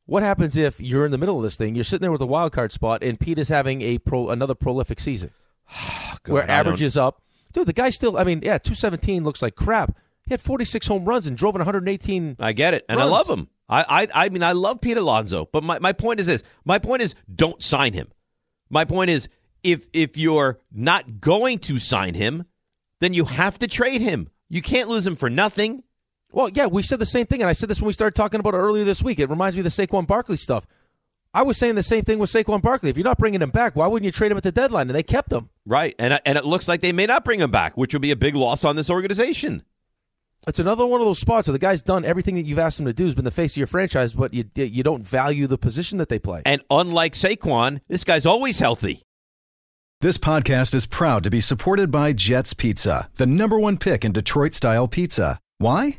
What 0.05 0.23
happens 0.23 0.55
if 0.55 0.79
you're 0.79 1.07
in 1.07 1.13
the 1.13 1.17
middle 1.19 1.39
of 1.39 1.43
this 1.43 1.57
thing? 1.57 1.75
You're 1.75 1.85
sitting 1.85 2.03
there 2.03 2.13
with 2.13 2.21
a 2.21 2.27
wild 2.27 2.53
card 2.53 2.73
spot, 2.73 3.03
and 3.03 3.19
Pete 3.19 3.39
is 3.39 3.49
having 3.49 3.81
a 3.81 3.97
pro 3.97 4.29
another 4.29 4.55
prolific 4.55 5.01
season, 5.01 5.31
where 6.27 6.43
I 6.43 6.53
average 6.57 6.83
is 6.83 6.99
up. 6.99 7.23
Dude, 7.55 7.67
the 7.67 7.73
guy 7.73 7.89
still. 7.89 8.19
I 8.19 8.25
mean, 8.25 8.41
yeah, 8.43 8.59
217 8.59 9.25
looks 9.25 9.41
like 9.41 9.55
crap. 9.55 9.97
He 10.27 10.35
had 10.35 10.43
46 10.43 10.87
home 10.89 11.07
runs 11.07 11.27
and 11.27 11.39
drove 11.39 11.55
in 11.55 11.61
118. 11.61 12.37
I 12.39 12.53
get 12.53 12.75
it, 12.75 12.85
and 12.87 12.99
runs. 12.99 13.11
I 13.11 13.11
love 13.11 13.31
him. 13.31 13.49
I, 13.67 13.85
I 13.89 14.27
I 14.27 14.29
mean 14.29 14.43
I 14.43 14.53
love 14.53 14.83
Pete 14.83 14.99
Alonso, 14.99 15.49
but 15.51 15.65
my, 15.65 15.79
my 15.79 15.95
point 15.95 16.21
is 16.21 16.27
this. 16.27 16.43
My 16.67 16.79
point 16.79 17.01
is 17.01 17.15
don't 17.35 17.63
sign 17.63 17.95
him. 17.95 18.13
My 18.69 18.85
point 18.85 19.09
is 19.09 19.27
if 19.63 19.87
if 19.95 20.19
you're 20.19 20.61
not 20.71 21.23
going 21.23 21.61
to 21.61 21.79
sign 21.79 22.13
him, 22.13 22.45
then 23.01 23.15
you 23.15 23.25
have 23.25 23.59
to 23.61 23.67
trade 23.67 24.03
him. 24.03 24.29
You 24.51 24.61
can't 24.61 24.91
lose 24.91 25.07
him 25.07 25.17
for 25.17 25.31
nothing. 25.31 25.83
Well, 26.35 26.51
yeah, 26.53 26.67
we 26.67 26.83
said 26.83 26.99
the 26.99 27.07
same 27.07 27.27
thing, 27.27 27.43
and 27.43 27.49
I 27.49 27.53
said 27.53 27.69
this 27.69 27.81
when 27.81 27.87
we 27.87 27.93
started 27.93 28.17
talking 28.17 28.41
about 28.41 28.55
it 28.55 28.59
earlier 28.59 28.85
this 28.85 29.03
week. 29.05 29.21
It 29.21 29.31
reminds 29.31 29.55
me 29.55 29.61
of 29.61 29.65
the 29.65 29.71
Saquon 29.71 30.05
Barkley 30.05 30.37
stuff. 30.37 30.67
I 31.33 31.43
was 31.43 31.57
saying 31.57 31.77
the 31.77 31.83
same 31.83 32.03
thing 32.03 32.19
with 32.19 32.31
Saquon 32.31 32.61
Barkley. 32.61 32.91
If 32.91 32.97
you're 32.97 33.05
not 33.05 33.19
bringing 33.19 33.41
him 33.41 33.51
back, 33.51 33.77
why 33.77 33.87
wouldn't 33.87 34.05
you 34.05 34.11
trade 34.11 34.33
him 34.33 34.37
at 34.37 34.43
the 34.43 34.51
deadline? 34.51 34.89
And 34.89 34.97
they 34.97 35.05
kept 35.05 35.33
him. 35.33 35.49
Right, 35.65 35.95
and 35.97 36.13
uh, 36.13 36.19
and 36.27 36.37
it 36.37 36.45
looks 36.45 36.67
like 36.67 36.81
they 36.81 36.93
may 36.93 37.07
not 37.07 37.25
bring 37.25 37.39
him 37.39 37.53
back, 37.53 37.77
which 37.77 37.93
would 37.93 38.03
be 38.03 38.11
a 38.11 38.17
big 38.17 38.35
loss 38.35 38.65
on 38.65 38.75
this 38.75 38.91
organization. 38.91 39.63
It's 40.47 40.59
another 40.59 40.85
one 40.87 41.01
of 41.01 41.07
those 41.07 41.21
spots 41.21 41.47
where 41.47 41.53
the 41.53 41.59
guy's 41.61 41.83
done 41.83 42.05
everything 42.05 42.35
that 42.35 42.47
you've 42.47 42.59
asked 42.59 42.81
him 42.81 42.87
to 42.87 42.93
do. 42.93 43.05
Has 43.05 43.15
been 43.15 43.25
the 43.25 43.31
face 43.31 43.53
of 43.53 43.59
your 43.59 43.69
franchise, 43.69 44.13
but 44.13 44.35
you 44.35 44.45
you 44.57 44.83
don't 44.83 45.07
value 45.07 45.47
the 45.47 45.57
position 45.57 45.99
that 45.99 46.09
they 46.09 46.19
play. 46.19 46.43
And 46.45 46.63
unlike 46.69 47.15
Saquon, 47.15 47.81
this 47.89 48.03
guy's 48.03 48.27
always 48.27 48.59
healthy. 48.59 49.03
This 50.01 50.19
podcast 50.19 50.75
is 50.75 50.85
proud 50.85 51.23
to 51.23 51.31
be 51.31 51.41
supported 51.41 51.93
by 51.93 52.13
Jets 52.13 52.55
Pizza, 52.55 53.09
the 53.15 53.27
number 53.27 53.59
one 53.59 53.79
pick 53.79 54.05
in 54.05 54.11
Detroit 54.11 54.53
style 54.53 54.89
pizza. 54.89 55.39
Why? 55.59 55.99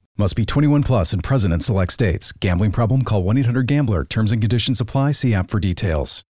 Must 0.17 0.35
be 0.35 0.45
21 0.45 0.83
plus 0.83 1.13
and 1.13 1.23
present 1.23 1.53
in 1.53 1.61
select 1.61 1.93
states. 1.93 2.31
Gambling 2.33 2.71
problem? 2.71 3.01
Call 3.03 3.23
1 3.23 3.37
800 3.37 3.65
Gambler. 3.65 4.03
Terms 4.05 4.31
and 4.31 4.41
conditions 4.41 4.81
apply. 4.81 5.11
See 5.11 5.33
app 5.33 5.49
for 5.49 5.59
details. 5.59 6.23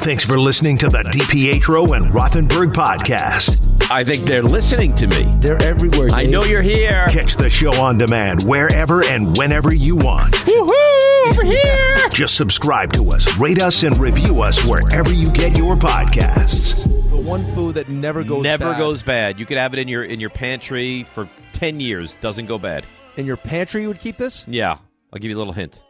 Thanks 0.00 0.24
for 0.24 0.38
listening 0.38 0.78
to 0.78 0.88
the 0.88 0.98
DiPietro 1.02 1.94
and 1.96 2.12
Rothenberg 2.12 2.72
podcast. 2.72 3.60
I 3.90 4.04
think 4.04 4.24
they're 4.24 4.42
listening 4.44 4.94
to 4.94 5.06
me. 5.08 5.24
They're 5.40 5.60
everywhere. 5.62 6.08
I 6.12 6.24
know 6.24 6.44
you're 6.44 6.62
here. 6.62 7.06
Catch 7.10 7.36
the 7.36 7.50
show 7.50 7.72
on 7.82 7.98
demand 7.98 8.44
wherever 8.44 9.04
and 9.04 9.36
whenever 9.36 9.74
you 9.74 9.96
want. 9.96 10.34
Woohoo! 10.34 11.26
Over 11.28 11.44
here. 11.44 11.96
Just 12.14 12.36
subscribe 12.36 12.92
to 12.94 13.10
us, 13.10 13.36
rate 13.36 13.60
us, 13.60 13.82
and 13.82 13.98
review 13.98 14.40
us 14.40 14.64
wherever 14.64 15.12
you 15.12 15.30
get 15.32 15.58
your 15.58 15.74
podcasts. 15.76 16.84
The 17.10 17.16
one 17.16 17.44
food 17.54 17.74
that 17.74 17.88
never 17.88 18.22
goes 18.24 18.44
Never 18.44 18.70
bad. 18.72 18.78
goes 18.78 19.02
bad. 19.02 19.38
You 19.38 19.44
could 19.44 19.58
have 19.58 19.74
it 19.74 19.80
in 19.80 19.88
your 19.88 20.04
in 20.04 20.20
your 20.20 20.30
pantry 20.30 21.02
for 21.02 21.28
ten 21.58 21.80
years. 21.80 22.16
Doesn't 22.20 22.46
go 22.46 22.58
bad. 22.58 22.84
in 23.16 23.26
your 23.26 23.36
pantry. 23.36 23.82
You 23.82 23.88
would 23.88 23.98
keep 23.98 24.16
this? 24.16 24.44
Yeah, 24.46 24.78
I'll 25.12 25.18
give 25.18 25.30
you 25.30 25.36
a 25.36 25.38
little 25.38 25.52
hint. 25.52 25.82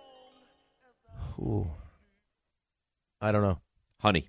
Ooh, 1.39 1.67
I 3.21 3.33
don't 3.33 3.43
know. 3.43 3.61
Honey. 4.01 4.27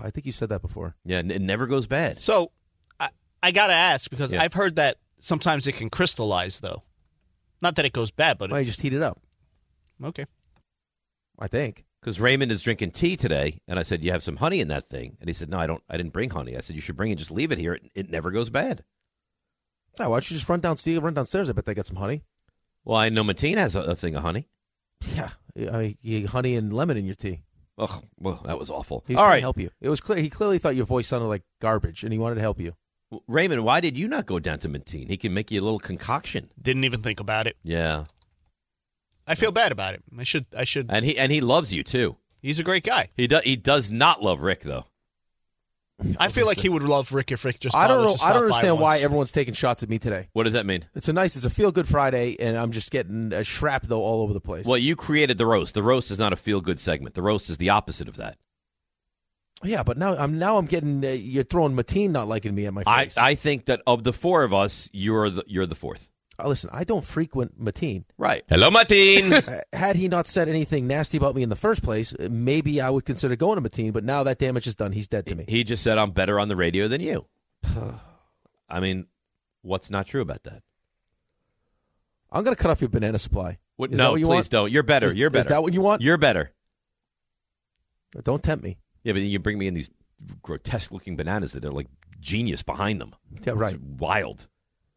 I 0.00 0.10
think 0.10 0.24
you 0.26 0.32
said 0.32 0.48
that 0.50 0.62
before. 0.62 0.94
Yeah, 1.04 1.18
n- 1.18 1.30
it 1.30 1.42
never 1.42 1.66
goes 1.66 1.86
bad. 1.86 2.18
So 2.20 2.50
I, 2.98 3.10
I 3.42 3.50
got 3.52 3.66
to 3.66 3.74
ask 3.74 4.08
because 4.10 4.32
Yeah. 4.32 4.42
I've 4.42 4.54
heard 4.54 4.76
that 4.76 4.96
sometimes 5.20 5.66
it 5.66 5.72
can 5.72 5.90
crystallize, 5.90 6.60
though. 6.60 6.82
Not 7.60 7.76
that 7.76 7.84
it 7.84 7.92
goes 7.92 8.10
bad, 8.10 8.38
but 8.38 8.50
Why 8.50 8.60
you 8.60 8.64
just 8.64 8.80
heat 8.80 8.94
it 8.94 9.02
up? 9.02 9.20
okay. 10.02 10.24
I 11.38 11.48
think. 11.48 11.84
Because 12.00 12.18
Raymond 12.20 12.50
is 12.50 12.62
drinking 12.62 12.92
tea 12.92 13.16
today, 13.16 13.60
and 13.68 13.78
I 13.78 13.82
said, 13.84 14.02
"You 14.02 14.10
have 14.12 14.22
some 14.24 14.36
honey 14.36 14.60
in 14.60 14.66
that 14.68 14.88
thing," 14.88 15.16
and 15.20 15.28
he 15.28 15.32
said, 15.32 15.48
"No, 15.48 15.58
I 15.58 15.68
don't. 15.68 15.82
I 15.88 15.96
didn't 15.96 16.12
bring 16.12 16.30
honey." 16.30 16.56
I 16.56 16.60
said, 16.60 16.74
"You 16.74 16.82
should 16.82 16.96
bring 16.96 17.12
it. 17.12 17.16
Just 17.18 17.30
leave 17.30 17.52
it 17.52 17.58
here. 17.58 17.74
It, 17.74 17.90
it 17.94 18.10
never 18.10 18.32
goes 18.32 18.50
bad." 18.50 18.82
Oh, 20.00 20.08
why 20.08 20.16
don't 20.16 20.30
you 20.30 20.36
just 20.36 20.48
run 20.48 20.60
downstairs? 20.60 21.00
Run 21.00 21.14
downstairs. 21.14 21.48
I 21.48 21.52
bet 21.52 21.66
they 21.66 21.74
got 21.74 21.86
some 21.86 21.96
honey. 21.96 22.22
Well, 22.84 22.98
I 22.98 23.08
know 23.10 23.22
Mateen 23.22 23.56
has 23.58 23.76
a, 23.76 23.80
a 23.82 23.96
thing 23.96 24.14
of 24.16 24.22
honey. 24.22 24.48
Yeah, 25.14 25.30
I, 25.56 25.96
you 26.00 26.26
honey 26.28 26.56
and 26.56 26.72
lemon 26.72 26.96
in 26.96 27.04
your 27.06 27.14
tea. 27.14 27.42
Oh, 27.78 28.02
well, 28.18 28.40
that 28.44 28.58
was 28.58 28.70
awful. 28.70 29.02
He 29.06 29.14
was 29.14 29.20
All 29.20 29.26
trying 29.26 29.38
to 29.38 29.42
help 29.42 29.58
you. 29.58 29.70
It 29.80 29.88
was 29.88 30.00
clear. 30.00 30.20
He 30.22 30.30
clearly 30.30 30.58
thought 30.58 30.76
your 30.76 30.86
voice 30.86 31.08
sounded 31.08 31.26
like 31.26 31.42
garbage, 31.60 32.04
and 32.04 32.12
he 32.12 32.18
wanted 32.18 32.36
to 32.36 32.40
help 32.40 32.60
you. 32.60 32.74
Raymond, 33.28 33.64
why 33.64 33.80
did 33.80 33.96
you 33.98 34.08
not 34.08 34.26
go 34.26 34.38
down 34.38 34.58
to 34.60 34.68
Mateen? 34.68 35.08
He 35.08 35.16
can 35.16 35.34
make 35.34 35.50
you 35.50 35.60
a 35.60 35.64
little 35.64 35.78
concoction. 35.78 36.50
Didn't 36.60 36.84
even 36.84 37.02
think 37.02 37.20
about 37.20 37.46
it. 37.46 37.56
Yeah, 37.62 38.04
I 39.26 39.34
feel 39.34 39.52
bad 39.52 39.72
about 39.72 39.94
it. 39.94 40.02
I 40.18 40.22
should. 40.22 40.46
I 40.56 40.64
should. 40.64 40.86
and 40.90 41.04
he 41.04 41.18
and 41.18 41.30
he 41.30 41.40
loves 41.40 41.72
you 41.72 41.82
too. 41.84 42.16
He's 42.40 42.58
a 42.58 42.64
great 42.64 42.84
guy. 42.84 43.10
He 43.14 43.26
does. 43.26 43.42
He 43.42 43.56
does 43.56 43.90
not 43.90 44.22
love 44.22 44.40
Rick 44.40 44.60
though. 44.62 44.86
I 46.18 46.28
feel 46.28 46.46
like 46.46 46.58
he 46.58 46.68
would 46.68 46.82
love 46.82 47.12
Rick 47.12 47.32
if 47.32 47.44
Rick 47.44 47.60
just. 47.60 47.76
I 47.76 47.88
don't 47.88 48.04
know. 48.04 48.16
I 48.22 48.32
don't 48.32 48.44
understand 48.44 48.78
why 48.78 48.98
everyone's 48.98 49.32
taking 49.32 49.54
shots 49.54 49.82
at 49.82 49.88
me 49.88 49.98
today. 49.98 50.28
What 50.32 50.44
does 50.44 50.52
that 50.52 50.66
mean? 50.66 50.86
It's 50.94 51.08
a 51.08 51.12
nice. 51.12 51.36
It's 51.36 51.44
a 51.44 51.50
feel 51.50 51.72
good 51.72 51.88
Friday, 51.88 52.36
and 52.38 52.56
I'm 52.56 52.72
just 52.72 52.90
getting 52.90 53.32
a 53.32 53.44
shrapnel 53.44 54.00
all 54.00 54.22
over 54.22 54.32
the 54.32 54.40
place. 54.40 54.66
Well, 54.66 54.78
you 54.78 54.96
created 54.96 55.38
the 55.38 55.46
roast. 55.46 55.74
The 55.74 55.82
roast 55.82 56.10
is 56.10 56.18
not 56.18 56.32
a 56.32 56.36
feel 56.36 56.60
good 56.60 56.80
segment. 56.80 57.14
The 57.14 57.22
roast 57.22 57.50
is 57.50 57.58
the 57.58 57.70
opposite 57.70 58.08
of 58.08 58.16
that. 58.16 58.36
Yeah, 59.64 59.82
but 59.82 59.96
now 59.96 60.16
I'm 60.16 60.38
now 60.38 60.58
I'm 60.58 60.66
getting. 60.66 61.04
Uh, 61.04 61.08
you're 61.10 61.44
throwing 61.44 61.74
Mateen 61.74 62.10
not 62.10 62.28
liking 62.28 62.54
me 62.54 62.66
at 62.66 62.74
my 62.74 62.82
I, 62.86 63.04
face. 63.04 63.16
I 63.16 63.34
think 63.34 63.66
that 63.66 63.82
of 63.86 64.02
the 64.02 64.12
four 64.12 64.42
of 64.42 64.52
us, 64.52 64.88
you're 64.92 65.30
the 65.30 65.44
you're 65.46 65.66
the 65.66 65.74
fourth. 65.74 66.10
Uh, 66.42 66.48
listen, 66.48 66.70
I 66.72 66.84
don't 66.84 67.04
frequent 67.04 67.62
Mateen. 67.62 68.04
Right. 68.16 68.42
Hello, 68.48 68.70
Mateen. 68.70 69.32
Uh, 69.48 69.60
Had 69.76 69.96
he 69.96 70.08
not 70.08 70.26
said 70.26 70.48
anything 70.48 70.86
nasty 70.86 71.16
about 71.18 71.34
me 71.34 71.42
in 71.42 71.48
the 71.50 71.56
first 71.56 71.82
place, 71.82 72.14
uh, 72.14 72.28
maybe 72.30 72.80
I 72.80 72.88
would 72.90 73.04
consider 73.04 73.36
going 73.36 73.62
to 73.62 73.68
Mateen. 73.68 73.92
But 73.92 74.04
now 74.04 74.22
that 74.22 74.38
damage 74.38 74.66
is 74.66 74.74
done, 74.74 74.92
he's 74.92 75.08
dead 75.08 75.26
to 75.26 75.34
me. 75.34 75.44
he 75.46 75.62
just 75.64 75.82
said 75.82 75.98
I'm 75.98 76.10
better 76.12 76.40
on 76.40 76.48
the 76.48 76.56
radio 76.56 76.88
than 76.88 77.00
you. 77.00 77.26
I 78.68 78.80
mean, 78.80 79.06
what's 79.62 79.90
not 79.90 80.06
true 80.06 80.22
about 80.22 80.44
that? 80.44 80.62
I'm 82.30 82.44
going 82.44 82.56
to 82.56 82.60
cut 82.62 82.70
off 82.70 82.80
your 82.80 82.88
banana 82.88 83.18
supply. 83.18 83.58
What, 83.76 83.90
Is 83.92 83.98
that 83.98 84.04
no, 84.04 84.12
what 84.12 84.20
you 84.20 84.26
please 84.26 84.34
want? 84.34 84.50
don't. 84.50 84.72
You're 84.72 84.82
better. 84.82 85.08
Is- 85.08 85.14
you're 85.14 85.28
better. 85.28 85.40
is 85.40 85.46
better. 85.46 85.54
that 85.56 85.62
what 85.62 85.74
you 85.74 85.82
want? 85.82 86.00
You're 86.02 86.16
better. 86.16 86.52
Don't 88.22 88.42
tempt 88.42 88.64
me. 88.64 88.78
Yeah, 89.04 89.12
but 89.12 89.22
you 89.22 89.38
bring 89.38 89.58
me 89.58 89.66
in 89.66 89.74
these 89.74 89.90
grotesque 90.42 90.92
looking 90.92 91.16
bananas 91.16 91.52
that 91.52 91.64
are 91.64 91.72
like 91.72 91.88
genius 92.20 92.62
behind 92.62 93.00
them. 93.00 93.14
Yeah, 93.44 93.52
right. 93.56 93.74
It's 93.74 93.82
wild. 93.98 94.46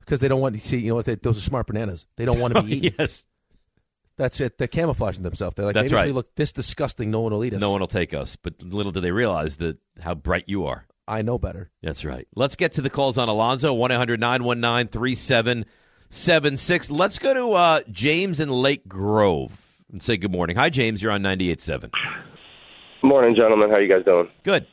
Because 0.06 0.20
they 0.22 0.28
don't 0.28 0.40
want 0.42 0.56
to 0.56 0.62
see. 0.62 0.78
You 0.78 0.90
know 0.90 0.96
what? 0.96 1.06
They, 1.06 1.16
those 1.16 1.38
are 1.38 1.42
smart 1.42 1.68
bananas. 1.68 2.06
They 2.16 2.26
don't 2.26 2.40
want 2.40 2.54
to 2.56 2.62
be 2.62 2.78
eaten. 2.88 2.96
yes. 3.00 3.26
That's 4.18 4.40
it. 4.40 4.58
They're 4.58 4.68
camouflaging 4.70 5.24
themselves. 5.24 5.56
They're 5.56 5.66
like, 5.66 5.74
That's 5.74 5.92
maybe 5.92 6.02
if 6.02 6.08
we 6.08 6.14
look 6.14 6.34
this 6.36 6.54
disgusting, 6.54 7.12
no 7.12 7.20
one 7.20 7.34
will 7.34 7.44
eat 7.44 7.54
us. 7.54 7.60
No 7.60 7.72
one 7.72 7.82
will 7.82 7.88
take 7.88 8.14
us. 8.14 8.38
But 8.38 8.62
little 8.64 8.92
do 8.94 9.02
they 9.02 9.12
realize 9.12 9.58
that 9.58 9.78
how 10.00 10.14
bright 10.16 10.46
you 10.48 10.66
are. 10.66 10.86
I 11.08 11.22
know 11.22 11.38
better. 11.38 11.70
That's 11.84 12.06
right. 12.06 12.28
Let's 12.36 12.56
get 12.56 12.74
to 12.74 12.82
the 12.82 12.90
calls 12.90 13.18
on 13.18 13.28
Alonso, 13.30 13.74
1 13.74 13.92
800 13.92 14.20
919 14.20 14.88
3776. 14.92 16.90
Let's 16.92 17.20
go 17.20 17.34
to 17.34 17.52
uh, 17.52 17.82
James 17.92 18.40
in 18.40 18.50
Lake 18.50 18.88
Grove 18.88 19.82
and 19.92 20.02
say 20.02 20.18
good 20.18 20.32
morning. 20.32 20.56
Hi, 20.56 20.70
James. 20.70 21.02
You're 21.02 21.12
on 21.12 21.22
98.7. 21.22 21.92
Morning, 23.04 23.36
gentlemen. 23.36 23.70
How 23.70 23.78
you 23.78 23.90
guys 23.90 24.04
doing? 24.06 24.30
Good. 24.44 24.66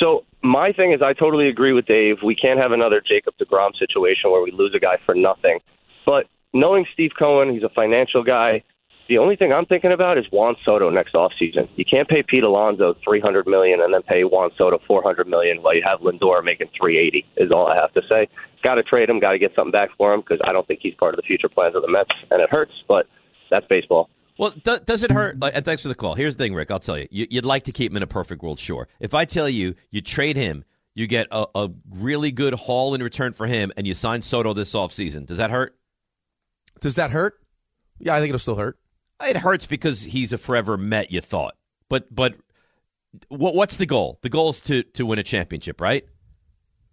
So 0.00 0.24
my 0.42 0.72
thing 0.72 0.92
is, 0.92 1.00
I 1.02 1.12
totally 1.12 1.48
agree 1.48 1.72
with 1.72 1.86
Dave. 1.86 2.16
We 2.24 2.34
can't 2.34 2.58
have 2.58 2.72
another 2.72 3.00
Jacob 3.00 3.34
deGrom 3.40 3.76
situation 3.78 4.30
where 4.30 4.42
we 4.42 4.50
lose 4.50 4.74
a 4.74 4.80
guy 4.80 4.98
for 5.06 5.14
nothing. 5.14 5.60
But 6.04 6.26
knowing 6.52 6.86
Steve 6.92 7.12
Cohen, 7.18 7.52
he's 7.52 7.62
a 7.62 7.68
financial 7.68 8.22
guy. 8.24 8.62
The 9.08 9.18
only 9.18 9.36
thing 9.36 9.52
I'm 9.52 9.66
thinking 9.66 9.92
about 9.92 10.16
is 10.16 10.24
Juan 10.30 10.56
Soto 10.64 10.88
next 10.88 11.14
offseason. 11.14 11.68
You 11.76 11.84
can't 11.84 12.08
pay 12.08 12.22
Pete 12.22 12.44
Alonso 12.44 12.94
300 13.04 13.46
million 13.46 13.80
and 13.80 13.92
then 13.92 14.02
pay 14.02 14.24
Juan 14.24 14.50
Soto 14.56 14.78
400 14.86 15.26
million 15.26 15.62
while 15.62 15.74
you 15.74 15.82
have 15.86 16.00
Lindor 16.00 16.42
making 16.42 16.68
380. 16.78 17.26
Is 17.36 17.50
all 17.50 17.66
I 17.66 17.76
have 17.76 17.92
to 17.94 18.02
say. 18.10 18.28
Got 18.62 18.76
to 18.76 18.82
trade 18.82 19.10
him. 19.10 19.20
Got 19.20 19.32
to 19.32 19.38
get 19.38 19.54
something 19.54 19.72
back 19.72 19.90
for 19.98 20.14
him 20.14 20.20
because 20.20 20.40
I 20.44 20.52
don't 20.52 20.66
think 20.66 20.80
he's 20.82 20.94
part 20.94 21.14
of 21.14 21.16
the 21.16 21.26
future 21.26 21.48
plans 21.48 21.74
of 21.74 21.82
the 21.82 21.90
Mets, 21.90 22.10
and 22.30 22.40
it 22.40 22.48
hurts. 22.50 22.72
But 22.88 23.06
that's 23.50 23.66
baseball. 23.66 24.08
Well, 24.38 24.50
do, 24.50 24.78
does 24.84 25.02
it 25.02 25.10
hurt? 25.10 25.38
Like, 25.38 25.54
and 25.54 25.64
thanks 25.64 25.82
for 25.82 25.88
the 25.88 25.94
call. 25.94 26.14
Here's 26.14 26.34
the 26.34 26.42
thing, 26.42 26.54
Rick. 26.54 26.70
I'll 26.70 26.80
tell 26.80 26.98
you. 26.98 27.08
you. 27.10 27.26
You'd 27.30 27.44
like 27.44 27.64
to 27.64 27.72
keep 27.72 27.92
him 27.92 27.96
in 27.96 28.02
a 28.02 28.06
perfect 28.06 28.42
world, 28.42 28.58
sure. 28.58 28.88
If 29.00 29.14
I 29.14 29.24
tell 29.24 29.48
you 29.48 29.74
you 29.90 30.00
trade 30.00 30.36
him, 30.36 30.64
you 30.94 31.06
get 31.06 31.26
a, 31.30 31.46
a 31.54 31.70
really 31.90 32.32
good 32.32 32.54
haul 32.54 32.94
in 32.94 33.02
return 33.02 33.32
for 33.32 33.46
him, 33.46 33.72
and 33.76 33.86
you 33.86 33.94
sign 33.94 34.22
Soto 34.22 34.52
this 34.52 34.72
offseason, 34.72 35.26
does 35.26 35.38
that 35.38 35.50
hurt? 35.50 35.76
Does 36.80 36.96
that 36.96 37.10
hurt? 37.10 37.40
Yeah, 37.98 38.14
I 38.14 38.18
think 38.18 38.30
it'll 38.30 38.38
still 38.38 38.56
hurt. 38.56 38.78
It 39.22 39.36
hurts 39.36 39.66
because 39.66 40.02
he's 40.02 40.32
a 40.32 40.38
forever 40.38 40.76
Met. 40.76 41.12
You 41.12 41.20
thought, 41.20 41.54
but 41.88 42.12
but 42.12 42.34
what, 43.28 43.54
what's 43.54 43.76
the 43.76 43.86
goal? 43.86 44.18
The 44.22 44.28
goal 44.28 44.50
is 44.50 44.60
to 44.62 44.82
to 44.82 45.06
win 45.06 45.18
a 45.18 45.22
championship, 45.22 45.80
right? 45.80 46.04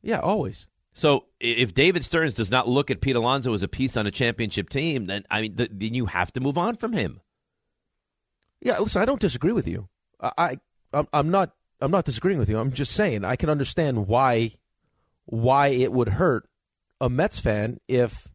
Yeah, 0.02 0.20
always. 0.20 0.68
So 0.94 1.26
if 1.40 1.74
David 1.74 2.04
Stearns 2.04 2.34
does 2.34 2.52
not 2.52 2.68
look 2.68 2.92
at 2.92 3.02
Pete 3.02 3.16
Alonso 3.16 3.54
as 3.54 3.64
a 3.64 3.68
piece 3.68 3.98
on 3.98 4.06
a 4.06 4.12
championship 4.12 4.70
team, 4.70 5.08
then 5.08 5.26
I 5.32 5.42
mean, 5.42 5.56
th- 5.56 5.72
then 5.74 5.94
you 5.94 6.06
have 6.08 6.32
to 6.34 6.40
move 6.40 6.58
on 6.58 6.76
from 6.76 6.94
him. 6.94 7.22
Yeah, 8.62 8.80
listen, 8.80 9.02
I 9.02 9.06
don't 9.06 9.22
disagree 9.22 9.54
with 9.54 9.68
you. 9.68 9.90
I, 10.22 10.58
I 10.94 11.06
I'm, 11.14 11.30
not 11.30 11.52
I'm 11.82 11.92
not 11.92 12.06
disagreeing 12.06 12.40
with 12.40 12.50
you. 12.50 12.58
I'm 12.58 12.74
just 12.74 12.94
saying 12.94 13.24
I 13.24 13.36
can 13.36 13.50
understand 13.50 14.08
why 14.08 14.52
why 15.26 15.68
it 15.68 15.94
would 15.94 16.10
hurt 16.10 16.50
a 17.00 17.10
Mets 17.10 17.40
fan 17.40 17.80
if 17.88 18.28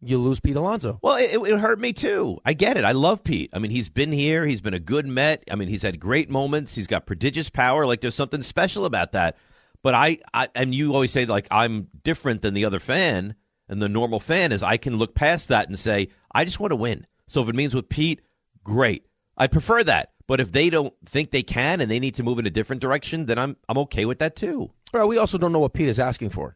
you 0.00 0.18
lose 0.18 0.40
Pete 0.40 0.56
Alonso. 0.56 0.98
Well, 1.02 1.16
it, 1.16 1.34
it 1.34 1.58
hurt 1.58 1.80
me 1.80 1.92
too. 1.92 2.38
I 2.44 2.52
get 2.52 2.76
it. 2.76 2.84
I 2.84 2.92
love 2.92 3.24
Pete. 3.24 3.50
I 3.52 3.58
mean, 3.58 3.70
he's 3.70 3.88
been 3.88 4.12
here. 4.12 4.46
He's 4.46 4.60
been 4.60 4.74
a 4.74 4.80
good 4.80 5.06
Met. 5.06 5.44
I 5.50 5.56
mean, 5.56 5.68
he's 5.68 5.82
had 5.82 6.00
great 6.00 6.30
moments. 6.30 6.74
He's 6.74 6.86
got 6.86 7.06
prodigious 7.06 7.50
power. 7.50 7.84
Like, 7.84 8.00
there's 8.00 8.14
something 8.14 8.42
special 8.42 8.84
about 8.84 9.12
that. 9.12 9.36
But 9.82 9.94
I, 9.94 10.18
I 10.34 10.48
and 10.54 10.74
you 10.74 10.94
always 10.94 11.12
say 11.12 11.24
like 11.24 11.46
I'm 11.50 11.88
different 12.02 12.42
than 12.42 12.54
the 12.54 12.64
other 12.64 12.80
fan, 12.80 13.34
and 13.68 13.80
the 13.80 13.88
normal 13.88 14.20
fan 14.20 14.50
is 14.50 14.62
I 14.62 14.76
can 14.76 14.96
look 14.96 15.14
past 15.14 15.48
that 15.48 15.68
and 15.68 15.78
say 15.78 16.08
I 16.32 16.44
just 16.44 16.58
want 16.58 16.72
to 16.72 16.76
win. 16.76 17.06
So 17.28 17.42
if 17.42 17.48
it 17.48 17.54
means 17.54 17.74
with 17.74 17.88
Pete, 17.88 18.20
great. 18.68 19.04
I 19.36 19.46
prefer 19.46 19.82
that. 19.84 20.12
But 20.26 20.40
if 20.40 20.52
they 20.52 20.68
don't 20.68 20.92
think 21.06 21.30
they 21.30 21.42
can 21.42 21.80
and 21.80 21.90
they 21.90 21.98
need 21.98 22.14
to 22.16 22.22
move 22.22 22.38
in 22.38 22.46
a 22.46 22.50
different 22.50 22.82
direction, 22.82 23.26
then 23.26 23.38
I'm 23.38 23.56
I'm 23.68 23.78
okay 23.78 24.04
with 24.04 24.18
that 24.18 24.36
too. 24.36 24.70
Well, 24.92 25.08
we 25.08 25.16
also 25.16 25.38
don't 25.38 25.52
know 25.52 25.58
what 25.58 25.72
Pete 25.72 25.88
is 25.88 25.98
asking 25.98 26.30
for. 26.30 26.54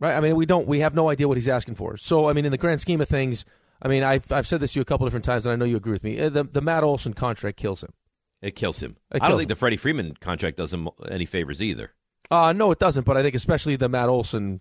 Right? 0.00 0.16
I 0.16 0.20
mean, 0.20 0.34
we 0.34 0.46
don't. 0.46 0.66
We 0.66 0.80
have 0.80 0.94
no 0.94 1.08
idea 1.08 1.28
what 1.28 1.36
he's 1.36 1.48
asking 1.48 1.76
for. 1.76 1.96
So, 1.96 2.28
I 2.28 2.32
mean, 2.32 2.44
in 2.44 2.50
the 2.52 2.58
grand 2.58 2.80
scheme 2.80 3.00
of 3.00 3.08
things, 3.08 3.44
I 3.80 3.86
mean, 3.88 4.02
I've 4.02 4.30
I've 4.32 4.46
said 4.46 4.60
this 4.60 4.72
to 4.72 4.80
you 4.80 4.82
a 4.82 4.84
couple 4.84 5.06
different 5.06 5.24
times, 5.24 5.46
and 5.46 5.52
I 5.52 5.56
know 5.56 5.64
you 5.64 5.76
agree 5.76 5.92
with 5.92 6.02
me. 6.02 6.20
Uh, 6.20 6.28
The 6.28 6.42
the 6.44 6.60
Matt 6.60 6.82
Olson 6.82 7.14
contract 7.14 7.56
kills 7.56 7.82
him. 7.82 7.92
It 8.42 8.56
kills 8.56 8.82
him. 8.82 8.96
It 9.12 9.16
I 9.16 9.18
don't 9.20 9.28
kills 9.28 9.40
think 9.40 9.48
the 9.48 9.56
Freddie 9.56 9.76
Freeman 9.76 10.16
contract 10.20 10.56
does 10.56 10.72
him 10.74 10.88
any 11.08 11.24
favors 11.26 11.62
either. 11.62 11.92
Uh 12.30 12.52
no, 12.52 12.72
it 12.72 12.78
doesn't. 12.80 13.04
But 13.06 13.16
I 13.16 13.22
think 13.22 13.34
especially 13.36 13.76
the 13.76 13.88
Matt 13.88 14.08
Olson, 14.08 14.60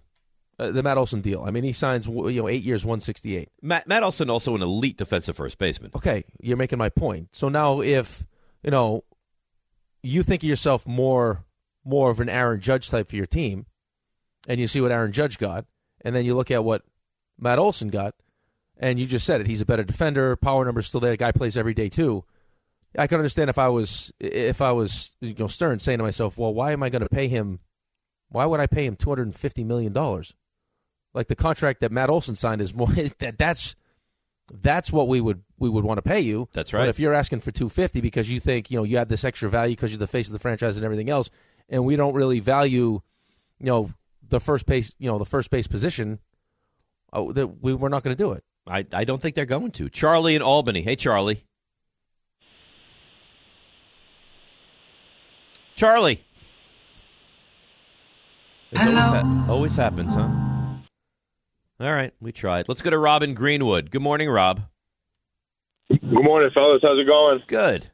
uh, 0.59 0.71
the 0.71 0.83
Matt 0.83 0.97
Olson 0.97 1.21
deal. 1.21 1.43
I 1.45 1.51
mean, 1.51 1.63
he 1.63 1.73
signs 1.73 2.05
you 2.05 2.41
know 2.41 2.47
eight 2.47 2.63
years, 2.63 2.85
one 2.85 2.99
sixty 2.99 3.35
eight. 3.35 3.49
Matt 3.61 3.87
Matt 3.87 4.03
Olson 4.03 4.29
also 4.29 4.55
an 4.55 4.61
elite 4.61 4.97
defensive 4.97 5.35
first 5.35 5.57
baseman. 5.57 5.91
Okay, 5.95 6.23
you're 6.41 6.57
making 6.57 6.77
my 6.77 6.89
point. 6.89 7.29
So 7.31 7.49
now, 7.49 7.81
if 7.81 8.25
you 8.63 8.71
know, 8.71 9.03
you 10.01 10.23
think 10.23 10.43
of 10.43 10.49
yourself 10.49 10.87
more 10.87 11.45
more 11.83 12.11
of 12.11 12.19
an 12.19 12.29
Aaron 12.29 12.59
Judge 12.59 12.89
type 12.89 13.09
for 13.09 13.15
your 13.15 13.25
team, 13.25 13.65
and 14.47 14.59
you 14.59 14.67
see 14.67 14.81
what 14.81 14.91
Aaron 14.91 15.11
Judge 15.11 15.37
got, 15.37 15.65
and 16.01 16.15
then 16.15 16.25
you 16.25 16.35
look 16.35 16.51
at 16.51 16.63
what 16.63 16.83
Matt 17.39 17.59
Olson 17.59 17.89
got, 17.89 18.15
and 18.77 18.99
you 18.99 19.05
just 19.05 19.25
said 19.25 19.41
it. 19.41 19.47
He's 19.47 19.61
a 19.61 19.65
better 19.65 19.83
defender. 19.83 20.35
Power 20.35 20.65
number's 20.65 20.87
still 20.87 20.99
there. 20.99 21.11
The 21.11 21.17
guy 21.17 21.31
plays 21.31 21.57
every 21.57 21.73
day 21.73 21.89
too. 21.89 22.25
I 22.97 23.07
can 23.07 23.17
understand 23.17 23.49
if 23.49 23.57
I 23.57 23.69
was 23.69 24.13
if 24.19 24.61
I 24.61 24.71
was 24.71 25.15
you 25.19 25.35
know 25.37 25.47
Stearns 25.47 25.83
saying 25.83 25.97
to 25.97 26.03
myself, 26.03 26.37
well, 26.37 26.53
why 26.53 26.73
am 26.73 26.83
I 26.83 26.89
going 26.89 27.01
to 27.01 27.09
pay 27.09 27.27
him? 27.27 27.59
Why 28.29 28.45
would 28.45 28.59
I 28.59 28.67
pay 28.67 28.85
him 28.85 28.95
two 28.95 29.09
hundred 29.09 29.27
and 29.27 29.35
fifty 29.35 29.63
million 29.63 29.93
dollars? 29.93 30.33
Like 31.13 31.27
the 31.27 31.35
contract 31.35 31.81
that 31.81 31.91
Matt 31.91 32.09
Olson 32.09 32.35
signed 32.35 32.61
is 32.61 32.73
more 32.73 32.87
that 33.19 33.37
that's 33.37 33.75
that's 34.51 34.91
what 34.91 35.07
we 35.07 35.21
would 35.21 35.43
we 35.57 35.69
would 35.69 35.83
want 35.83 35.97
to 35.97 36.01
pay 36.01 36.19
you. 36.19 36.49
That's 36.53 36.71
But 36.71 36.77
right. 36.79 36.89
if 36.89 36.99
you're 36.99 37.13
asking 37.13 37.41
for 37.41 37.51
two 37.51 37.69
fifty 37.69 38.01
because 38.01 38.29
you 38.29 38.39
think 38.39 38.69
you 38.71 38.77
know 38.77 38.83
you 38.83 38.97
have 38.97 39.09
this 39.09 39.23
extra 39.23 39.49
value 39.49 39.75
because 39.75 39.91
you're 39.91 39.99
the 39.99 40.07
face 40.07 40.27
of 40.27 40.33
the 40.33 40.39
franchise 40.39 40.75
and 40.75 40.83
everything 40.85 41.09
else, 41.09 41.29
and 41.69 41.85
we 41.85 41.95
don't 41.95 42.13
really 42.13 42.39
value, 42.39 43.01
you 43.59 43.65
know, 43.65 43.91
the 44.27 44.39
first 44.39 44.65
base 44.65 44.93
you 44.99 45.09
know 45.09 45.17
the 45.19 45.25
first 45.25 45.49
base 45.49 45.67
position, 45.67 46.19
oh, 47.13 47.31
that 47.33 47.61
we 47.61 47.73
we're 47.73 47.89
not 47.89 48.03
going 48.03 48.15
to 48.15 48.21
do 48.23 48.31
it. 48.31 48.43
I, 48.65 48.85
I 48.93 49.03
don't 49.03 49.21
think 49.21 49.35
they're 49.35 49.45
going 49.45 49.71
to. 49.71 49.89
Charlie 49.89 50.35
in 50.35 50.41
Albany. 50.41 50.81
Hey, 50.83 50.95
Charlie. 50.95 51.43
Charlie. 55.75 56.23
This 58.71 58.81
always, 58.81 58.97
ha- 58.97 59.45
always 59.49 59.75
happens, 59.75 60.13
huh? 60.15 60.29
All 61.83 61.91
right, 61.91 62.13
we 62.21 62.31
tried. 62.31 62.69
Let's 62.69 62.81
go 62.81 62.91
to 62.91 62.97
Robin 62.97 63.33
Greenwood. 63.33 63.91
Good 63.91 64.01
morning, 64.01 64.29
Rob. 64.29 64.61
Good 65.89 65.99
morning, 66.01 66.49
fellas. 66.53 66.79
How's 66.81 66.97
it 66.97 67.05
going? 67.05 67.43
Good. 67.45 67.91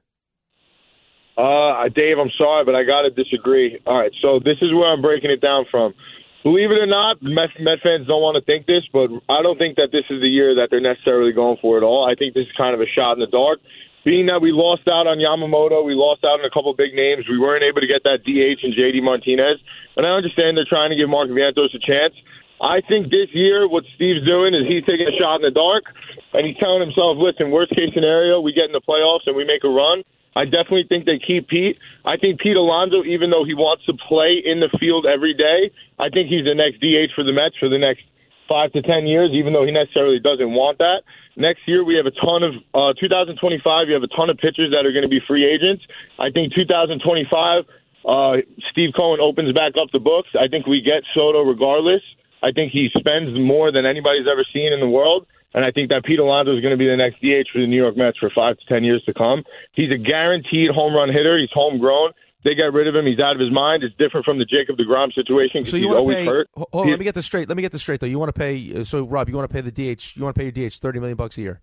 Uh, 1.36 1.90
Dave, 1.90 2.20
I'm 2.22 2.30
sorry, 2.38 2.66
but 2.66 2.76
I 2.76 2.84
got 2.84 3.02
to 3.02 3.10
disagree. 3.10 3.82
All 3.88 3.98
right, 3.98 4.12
so 4.22 4.38
this 4.38 4.58
is 4.62 4.72
where 4.76 4.94
I'm 4.94 5.02
breaking 5.02 5.32
it 5.32 5.42
down 5.42 5.66
from. 5.72 5.96
Believe 6.44 6.70
it 6.70 6.78
or 6.78 6.86
not, 6.86 7.18
Met, 7.24 7.50
Met 7.60 7.80
fans 7.82 8.06
don't 8.06 8.22
want 8.22 8.38
to 8.38 8.46
think 8.46 8.68
this, 8.68 8.86
but 8.94 9.10
I 9.28 9.42
don't 9.42 9.58
think 9.58 9.76
that 9.78 9.90
this 9.92 10.06
is 10.12 10.22
the 10.22 10.30
year 10.30 10.54
that 10.54 10.68
they're 10.70 10.86
necessarily 10.86 11.34
going 11.34 11.58
for 11.60 11.80
it 11.80 11.84
all. 11.84 12.06
I 12.06 12.14
think 12.14 12.36
this 12.36 12.46
is 12.46 12.54
kind 12.56 12.76
of 12.76 12.82
a 12.82 12.88
shot 12.94 13.14
in 13.14 13.26
the 13.26 13.32
dark. 13.34 13.58
Being 14.06 14.28
that 14.28 14.40
we 14.40 14.52
lost 14.54 14.88
out 14.88 15.10
on 15.10 15.18
Yamamoto, 15.18 15.84
we 15.84 15.98
lost 15.98 16.24
out 16.24 16.40
on 16.40 16.46
a 16.46 16.54
couple 16.54 16.72
big 16.78 16.94
names. 16.94 17.26
We 17.28 17.40
weren't 17.40 17.66
able 17.66 17.82
to 17.82 17.90
get 17.90 18.06
that 18.06 18.22
DH 18.22 18.62
and 18.64 18.72
JD 18.72 19.02
Martinez. 19.02 19.58
And 19.98 20.06
I 20.06 20.12
understand 20.14 20.56
they're 20.56 20.70
trying 20.70 20.92
to 20.92 20.96
give 20.96 21.10
Mark 21.10 21.28
Vientos 21.30 21.74
a 21.74 21.82
chance. 21.82 22.14
I 22.62 22.82
think 22.82 23.08
this 23.10 23.32
year 23.32 23.68
what 23.68 23.84
Steve's 23.96 24.26
doing 24.26 24.54
is 24.54 24.68
he's 24.68 24.84
taking 24.84 25.08
a 25.08 25.16
shot 25.16 25.40
in 25.40 25.48
the 25.48 25.56
dark 25.56 25.88
and 26.34 26.46
he's 26.46 26.58
telling 26.58 26.82
himself, 26.84 27.18
listen, 27.18 27.52
worst 27.52 27.72
case 27.72 27.92
scenario, 27.94 28.40
we 28.40 28.52
get 28.54 28.66
in 28.66 28.76
the 28.76 28.84
playoffs 28.84 29.26
and 29.26 29.36
we 29.36 29.46
make 29.46 29.64
a 29.64 29.72
run. 29.72 30.04
I 30.36 30.46
definitely 30.46 30.86
think 30.88 31.06
they 31.06 31.20
keep 31.20 31.48
Pete. 31.48 31.78
I 32.06 32.18
think 32.18 32.40
Pete 32.40 32.56
Alonso, 32.56 33.04
even 33.04 33.30
though 33.30 33.44
he 33.44 33.56
wants 33.56 33.86
to 33.86 33.94
play 34.08 34.40
in 34.44 34.60
the 34.60 34.70
field 34.80 35.06
every 35.06 35.34
day, 35.34 35.72
I 35.98 36.10
think 36.10 36.30
he's 36.30 36.46
the 36.46 36.54
next 36.54 36.80
DH 36.80 37.16
for 37.16 37.24
the 37.24 37.34
Mets 37.34 37.58
for 37.58 37.68
the 37.68 37.80
next 37.80 38.04
five 38.48 38.72
to 38.74 38.82
ten 38.82 39.08
years, 39.08 39.32
even 39.34 39.54
though 39.54 39.66
he 39.66 39.72
necessarily 39.72 40.20
doesn't 40.20 40.52
want 40.54 40.78
that. 40.80 41.02
Next 41.36 41.62
year 41.66 41.84
we 41.84 41.96
have 41.96 42.06
a 42.06 42.12
ton 42.12 42.44
of 42.44 42.54
uh, 42.74 42.94
2025. 43.00 43.88
You 43.88 43.94
have 43.94 44.04
a 44.04 44.14
ton 44.14 44.30
of 44.30 44.38
pitchers 44.38 44.72
that 44.72 44.86
are 44.86 44.92
going 44.92 45.08
to 45.08 45.10
be 45.10 45.22
free 45.26 45.46
agents. 45.46 45.84
I 46.20 46.30
think 46.30 46.54
2025. 46.54 47.66
Uh, 48.06 48.38
Steve 48.72 48.92
Cohen 48.96 49.20
opens 49.20 49.52
back 49.54 49.74
up 49.80 49.92
the 49.92 50.00
books. 50.00 50.30
I 50.38 50.48
think 50.48 50.66
we 50.68 50.82
get 50.82 51.04
Soto 51.14 51.44
regardless. 51.44 52.02
I 52.42 52.52
think 52.52 52.72
he 52.72 52.90
spends 52.98 53.38
more 53.38 53.72
than 53.72 53.86
anybody's 53.86 54.28
ever 54.32 54.46
seen 54.54 54.72
in 54.74 54.80
the 54.80 54.88
world. 54.90 55.26
And 55.54 55.66
I 55.66 55.72
think 55.72 55.90
that 55.90 56.06
Pete 56.06 56.20
Alonso 56.20 56.56
is 56.56 56.62
going 56.62 56.72
to 56.74 56.78
be 56.78 56.86
the 56.88 56.96
next 56.96 57.16
DH 57.22 57.50
for 57.52 57.60
the 57.60 57.66
New 57.68 57.76
York 57.76 57.98
Mets 57.98 58.18
for 58.20 58.30
five 58.36 58.56
to 58.58 58.66
ten 58.68 58.84
years 58.84 59.04
to 59.06 59.14
come. 59.14 59.44
He's 59.74 59.92
a 59.92 59.98
guaranteed 59.98 60.70
home 60.70 60.94
run 60.94 61.10
hitter. 61.10 61.40
He's 61.40 61.50
homegrown. 61.52 62.12
They 62.46 62.54
got 62.56 62.72
rid 62.72 62.88
of 62.88 62.96
him. 62.96 63.06
He's 63.06 63.20
out 63.20 63.34
of 63.36 63.42
his 63.42 63.52
mind. 63.52 63.84
It's 63.84 63.96
different 63.98 64.26
from 64.26 64.38
the 64.38 64.46
Jacob 64.46 64.78
deGrom 64.78 65.12
situation 65.14 65.62
because 65.62 65.72
So 65.72 65.78
you 65.78 65.84
he's 65.84 65.88
want 65.90 66.00
always 66.00 66.18
to 66.18 66.22
pay? 66.22 66.28
hurt. 66.28 66.50
Hold 66.56 66.68
on, 66.86 66.90
let 66.92 67.00
me 67.00 67.04
get 67.04 67.16
this 67.16 67.26
straight. 67.26 67.50
Let 67.50 67.58
me 67.58 67.62
get 67.64 67.72
this 67.72 67.82
straight 67.82 68.00
though. 68.00 68.06
You 68.08 68.20
want 68.20 68.30
to 68.34 68.40
pay? 68.40 68.76
uh, 68.80 68.84
So 68.84 69.04
Rob, 69.06 69.28
you 69.28 69.36
want 69.36 69.50
to 69.50 69.54
pay 69.54 69.62
the 69.62 69.72
DH? 69.72 70.16
You 70.16 70.24
want 70.24 70.36
to 70.36 70.40
pay 70.40 70.46
your 70.52 70.70
DH 70.70 70.76
thirty 70.76 71.00
million 71.00 71.18
bucks 71.18 71.38
a 71.38 71.42
year? 71.42 71.62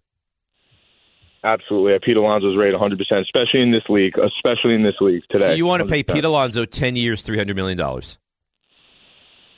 Absolutely, 1.44 1.92
yeah, 1.92 1.98
Pete 2.02 2.16
Alonso's 2.16 2.56
rate 2.56 2.72
100, 2.72 2.98
percent 2.98 3.20
especially 3.22 3.62
in 3.62 3.70
this 3.70 3.84
league, 3.88 4.14
especially 4.18 4.74
in 4.74 4.82
this 4.82 4.96
league 5.00 5.22
today. 5.30 5.46
So 5.46 5.52
you 5.52 5.64
want 5.64 5.80
to 5.80 5.88
pay 5.88 6.02
100%. 6.02 6.12
Pete 6.14 6.24
Alonso 6.24 6.64
ten 6.64 6.96
years, 6.96 7.22
three 7.22 7.36
hundred 7.38 7.54
million 7.54 7.78
dollars? 7.78 8.18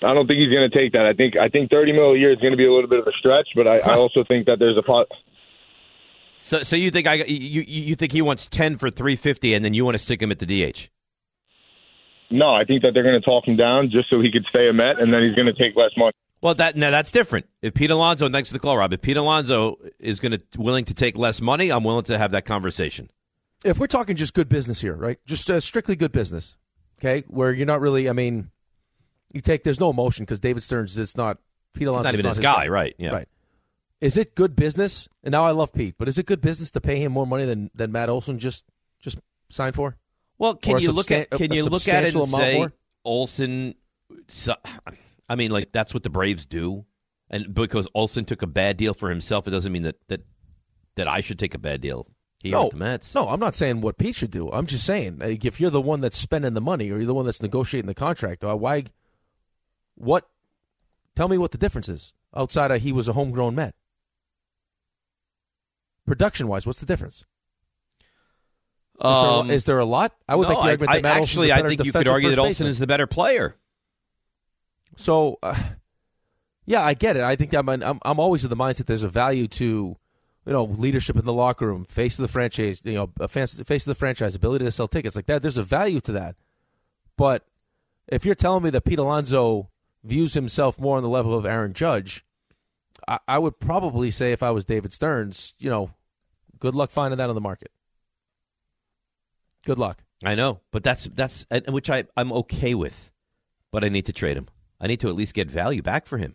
I 0.02 0.14
don't 0.14 0.26
think 0.26 0.38
he's 0.38 0.52
going 0.52 0.68
to 0.70 0.76
take 0.76 0.92
that. 0.92 1.06
I 1.06 1.12
think 1.12 1.36
I 1.36 1.48
think 1.48 1.70
30 1.70 1.92
mil 1.92 2.12
a 2.12 2.18
year 2.18 2.32
is 2.32 2.38
going 2.38 2.52
to 2.52 2.56
be 2.56 2.66
a 2.66 2.72
little 2.72 2.88
bit 2.88 3.00
of 3.00 3.06
a 3.06 3.12
stretch, 3.18 3.48
but 3.54 3.66
I, 3.66 3.78
I 3.78 3.94
also 3.96 4.24
think 4.24 4.46
that 4.46 4.58
there's 4.58 4.76
a 4.76 4.82
pot. 4.82 5.08
So, 6.38 6.62
so 6.62 6.76
you 6.76 6.90
think 6.90 7.06
I 7.06 7.14
you 7.14 7.62
you 7.62 7.82
you 7.82 7.96
think 7.96 8.12
he 8.12 8.22
wants 8.22 8.46
ten 8.46 8.78
for 8.78 8.90
three 8.90 9.16
fifty, 9.16 9.54
and 9.54 9.64
then 9.64 9.74
you 9.74 9.84
want 9.84 9.96
to 9.96 9.98
stick 9.98 10.22
him 10.22 10.30
at 10.30 10.38
the 10.38 10.46
DH? 10.46 10.88
No, 12.30 12.54
I 12.54 12.64
think 12.64 12.82
that 12.82 12.92
they're 12.94 13.02
going 13.02 13.20
to 13.20 13.24
talk 13.24 13.48
him 13.48 13.56
down 13.56 13.90
just 13.90 14.10
so 14.10 14.20
he 14.20 14.30
could 14.30 14.44
stay 14.48 14.68
a 14.68 14.72
Met, 14.72 15.00
and 15.00 15.12
then 15.12 15.22
he's 15.22 15.34
going 15.34 15.46
to 15.46 15.54
take 15.54 15.74
less 15.76 15.90
money. 15.96 16.12
Well, 16.40 16.54
that 16.54 16.76
now 16.76 16.90
that's 16.90 17.10
different. 17.10 17.46
If 17.62 17.74
Pete 17.74 17.90
Alonso, 17.90 18.28
thanks 18.28 18.50
for 18.50 18.52
the 18.52 18.60
call, 18.60 18.76
Rob. 18.76 18.92
If 18.92 19.02
Pete 19.02 19.16
Alonso 19.16 19.78
is 19.98 20.20
going 20.20 20.32
to 20.32 20.42
willing 20.56 20.84
to 20.84 20.94
take 20.94 21.16
less 21.16 21.40
money, 21.40 21.70
I'm 21.70 21.82
willing 21.82 22.04
to 22.04 22.18
have 22.18 22.30
that 22.32 22.44
conversation. 22.44 23.10
If 23.64 23.80
we're 23.80 23.88
talking 23.88 24.14
just 24.14 24.34
good 24.34 24.48
business 24.48 24.80
here, 24.80 24.94
right? 24.94 25.18
Just 25.26 25.50
uh, 25.50 25.58
strictly 25.58 25.96
good 25.96 26.12
business, 26.12 26.54
okay? 27.00 27.24
Where 27.26 27.52
you're 27.52 27.66
not 27.66 27.80
really. 27.80 28.08
I 28.08 28.12
mean, 28.12 28.52
you 29.32 29.40
take. 29.40 29.64
There's 29.64 29.80
no 29.80 29.90
emotion 29.90 30.24
because 30.24 30.40
David 30.40 30.62
Stearns 30.62 30.96
is 30.98 31.16
not. 31.16 31.38
Pete 31.74 31.86
Alonso 31.86 32.04
not 32.04 32.14
even 32.14 32.26
his 32.26 32.38
guy, 32.38 32.68
right, 32.68 32.94
yeah. 32.98 33.10
Right. 33.10 33.28
Is 34.00 34.16
it 34.16 34.34
good 34.34 34.56
business? 34.56 35.08
And 35.22 35.32
now 35.32 35.44
I 35.44 35.50
love 35.50 35.72
Pete, 35.72 35.96
but 35.98 36.08
is 36.08 36.18
it 36.18 36.26
good 36.26 36.40
business 36.40 36.70
to 36.72 36.80
pay 36.80 36.98
him 36.98 37.12
more 37.12 37.26
money 37.26 37.44
than 37.44 37.70
than 37.74 37.92
Matt 37.92 38.08
Olson 38.08 38.38
just 38.38 38.64
just 39.00 39.18
signed 39.50 39.74
for? 39.74 39.96
Well, 40.38 40.54
can 40.54 40.76
Or 40.76 40.80
you 40.80 40.92
look 40.92 41.10
at 41.10 41.30
can 41.30 41.52
you 41.52 41.64
look 41.64 41.88
at 41.88 42.04
it 42.04 42.14
and 42.14 42.28
say 42.28 42.58
more? 42.58 42.72
Olson? 43.04 43.74
So, 44.28 44.54
I 45.28 45.34
mean, 45.34 45.50
like 45.50 45.72
that's 45.72 45.92
what 45.92 46.02
the 46.02 46.10
Braves 46.10 46.46
do, 46.46 46.84
and 47.28 47.52
because 47.52 47.88
Olson 47.94 48.24
took 48.24 48.42
a 48.42 48.46
bad 48.46 48.76
deal 48.76 48.94
for 48.94 49.10
himself, 49.10 49.46
it 49.46 49.50
doesn't 49.50 49.72
mean 49.72 49.82
that 49.82 49.96
that 50.08 50.20
that 50.96 51.08
I 51.08 51.20
should 51.20 51.38
take 51.38 51.54
a 51.54 51.58
bad 51.58 51.80
deal 51.80 52.06
here 52.42 52.52
no, 52.52 52.68
the 52.70 52.76
Mets. 52.76 53.14
no, 53.14 53.28
I'm 53.28 53.40
not 53.40 53.54
saying 53.54 53.80
what 53.80 53.98
Pete 53.98 54.14
should 54.14 54.30
do. 54.30 54.50
I'm 54.50 54.66
just 54.66 54.84
saying 54.84 55.18
like, 55.18 55.44
if 55.44 55.60
you're 55.60 55.70
the 55.70 55.80
one 55.80 56.00
that's 56.00 56.16
spending 56.16 56.54
the 56.54 56.60
money 56.60 56.90
or 56.90 56.96
you're 56.96 57.06
the 57.06 57.14
one 57.14 57.26
that's 57.26 57.42
negotiating 57.42 57.88
the 57.88 57.94
contract, 57.94 58.44
uh, 58.44 58.56
why? 58.56 58.84
What? 59.98 60.28
Tell 61.14 61.28
me 61.28 61.38
what 61.38 61.50
the 61.50 61.58
difference 61.58 61.88
is 61.88 62.12
outside 62.34 62.70
of 62.70 62.80
he 62.80 62.92
was 62.92 63.08
a 63.08 63.12
homegrown 63.12 63.54
Met. 63.54 63.74
Production 66.06 66.48
wise, 66.48 66.66
what's 66.66 66.80
the 66.80 66.86
difference? 66.86 67.24
Is, 69.00 69.02
there, 69.02 69.10
Um, 69.10 69.50
a, 69.50 69.52
is 69.52 69.64
there 69.64 69.78
a 69.78 69.84
lot? 69.84 70.14
I 70.28 70.36
would 70.36 70.44
no, 70.44 70.48
make 70.50 70.58
the 70.58 70.68
argument 70.70 70.90
I, 70.90 70.96
that 70.96 71.02
Matt 71.02 71.22
actually, 71.22 71.52
I 71.52 71.62
think 71.62 71.84
you 71.84 71.92
could 71.92 72.08
argue 72.08 72.30
that 72.30 72.38
Olson 72.38 72.66
is 72.66 72.78
the 72.78 72.86
better 72.86 73.06
player. 73.06 73.56
So, 74.96 75.38
uh, 75.42 75.56
yeah, 76.66 76.82
I 76.82 76.94
get 76.94 77.16
it. 77.16 77.22
I 77.22 77.36
think 77.36 77.54
I'm, 77.54 77.68
I'm 77.68 77.98
I'm 78.02 78.18
always 78.18 78.42
of 78.44 78.50
the 78.50 78.56
mindset 78.56 78.86
there's 78.86 79.04
a 79.04 79.08
value 79.08 79.46
to, 79.48 79.64
you 80.46 80.52
know, 80.52 80.64
leadership 80.64 81.16
in 81.16 81.24
the 81.24 81.32
locker 81.32 81.66
room, 81.66 81.84
face 81.84 82.18
of 82.18 82.22
the 82.22 82.28
franchise, 82.28 82.80
you 82.84 82.94
know, 82.94 83.10
a 83.20 83.28
face 83.28 83.60
face 83.60 83.86
of 83.86 83.90
the 83.90 83.98
franchise, 83.98 84.34
ability 84.34 84.64
to 84.64 84.70
sell 84.72 84.88
tickets 84.88 85.14
like 85.14 85.26
that. 85.26 85.42
There's 85.42 85.58
a 85.58 85.62
value 85.62 86.00
to 86.00 86.12
that. 86.12 86.36
But 87.16 87.44
if 88.08 88.24
you're 88.24 88.34
telling 88.34 88.64
me 88.64 88.70
that 88.70 88.84
Pete 88.84 88.98
Alonso 88.98 89.68
views 90.04 90.34
himself 90.34 90.78
more 90.78 90.96
on 90.96 91.02
the 91.02 91.08
level 91.08 91.34
of 91.34 91.46
Aaron 91.46 91.72
Judge, 91.72 92.24
I, 93.06 93.18
I 93.26 93.38
would 93.38 93.58
probably 93.58 94.10
say 94.10 94.32
if 94.32 94.42
I 94.42 94.50
was 94.50 94.64
David 94.64 94.92
Stearns, 94.92 95.54
you 95.58 95.70
know, 95.70 95.90
good 96.58 96.74
luck 96.74 96.90
finding 96.90 97.18
that 97.18 97.28
on 97.28 97.34
the 97.34 97.40
market. 97.40 97.70
Good 99.64 99.78
luck. 99.78 100.02
I 100.24 100.34
know, 100.34 100.60
but 100.72 100.82
that's 100.82 101.04
that's 101.14 101.46
which 101.68 101.90
I 101.90 102.04
I'm 102.16 102.32
okay 102.32 102.74
with, 102.74 103.12
but 103.70 103.84
I 103.84 103.88
need 103.88 104.06
to 104.06 104.12
trade 104.12 104.36
him. 104.36 104.48
I 104.80 104.86
need 104.86 105.00
to 105.00 105.08
at 105.08 105.14
least 105.14 105.34
get 105.34 105.50
value 105.50 105.82
back 105.82 106.06
for 106.06 106.18
him. 106.18 106.34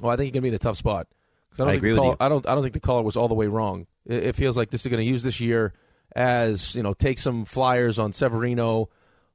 Well, 0.00 0.12
I 0.12 0.16
think 0.16 0.28
you're 0.28 0.40
gonna 0.40 0.42
be 0.42 0.48
in 0.48 0.54
a 0.54 0.58
tough 0.58 0.76
spot. 0.76 1.08
I, 1.54 1.56
don't 1.56 1.68
I 1.68 1.70
think 1.72 1.80
agree 1.80 1.92
the 1.94 2.02
with 2.02 2.10
you. 2.10 2.16
I 2.20 2.28
don't. 2.28 2.48
I 2.48 2.54
don't 2.54 2.62
think 2.62 2.74
the 2.74 2.80
caller 2.80 3.02
was 3.02 3.16
all 3.16 3.28
the 3.28 3.34
way 3.34 3.46
wrong. 3.46 3.86
It, 4.06 4.22
it 4.28 4.36
feels 4.36 4.56
like 4.56 4.70
this 4.70 4.86
is 4.86 4.90
going 4.90 5.04
to 5.04 5.10
use 5.10 5.22
this 5.22 5.40
year 5.40 5.74
as 6.14 6.74
you 6.74 6.82
know, 6.82 6.94
take 6.94 7.18
some 7.18 7.44
flyers 7.44 7.98
on 7.98 8.12
Severino, 8.12 8.90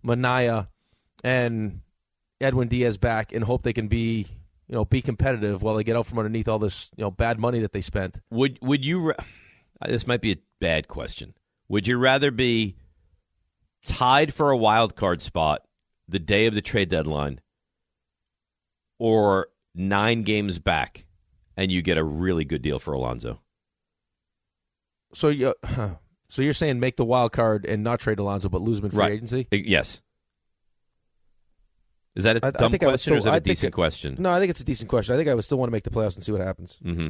Manaea, 0.06 0.68
and 1.24 1.82
Edwin 2.42 2.68
Diaz 2.68 2.98
back, 2.98 3.32
and 3.32 3.44
hope 3.44 3.64
they 3.64 3.74
can 3.74 3.88
be 3.88 4.28
you 4.68 4.76
know 4.76 4.86
be 4.86 5.02
competitive 5.02 5.62
while 5.62 5.76
they 5.76 5.84
get 5.84 5.96
out 5.96 6.06
from 6.06 6.20
underneath 6.20 6.48
all 6.48 6.60
this 6.60 6.92
you 6.96 7.04
know 7.04 7.12
bad 7.12 7.40
money 7.40 7.60
that 7.60 7.72
they 7.74 7.82
spent. 7.82 8.20
Would 8.30 8.60
would 8.62 8.84
you? 8.86 9.14
This 9.88 10.08
might 10.08 10.22
be 10.22 10.32
a 10.34 10.38
bad 10.60 10.88
question. 10.88 11.34
Would 11.70 11.88
you 11.88 11.98
rather 11.98 12.32
be 12.32 12.76
tied 13.86 14.34
for 14.34 14.50
a 14.52 14.58
wild 14.58 14.96
card 14.96 15.22
spot 15.22 15.62
the 16.08 16.20
day 16.20 16.46
of 16.48 16.54
the 16.54 16.62
trade 16.62 16.90
deadline, 16.90 17.40
or 19.00 19.48
nine 19.76 20.24
games 20.24 20.60
back, 20.60 21.06
and 21.56 21.72
you 21.72 21.82
get 21.82 21.98
a 21.98 22.04
really 22.04 22.46
good 22.46 22.62
deal 22.62 22.80
for 22.80 22.94
Alonso? 22.94 23.40
So 25.14 25.30
you. 25.30 25.54
So 26.30 26.42
you're 26.42 26.54
saying 26.54 26.82
make 26.82 26.98
the 26.98 27.06
wild 27.06 27.32
card 27.32 27.66
and 27.66 27.86
not 27.86 28.02
trade 28.02 28.20
Alonso, 28.20 28.50
but 28.50 28.60
lose 28.60 28.80
him 28.80 28.86
in 28.86 28.92
free 28.92 29.00
Right. 29.00 29.12
agency? 29.14 29.48
Yes. 29.50 30.02
Is 32.18 32.24
that 32.24 32.38
a 32.38 32.46
I- 32.48 32.52
dumb 32.52 32.74
I 32.74 32.78
question 32.80 33.14
or 33.14 33.18
is 33.18 33.24
that 33.26 33.30
a 33.30 33.36
I 33.36 33.40
decent 33.40 33.70
it- 33.70 33.74
question? 33.74 34.16
No, 34.20 34.32
I 34.32 34.40
think 34.40 34.50
it's 34.50 34.60
a 34.60 34.66
decent 34.66 34.90
question. 34.90 35.14
I 35.14 35.18
think 35.18 35.30
I 35.30 35.36
would 35.36 35.46
still 35.46 35.60
want 35.60 35.70
to 35.70 35.72
make 35.72 35.84
the 35.84 35.92
playoffs 35.92 36.16
and 36.16 36.24
see 36.24 36.32
what 36.32 36.42
happens. 36.42 36.76
Mm-hmm. 36.84 37.10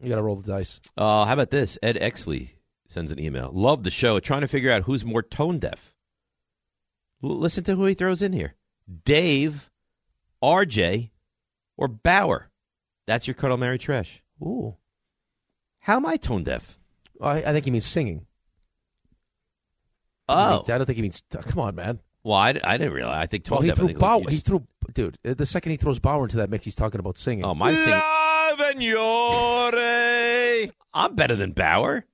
You 0.00 0.08
got 0.10 0.16
to 0.16 0.22
roll 0.22 0.36
the 0.36 0.46
dice. 0.52 0.80
Uh, 0.98 1.24
how 1.24 1.32
about 1.32 1.50
this? 1.50 1.78
Ed 1.82 1.96
Exley 1.96 2.50
sends 2.88 3.10
an 3.10 3.18
email. 3.18 3.50
Love 3.54 3.82
the 3.84 3.90
show. 3.90 4.20
Trying 4.20 4.42
to 4.42 4.48
figure 4.48 4.70
out 4.70 4.82
who's 4.82 5.02
more 5.04 5.22
tone 5.22 5.58
deaf. 5.58 5.94
L- 7.24 7.30
listen 7.38 7.64
to 7.64 7.74
who 7.74 7.86
he 7.86 7.94
throws 7.94 8.20
in 8.20 8.34
here: 8.34 8.54
Dave, 9.06 9.70
RJ, 10.44 11.08
or 11.78 11.88
Bauer. 11.88 12.50
That's 13.06 13.26
your 13.26 13.32
cuddle, 13.34 13.56
Mary 13.56 13.78
Trash. 13.78 14.22
Ooh, 14.42 14.76
how 15.80 15.96
am 15.96 16.04
I 16.04 16.18
tone 16.18 16.44
deaf? 16.44 16.78
I, 17.18 17.38
I 17.38 17.52
think 17.52 17.64
he 17.64 17.70
means 17.70 17.86
singing. 17.86 18.26
Oh, 20.28 20.62
I 20.68 20.76
don't 20.76 20.84
think 20.84 20.96
he 20.96 21.02
means. 21.02 21.22
Come 21.30 21.60
on, 21.60 21.74
man. 21.74 22.00
Well, 22.26 22.36
I, 22.36 22.58
I 22.64 22.76
didn't 22.76 22.92
realize. 22.92 23.22
I 23.22 23.26
think 23.26 23.44
tone 23.44 23.58
Well, 23.58 23.62
he 23.62 23.70
threw 23.70 23.86
think 23.86 24.00
Bauer. 24.00 24.20
like 24.22 24.30
He 24.30 24.40
threw, 24.40 24.66
dude. 24.92 25.16
uh, 25.24 25.34
The 25.34 25.46
second 25.46 25.70
he 25.70 25.76
throws 25.76 26.00
Bauer 26.00 26.24
into 26.24 26.38
that 26.38 26.50
mix, 26.50 26.64
he's 26.64 26.74
talking 26.74 26.98
about 26.98 27.16
singing. 27.18 27.44
Oh, 27.44 27.54
my 27.54 27.72
singing. 27.72 28.00
I'm 30.92 31.14
better 31.14 31.36
than 31.36 31.52
Bauer. 31.52 32.04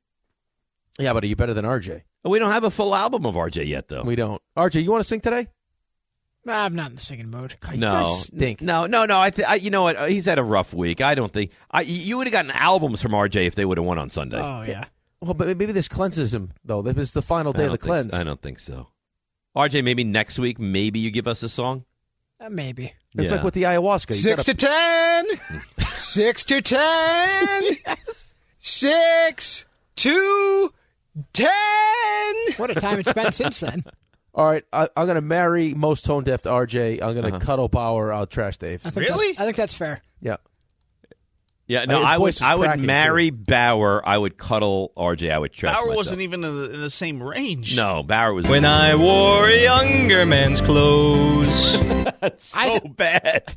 Yeah, 0.99 1.15
but 1.15 1.25
are 1.25 1.27
you 1.27 1.35
better 1.35 1.55
than 1.55 1.65
RJ? 1.65 2.03
We 2.25 2.39
don't 2.39 2.51
have 2.51 2.65
a 2.65 2.71
full 2.71 2.95
album 2.95 3.25
of 3.25 3.37
RJ 3.37 3.67
yet, 3.69 3.89
though. 3.89 4.03
We 4.03 4.15
don't. 4.15 4.41
RJ, 4.55 4.83
you 4.83 4.91
want 4.91 5.03
to 5.03 5.09
sing 5.09 5.21
today? 5.21 5.49
Nah, 6.45 6.65
I'm 6.65 6.75
not 6.75 6.91
in 6.91 6.97
the 6.97 7.01
singing 7.01 7.31
mode. 7.31 7.57
No, 7.75 8.15
stink. 8.19 8.61
no, 8.61 8.85
no, 8.87 9.07
no. 9.07 9.19
I, 9.19 9.31
th- 9.31 9.49
I, 9.49 9.55
you 9.55 9.71
know 9.71 9.83
what? 9.85 10.11
He's 10.11 10.27
had 10.27 10.39
a 10.39 10.43
rough 10.45 10.75
week. 10.75 11.01
I 11.01 11.15
don't 11.15 11.33
think 11.33 11.53
I. 11.71 11.83
You 11.83 12.19
would 12.19 12.27
have 12.27 12.33
gotten 12.33 12.51
albums 12.51 13.01
from 13.01 13.13
RJ 13.13 13.47
if 13.47 13.55
they 13.55 13.65
would 13.65 13.79
have 13.79 13.85
won 13.87 13.99
on 13.99 14.11
Sunday. 14.11 14.41
Oh 14.43 14.63
yeah. 14.67 14.85
Well, 15.21 15.35
but 15.35 15.57
maybe 15.57 15.73
this 15.73 15.89
cleanses 15.89 16.35
him 16.35 16.53
though. 16.65 16.83
This 16.83 16.97
is 16.99 17.13
the 17.13 17.23
final 17.23 17.53
day 17.53 17.65
of 17.67 17.73
the 17.73 17.79
cleanse. 17.79 18.13
so. 18.13 18.19
I 18.19 18.25
don't 18.25 18.43
think 18.43 18.59
so. 18.61 18.89
RJ, 19.57 19.85
maybe 19.85 20.05
next 20.05 20.39
week, 20.39 20.59
maybe 20.59 20.99
you 20.99 21.11
give 21.11 21.27
us 21.29 21.43
a 21.43 21.49
song. 21.49 21.85
Uh, 22.41 22.49
maybe. 22.49 22.93
It's 23.17 23.31
Yeah. 23.31 23.37
like 23.37 23.45
with 23.45 23.55
the 23.55 23.65
ayahuasca. 23.65 24.11
You 24.11 24.15
Six 24.15 24.45
gotta- 24.45 24.55
to 24.55 24.67
ten. 24.67 25.87
Six 25.93 26.45
to 26.47 26.63
ten. 26.63 27.63
Six 28.59 29.65
to 29.97 30.71
ten. 31.33 32.35
What 32.57 32.71
a 32.71 32.75
time 32.77 32.99
it's 33.01 33.13
been 33.13 33.33
since 33.33 33.61
then. 33.61 33.85
All 34.35 34.47
right, 34.47 34.65
I, 34.73 34.89
I'm 34.97 35.05
going 35.07 35.17
to 35.17 35.21
marry 35.21 35.75
most 35.75 36.07
tone 36.07 36.25
deaf 36.25 36.41
to 36.43 36.49
RJ. 36.49 37.03
I'm 37.03 37.13
going 37.13 37.25
to 37.25 37.37
Uh-huh. 37.37 37.39
cuddle 37.39 37.69
Bauer. 37.69 38.13
I'll 38.13 38.27
trash 38.27 38.57
Dave. 38.57 38.81
I 38.87 38.91
think 38.91 39.07
Really? 39.09 39.39
I 39.39 39.45
think 39.45 39.57
that's 39.59 39.75
fair. 39.75 40.01
Yeah. 40.23 40.37
Yeah, 41.73 41.87
no, 41.87 42.03
uh, 42.03 42.05
I 42.05 42.19
would. 42.19 42.43
I 42.43 42.55
would 42.55 42.67
cracking, 42.67 42.85
marry 42.85 43.31
Bauer. 43.31 44.07
I 44.07 44.19
would 44.19 44.37
cuddle 44.37 44.93
RJ. 44.95 45.33
I 45.33 45.39
would 45.39 45.55
trash 45.55 45.75
Bauer 45.75 45.87
myself. 45.87 45.97
wasn't 45.97 46.21
even 46.21 46.45
in 46.45 46.55
the, 46.55 46.75
in 46.75 46.81
the 46.83 46.91
same 46.91 47.23
range. 47.23 47.75
No, 47.75 48.03
Bauer 48.03 48.35
was. 48.35 48.47
When 48.47 48.67
I 48.67 48.95
wore 48.95 49.49
a 49.49 49.63
younger 49.63 50.27
man's 50.27 50.61
clothes. 50.61 51.73
That's 52.21 52.45
so 52.49 52.79
bad. 52.81 53.57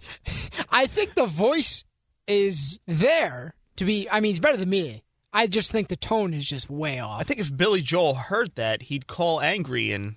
I 0.72 0.86
think 0.86 1.16
the 1.16 1.26
voice 1.26 1.84
is 2.26 2.80
there 2.88 3.54
to 3.76 3.84
be. 3.84 4.08
I 4.10 4.22
mean, 4.22 4.32
he's 4.32 4.40
better 4.40 4.56
than 4.56 4.70
me. 4.70 5.04
I 5.34 5.48
just 5.48 5.74
think 5.74 5.90
the 5.90 5.98
tone 5.98 6.34
is 6.34 6.48
just 6.48 6.70
way 6.70 7.00
off. 7.02 7.20
I 7.20 7.26
think 7.26 7.42
if 7.42 7.56
Billy 7.56 7.82
Joel 7.82 8.14
heard 8.14 8.56
that, 8.56 8.84
he'd 8.84 9.08
call 9.08 9.42
angry 9.42 9.92
and 9.92 10.16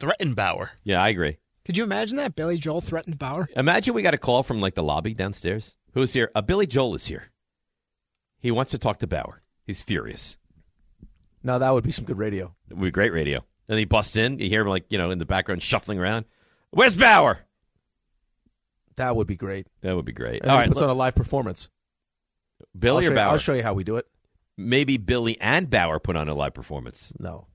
threaten 0.00 0.34
Bauer. 0.34 0.72
Yeah, 0.82 1.00
I 1.00 1.10
agree. 1.10 1.38
Could 1.64 1.76
you 1.76 1.84
imagine 1.84 2.16
that? 2.16 2.34
Billy 2.34 2.58
Joel 2.58 2.80
threatened 2.80 3.20
Bauer. 3.20 3.48
Imagine 3.54 3.94
we 3.94 4.02
got 4.02 4.14
a 4.14 4.18
call 4.18 4.42
from 4.42 4.60
like 4.60 4.74
the 4.74 4.82
lobby 4.82 5.14
downstairs. 5.14 5.76
Who's 5.92 6.12
here? 6.12 6.30
Uh, 6.34 6.42
Billy 6.42 6.66
Joel 6.66 6.94
is 6.94 7.06
here. 7.06 7.30
He 8.38 8.50
wants 8.50 8.70
to 8.72 8.78
talk 8.78 8.98
to 9.00 9.06
Bauer. 9.06 9.42
He's 9.64 9.82
furious. 9.82 10.36
Now 11.42 11.58
that 11.58 11.72
would 11.72 11.84
be 11.84 11.92
some 11.92 12.04
good 12.04 12.18
radio. 12.18 12.54
It 12.70 12.74
would 12.74 12.84
be 12.86 12.90
great 12.90 13.12
radio. 13.12 13.44
And 13.68 13.78
he 13.78 13.84
busts 13.84 14.16
in. 14.16 14.38
You 14.38 14.48
hear 14.48 14.62
him 14.62 14.68
like 14.68 14.84
you 14.90 14.98
know 14.98 15.10
in 15.10 15.18
the 15.18 15.24
background 15.24 15.62
shuffling 15.62 15.98
around. 15.98 16.24
Where's 16.70 16.96
Bauer? 16.96 17.40
That 18.96 19.16
would 19.16 19.26
be 19.26 19.36
great. 19.36 19.66
That 19.82 19.94
would 19.96 20.04
be 20.04 20.12
great. 20.12 20.42
And 20.42 20.50
All 20.50 20.60
he 20.60 20.66
puts 20.68 20.76
look, 20.76 20.84
on 20.84 20.90
a 20.90 20.94
live 20.94 21.14
performance. 21.14 21.68
Billy 22.78 22.96
I'll 22.96 23.02
show 23.02 23.08
or 23.08 23.10
you- 23.12 23.16
Bauer? 23.16 23.32
I'll 23.32 23.38
show 23.38 23.54
you 23.54 23.62
how 23.62 23.74
we 23.74 23.84
do 23.84 23.96
it. 23.96 24.06
Maybe 24.56 24.96
Billy 24.98 25.40
and 25.40 25.70
Bauer 25.70 25.98
put 25.98 26.16
on 26.16 26.28
a 26.28 26.34
live 26.34 26.54
performance. 26.54 27.12
No, 27.18 27.46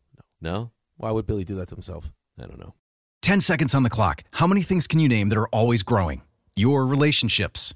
no, 0.41 0.51
no. 0.51 0.71
Why 0.97 1.11
would 1.11 1.27
Billy 1.27 1.43
do 1.43 1.55
that 1.55 1.67
to 1.69 1.75
himself? 1.75 2.11
I 2.41 2.45
don't 2.47 2.59
know. 2.59 2.73
10 3.21 3.39
seconds 3.41 3.75
on 3.75 3.83
the 3.83 3.89
clock. 3.89 4.23
How 4.31 4.47
many 4.47 4.63
things 4.63 4.88
can 4.88 4.99
you 4.99 5.07
name 5.07 5.29
that 5.29 5.38
are 5.38 5.47
always 5.49 5.83
growing? 5.83 6.23
Your 6.55 6.88
relationships, 6.88 7.75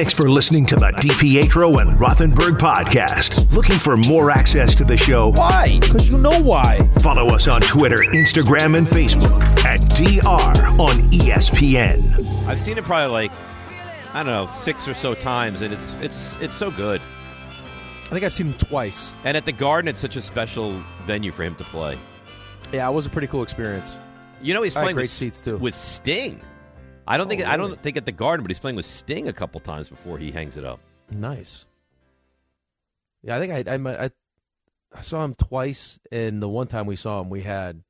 Thanks 0.00 0.14
for 0.14 0.30
listening 0.30 0.64
to 0.64 0.76
the 0.76 0.92
DiPietro 0.92 1.78
and 1.78 1.98
Rothenberg 1.98 2.56
podcast. 2.56 3.52
Looking 3.52 3.76
for 3.78 3.98
more 3.98 4.30
access 4.30 4.74
to 4.76 4.82
the 4.82 4.96
show? 4.96 5.32
Why? 5.32 5.78
Because 5.78 6.08
you 6.08 6.16
know 6.16 6.40
why. 6.40 6.88
Follow 7.00 7.28
us 7.28 7.46
on 7.46 7.60
Twitter, 7.60 7.98
Instagram, 7.98 8.78
and 8.78 8.86
Facebook 8.86 9.42
at 9.66 9.78
DR 9.90 10.80
on 10.80 11.10
ESPN. 11.10 12.46
I've 12.46 12.58
seen 12.58 12.78
it 12.78 12.84
probably 12.84 13.12
like 13.12 13.30
I 14.14 14.22
don't 14.22 14.32
know 14.32 14.50
six 14.54 14.88
or 14.88 14.94
so 14.94 15.12
times, 15.12 15.60
and 15.60 15.74
it's 15.74 15.92
it's 16.00 16.34
it's 16.40 16.54
so 16.54 16.70
good. 16.70 17.02
I 18.06 18.08
think 18.08 18.24
I've 18.24 18.32
seen 18.32 18.46
him 18.46 18.54
twice. 18.54 19.12
And 19.24 19.36
at 19.36 19.44
the 19.44 19.52
Garden, 19.52 19.86
it's 19.86 20.00
such 20.00 20.16
a 20.16 20.22
special 20.22 20.82
venue 21.06 21.30
for 21.30 21.42
him 21.42 21.56
to 21.56 21.64
play. 21.64 21.98
Yeah, 22.72 22.88
it 22.88 22.92
was 22.92 23.04
a 23.04 23.10
pretty 23.10 23.26
cool 23.26 23.42
experience. 23.42 23.94
You 24.40 24.54
know, 24.54 24.62
he's 24.62 24.72
playing 24.72 24.94
great 24.94 25.04
with, 25.04 25.12
seats 25.12 25.42
too. 25.42 25.58
with 25.58 25.74
Sting. 25.74 26.40
I 27.10 27.16
don't 27.16 27.28
think 27.28 27.42
Oh, 27.42 27.46
I 27.50 27.56
don't 27.56 27.78
think 27.82 27.96
at 27.96 28.06
the 28.06 28.12
Garden, 28.12 28.44
but 28.44 28.50
he's 28.50 28.58
playing 28.60 28.76
with 28.76 28.86
Sting 28.86 29.28
a 29.28 29.32
couple 29.32 29.60
times 29.60 29.88
before 29.88 30.16
he 30.18 30.30
hangs 30.30 30.56
it 30.56 30.64
up. 30.64 30.80
Nice. 31.10 31.64
Yeah, 33.22 33.36
I 33.36 33.40
think 33.40 33.68
I, 33.68 33.74
I 33.74 34.04
I 34.06 34.10
I 34.94 35.00
saw 35.02 35.24
him 35.24 35.34
twice, 35.34 35.98
and 36.10 36.42
the 36.42 36.48
one 36.48 36.66
time 36.68 36.86
we 36.86 36.96
saw 36.96 37.20
him, 37.20 37.28
we 37.28 37.42
had 37.42 37.82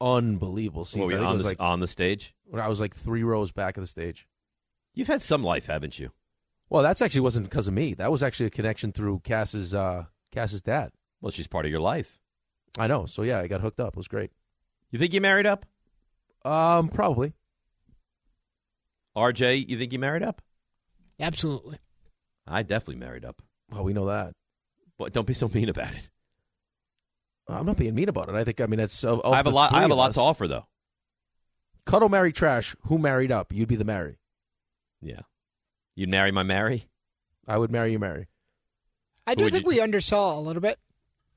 unbelievable 0.00 0.84
seats. 0.84 0.98
What, 1.00 1.06
were 1.06 1.18
you 1.18 1.24
I 1.24 1.26
on 1.26 1.32
was 1.34 1.42
the- 1.42 1.48
like 1.48 1.60
on 1.60 1.80
the 1.80 1.88
stage. 1.88 2.34
When 2.44 2.60
I 2.60 2.68
was 2.68 2.80
like 2.80 2.94
three 2.96 3.22
rows 3.22 3.52
back 3.52 3.76
of 3.76 3.82
the 3.82 3.86
stage. 3.86 4.26
You've 4.92 5.06
had 5.08 5.22
some 5.22 5.44
life, 5.44 5.66
haven't 5.66 5.98
you? 6.00 6.10
Well, 6.68 6.82
that's 6.82 7.00
actually 7.00 7.20
wasn't 7.20 7.48
because 7.48 7.68
of 7.68 7.74
me. 7.74 7.94
That 7.94 8.10
was 8.10 8.22
actually 8.22 8.46
a 8.46 8.50
connection 8.50 8.92
through 8.92 9.20
Cass's 9.20 9.72
uh, 9.72 10.04
Cass's 10.32 10.62
dad. 10.62 10.92
Well, 11.20 11.30
she's 11.30 11.46
part 11.46 11.64
of 11.64 11.70
your 11.70 11.80
life. 11.80 12.18
I 12.78 12.86
know. 12.88 13.06
So 13.06 13.22
yeah, 13.22 13.38
I 13.38 13.46
got 13.46 13.60
hooked 13.60 13.80
up. 13.80 13.94
It 13.94 13.96
was 13.96 14.08
great. 14.08 14.30
You 14.90 14.98
think 14.98 15.14
you 15.14 15.20
married 15.20 15.46
up? 15.46 15.64
Um, 16.44 16.88
probably. 16.88 17.34
RJ, 19.16 19.68
you 19.68 19.78
think 19.78 19.92
you 19.92 19.98
married 19.98 20.22
up? 20.22 20.42
Absolutely. 21.18 21.78
I 22.46 22.62
definitely 22.62 22.96
married 22.96 23.24
up. 23.24 23.42
Well, 23.70 23.84
we 23.84 23.92
know 23.92 24.06
that. 24.06 24.34
But 24.98 25.12
don't 25.12 25.26
be 25.26 25.34
so 25.34 25.48
mean 25.48 25.68
about 25.68 25.94
it. 25.94 26.10
I'm 27.48 27.66
not 27.66 27.76
being 27.76 27.94
mean 27.94 28.08
about 28.08 28.28
it. 28.28 28.34
I 28.34 28.44
think 28.44 28.60
I 28.60 28.66
mean 28.66 28.78
that's. 28.78 29.02
Of, 29.04 29.20
of 29.20 29.32
I 29.32 29.36
have 29.36 29.46
a 29.46 29.50
lot. 29.50 29.72
I 29.72 29.80
have 29.80 29.90
a 29.90 29.94
lot 29.94 30.10
us, 30.10 30.14
to 30.16 30.20
offer, 30.20 30.46
though. 30.46 30.66
Cuddle, 31.86 32.08
marry, 32.08 32.32
trash. 32.32 32.76
Who 32.82 32.98
married 32.98 33.32
up? 33.32 33.52
You'd 33.52 33.68
be 33.68 33.76
the 33.76 33.84
marry. 33.84 34.18
Yeah, 35.00 35.20
you'd 35.96 36.10
marry 36.10 36.30
my 36.30 36.42
Mary. 36.42 36.88
I 37.46 37.58
would 37.58 37.70
marry 37.70 37.92
you, 37.92 37.98
Mary. 37.98 38.28
I 39.26 39.34
do 39.34 39.48
think 39.48 39.66
we 39.66 39.78
undersaw 39.78 40.36
a 40.36 40.40
little 40.40 40.62
bit. 40.62 40.78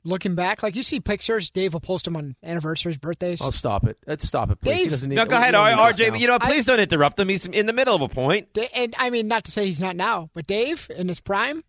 Looking 0.06 0.36
back, 0.36 0.62
like 0.64 0.76
you 0.76 0.84
see 0.84 1.00
pictures, 1.00 1.50
Dave 1.50 1.72
will 1.74 1.80
post 1.80 2.06
them 2.06 2.18
on 2.18 2.36
anniversaries, 2.44 2.98
birthdays. 2.98 3.42
Oh, 3.42 3.52
stop 3.52 3.86
it! 3.86 3.98
Let's 4.06 4.28
stop 4.28 4.52
it, 4.52 4.60
please. 4.60 4.84
He 4.84 4.90
doesn't 4.90 5.10
need, 5.10 5.16
No, 5.16 5.26
go 5.26 5.38
ahead, 5.38 5.54
don't 5.54 5.66
need 5.66 5.78
RJ. 5.78 6.20
you 6.20 6.28
know, 6.28 6.34
what? 6.34 6.42
please 6.42 6.66
don't 6.66 6.80
interrupt 6.82 7.18
him. 7.18 7.30
He's 7.30 7.46
in 7.46 7.68
the 7.68 7.74
middle 7.74 7.96
of 7.96 8.02
a 8.02 8.10
point. 8.10 8.52
Da- 8.54 8.68
and 8.76 8.94
I 9.00 9.10
mean, 9.10 9.30
not 9.30 9.46
to 9.46 9.52
say 9.52 9.66
he's 9.66 9.80
not 9.80 9.96
now, 9.96 10.30
but 10.34 10.46
Dave 10.46 10.92
in 10.94 11.08
his 11.08 11.22
prime, 11.22 11.64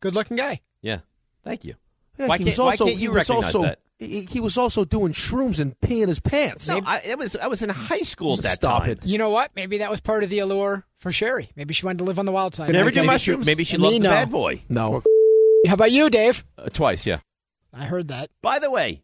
good 0.00 0.14
looking 0.14 0.36
guy. 0.36 0.60
Yeah, 0.82 0.98
thank 1.42 1.64
you. 1.64 1.74
Yeah, 2.18 2.26
why 2.28 2.36
can't, 2.36 2.50
also, 2.58 2.84
why 2.84 2.90
can't 2.90 3.00
you 3.00 3.12
recognize 3.12 3.54
also, 3.54 3.62
that? 3.62 3.78
He, 3.98 4.26
he 4.30 4.40
was 4.40 4.58
also 4.58 4.84
doing 4.84 5.12
shrooms 5.12 5.58
and 5.58 5.78
peeing 5.80 6.08
his 6.08 6.20
pants. 6.20 6.68
No, 6.68 6.80
I, 6.84 7.00
it 7.04 7.16
was 7.16 7.34
I 7.36 7.46
was 7.46 7.62
in 7.62 7.70
high 7.70 8.02
school 8.02 8.34
at 8.34 8.40
that 8.42 8.56
Stop 8.56 8.82
time. 8.82 8.90
it. 8.90 9.06
You 9.06 9.16
know 9.16 9.30
what? 9.30 9.52
Maybe 9.56 9.78
that 9.78 9.88
was 9.90 10.00
part 10.02 10.22
of 10.22 10.28
the 10.30 10.40
allure 10.40 10.84
for 10.98 11.12
Sherry. 11.12 11.50
Maybe 11.56 11.72
she 11.72 11.86
wanted 11.86 11.98
to 11.98 12.04
live 12.04 12.18
on 12.18 12.26
the 12.26 12.32
wild 12.32 12.54
side. 12.54 12.66
Could 12.66 12.74
never 12.74 12.90
do 12.90 12.96
Maybe 12.96 13.06
mushrooms. 13.06 13.46
Maybe 13.46 13.64
she 13.64 13.78
Me, 13.78 13.84
loved 13.84 13.94
the 13.94 13.98
no. 14.00 14.10
bad 14.10 14.30
boy. 14.30 14.62
No. 14.68 15.02
How 15.66 15.74
about 15.74 15.92
you, 15.92 16.10
Dave? 16.10 16.44
Uh, 16.58 16.68
twice, 16.68 17.06
yeah. 17.06 17.20
I 17.76 17.84
heard 17.84 18.08
that. 18.08 18.30
By 18.42 18.58
the 18.58 18.70
way, 18.70 19.02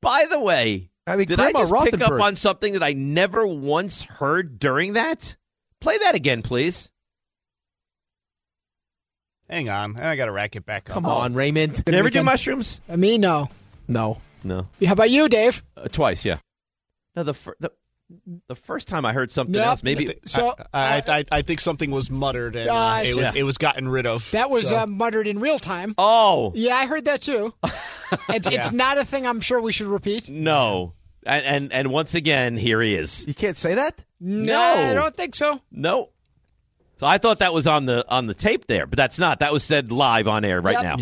by 0.00 0.26
the 0.30 0.38
way, 0.40 0.90
I 1.06 1.16
mean, 1.16 1.26
did 1.26 1.36
Grandma 1.36 1.60
I 1.60 1.64
just 1.64 1.90
pick 1.90 2.00
up 2.00 2.20
on 2.20 2.36
something 2.36 2.74
that 2.74 2.82
I 2.82 2.92
never 2.92 3.46
once 3.46 4.02
heard 4.02 4.58
during 4.58 4.92
that? 4.94 5.36
Play 5.80 5.98
that 5.98 6.14
again, 6.14 6.42
please. 6.42 6.90
Hang 9.48 9.68
on, 9.68 9.98
I 9.98 10.14
got 10.14 10.26
to 10.26 10.32
rack 10.32 10.54
it 10.54 10.64
back 10.64 10.88
up. 10.88 10.94
Come 10.94 11.06
on, 11.06 11.34
Raymond. 11.34 11.84
Did 11.84 11.92
you 11.92 11.98
ever 11.98 12.10
do 12.10 12.22
mushrooms? 12.22 12.80
Uh, 12.88 12.96
me, 12.96 13.18
no. 13.18 13.48
No. 13.88 14.20
No. 14.44 14.68
How 14.84 14.92
about 14.92 15.10
you, 15.10 15.28
Dave? 15.28 15.62
Uh, 15.76 15.88
twice, 15.88 16.24
yeah. 16.24 16.38
No, 17.16 17.24
the, 17.24 17.34
fir- 17.34 17.56
the 17.58 17.72
the 18.48 18.54
first 18.56 18.88
time 18.88 19.04
I 19.04 19.12
heard 19.12 19.30
something 19.30 19.54
Yep. 19.54 19.64
else, 19.66 19.82
maybe 19.82 20.14
So 20.24 20.54
I, 20.74 21.02
I, 21.06 21.24
I 21.30 21.42
think 21.42 21.60
something 21.60 21.90
was 21.90 22.10
muttered 22.10 22.56
and 22.56 22.68
Uh, 22.68 22.74
uh, 22.74 23.02
it 23.04 23.16
was 23.16 23.32
yeah. 23.32 23.32
it 23.40 23.42
was 23.44 23.56
gotten 23.58 23.88
rid 23.88 24.06
of. 24.06 24.30
that 24.32 24.50
was 24.50 24.68
so. 24.68 24.76
uh, 24.78 24.86
muttered 24.86 25.26
in 25.26 25.38
real 25.38 25.58
time. 25.58 25.94
Oh, 25.98 26.52
Yeah, 26.54 26.74
I 26.74 26.86
heard 26.86 27.04
that 27.06 27.22
too. 27.22 27.54
it's, 28.28 28.48
it's 28.48 28.72
not 28.72 28.98
a 28.98 29.04
thing 29.04 29.26
I'm 29.26 29.40
sure 29.40 29.60
we 29.60 29.72
should 29.72 29.86
repeat. 29.86 30.28
no. 30.28 30.94
And, 31.26 31.44
and 31.44 31.72
and 31.74 31.90
once 31.92 32.14
again, 32.14 32.56
here 32.56 32.80
he 32.80 32.94
is. 32.94 33.26
You 33.26 33.34
can't 33.34 33.56
say 33.56 33.74
that. 33.74 34.02
No, 34.20 34.58
I 34.58 34.94
don't 34.94 35.14
think 35.14 35.34
so. 35.34 35.60
No. 35.70 36.08
So 36.98 37.04
I 37.06 37.18
thought 37.18 37.40
that 37.40 37.52
was 37.52 37.66
on 37.66 37.84
the 37.84 38.06
on 38.08 38.26
the 38.26 38.32
tape 38.32 38.66
there, 38.68 38.86
but 38.86 38.96
that's 38.96 39.18
not. 39.18 39.40
That 39.40 39.52
was 39.52 39.62
said 39.62 39.92
live 39.92 40.28
on 40.28 40.46
air 40.46 40.62
right 40.62 40.82
Yep, 40.82 40.82
now. 40.82 40.96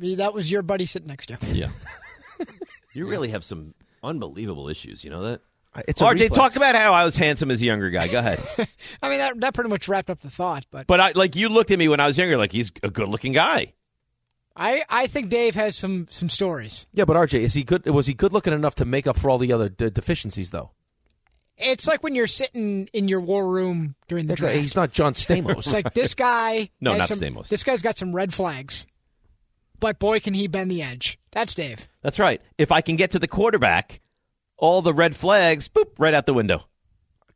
yep. 0.00 0.16
That 0.18 0.32
was 0.32 0.48
your 0.48 0.62
buddy 0.62 0.86
sitting 0.86 1.08
next 1.08 1.26
to 1.26 1.38
you. 1.54 1.62
Yeah. 1.62 2.46
you 2.94 3.06
really 3.06 3.28
have 3.30 3.42
some 3.42 3.74
unbelievable 4.02 4.68
issues. 4.68 5.02
You 5.02 5.10
know 5.10 5.22
that? 5.24 5.40
It's 5.88 6.00
RJ, 6.02 6.12
reflex. 6.12 6.34
talk 6.36 6.56
about 6.56 6.74
how 6.76 6.92
I 6.92 7.04
was 7.04 7.16
handsome 7.16 7.50
as 7.50 7.60
a 7.60 7.64
younger 7.64 7.90
guy. 7.90 8.08
Go 8.08 8.18
ahead. 8.20 8.38
I 9.02 9.08
mean, 9.08 9.18
that, 9.18 9.40
that 9.40 9.54
pretty 9.54 9.70
much 9.70 9.88
wrapped 9.88 10.08
up 10.10 10.20
the 10.20 10.30
thought. 10.30 10.64
But 10.70 10.86
but 10.86 11.00
I 11.00 11.12
like 11.12 11.34
you 11.36 11.48
looked 11.48 11.70
at 11.70 11.78
me 11.78 11.88
when 11.88 12.00
I 12.00 12.06
was 12.06 12.16
younger, 12.16 12.36
like 12.36 12.52
he's 12.52 12.70
a 12.82 12.90
good-looking 12.90 13.32
guy. 13.32 13.72
I, 14.56 14.84
I 14.88 15.08
think 15.08 15.30
Dave 15.30 15.56
has 15.56 15.76
some 15.76 16.06
some 16.10 16.28
stories. 16.28 16.86
Yeah, 16.92 17.04
but 17.06 17.16
RJ, 17.16 17.40
is 17.40 17.54
he 17.54 17.64
good? 17.64 17.86
Was 17.86 18.06
he 18.06 18.14
good 18.14 18.32
looking 18.32 18.52
enough 18.52 18.76
to 18.76 18.84
make 18.84 19.06
up 19.08 19.18
for 19.18 19.28
all 19.30 19.38
the 19.38 19.52
other 19.52 19.68
de- 19.68 19.90
deficiencies, 19.90 20.50
though? 20.50 20.70
It's 21.56 21.86
like 21.86 22.02
when 22.02 22.14
you're 22.14 22.26
sitting 22.28 22.88
in 22.92 23.06
your 23.08 23.20
war 23.20 23.48
room 23.48 23.94
during 24.08 24.26
the 24.26 24.30
That's 24.30 24.42
like- 24.42 24.50
draft. 24.52 24.62
he's 24.62 24.76
not 24.76 24.92
John 24.92 25.14
Stamos. 25.14 25.58
It's 25.58 25.72
like 25.72 25.92
this 25.94 26.14
guy. 26.14 26.68
No, 26.80 26.96
not 26.96 27.08
some, 27.08 27.18
Stamos. 27.18 27.48
This 27.48 27.64
guy's 27.64 27.82
got 27.82 27.96
some 27.96 28.12
red 28.14 28.32
flags, 28.34 28.86
but 29.80 29.98
boy, 29.98 30.20
can 30.20 30.34
he 30.34 30.46
bend 30.48 30.70
the 30.70 30.82
edge. 30.82 31.18
That's 31.32 31.54
Dave. 31.54 31.88
That's 32.02 32.18
right. 32.20 32.40
If 32.58 32.70
I 32.70 32.80
can 32.80 32.94
get 32.96 33.10
to 33.12 33.18
the 33.18 33.26
quarterback, 33.28 34.00
all 34.64 34.80
the 34.80 34.94
red 34.94 35.14
flags, 35.14 35.68
boop, 35.68 35.90
right 35.98 36.14
out 36.14 36.24
the 36.24 36.32
window. 36.32 36.64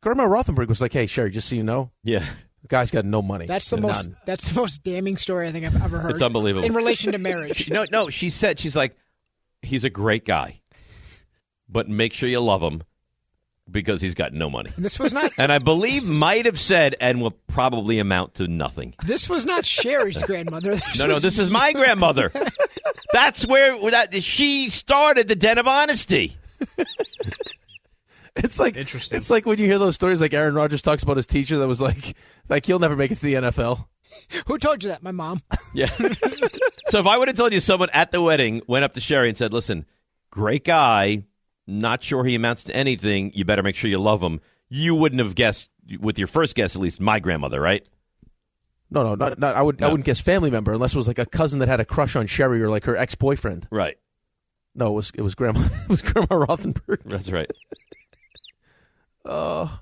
Grandma 0.00 0.24
Rothenberg 0.24 0.68
was 0.68 0.80
like, 0.80 0.92
"Hey, 0.94 1.06
Sherry, 1.06 1.30
just 1.30 1.48
so 1.48 1.56
you 1.56 1.62
know, 1.62 1.90
Yeah. 2.02 2.24
the 2.62 2.68
guy's 2.68 2.90
got 2.90 3.04
no 3.04 3.20
money. 3.20 3.44
That's 3.46 3.68
the 3.68 3.76
None. 3.76 3.82
most. 3.88 4.10
That's 4.26 4.48
the 4.48 4.58
most 4.60 4.82
damning 4.82 5.16
story 5.18 5.46
I 5.46 5.52
think 5.52 5.66
I've 5.66 5.82
ever 5.82 5.98
heard. 5.98 6.12
It's 6.12 6.22
unbelievable. 6.22 6.64
in 6.66 6.72
relation 6.72 7.12
to 7.12 7.18
marriage. 7.18 7.68
No, 7.70 7.84
no, 7.92 8.08
she 8.08 8.30
said 8.30 8.58
she's 8.58 8.74
like, 8.76 8.96
he's 9.60 9.84
a 9.84 9.90
great 9.90 10.24
guy, 10.24 10.60
but 11.68 11.88
make 11.88 12.12
sure 12.14 12.28
you 12.28 12.40
love 12.40 12.62
him 12.62 12.82
because 13.70 14.00
he's 14.00 14.14
got 14.14 14.32
no 14.32 14.48
money. 14.48 14.70
This 14.78 14.98
was 14.98 15.12
not. 15.12 15.32
And 15.36 15.52
I 15.52 15.58
believe 15.58 16.04
might 16.04 16.46
have 16.46 16.58
said 16.58 16.94
and 17.00 17.20
will 17.20 17.32
probably 17.48 17.98
amount 17.98 18.34
to 18.36 18.48
nothing. 18.48 18.94
This 19.04 19.28
was 19.28 19.44
not 19.44 19.66
Sherry's 19.66 20.22
grandmother. 20.22 20.76
This 20.76 20.98
No, 20.98 21.06
no, 21.08 21.14
was- 21.14 21.22
this 21.22 21.38
is 21.38 21.50
my 21.50 21.72
grandmother. 21.80 22.32
That's 23.12 23.44
where 23.46 23.78
that 23.90 24.22
she 24.22 24.70
started 24.70 25.28
the 25.28 25.36
den 25.36 25.58
of 25.58 25.66
honesty. 25.66 26.36
It's 28.36 28.60
like 28.60 28.76
interesting. 28.76 29.18
It's 29.18 29.30
like 29.30 29.46
when 29.46 29.58
you 29.58 29.66
hear 29.66 29.78
those 29.78 29.96
stories, 29.96 30.20
like 30.20 30.32
Aaron 30.32 30.54
Rodgers 30.54 30.82
talks 30.82 31.02
about 31.02 31.16
his 31.16 31.26
teacher 31.26 31.58
that 31.58 31.66
was 31.66 31.80
like, 31.80 32.14
like 32.48 32.66
he'll 32.66 32.78
never 32.78 32.94
make 32.94 33.10
it 33.10 33.16
to 33.16 33.22
the 33.22 33.34
NFL. 33.34 33.86
Who 34.46 34.58
told 34.58 34.82
you 34.82 34.90
that? 34.90 35.02
My 35.02 35.12
mom. 35.12 35.42
Yeah. 35.74 35.86
so 36.88 36.98
if 36.98 37.06
I 37.06 37.18
would 37.18 37.28
have 37.28 37.36
told 37.36 37.52
you 37.52 37.60
someone 37.60 37.90
at 37.92 38.10
the 38.10 38.22
wedding 38.22 38.62
went 38.66 38.84
up 38.84 38.94
to 38.94 39.00
Sherry 39.00 39.28
and 39.28 39.36
said, 39.36 39.52
"Listen, 39.52 39.84
great 40.30 40.64
guy, 40.64 41.24
not 41.66 42.02
sure 42.02 42.24
he 42.24 42.34
amounts 42.34 42.64
to 42.64 42.74
anything. 42.74 43.32
You 43.34 43.44
better 43.44 43.62
make 43.62 43.76
sure 43.76 43.90
you 43.90 43.98
love 43.98 44.22
him." 44.22 44.40
You 44.70 44.94
wouldn't 44.94 45.20
have 45.20 45.34
guessed 45.34 45.68
with 46.00 46.18
your 46.18 46.26
first 46.26 46.54
guess, 46.54 46.74
at 46.74 46.80
least 46.80 47.00
my 47.00 47.20
grandmother, 47.20 47.60
right? 47.60 47.86
No, 48.90 49.02
no, 49.02 49.14
not, 49.14 49.38
not 49.38 49.56
I 49.56 49.62
would. 49.62 49.82
I 49.82 49.88
wouldn't 49.88 50.06
guess 50.06 50.20
family 50.20 50.50
member 50.50 50.72
unless 50.72 50.94
it 50.94 50.98
was 50.98 51.08
like 51.08 51.18
a 51.18 51.26
cousin 51.26 51.58
that 51.58 51.68
had 51.68 51.80
a 51.80 51.84
crush 51.84 52.16
on 52.16 52.26
Sherry 52.26 52.62
or 52.62 52.70
like 52.70 52.84
her 52.84 52.96
ex 52.96 53.14
boyfriend. 53.14 53.68
Right. 53.70 53.98
No, 54.78 54.90
it 54.90 54.94
was 54.94 55.12
it 55.14 55.22
was 55.22 55.34
grandma. 55.34 55.60
It 55.82 55.88
was 55.88 56.02
Grandma 56.02 56.46
Rothenberg. 56.46 57.02
That's 57.04 57.30
right. 57.30 57.50
Oh, 59.30 59.80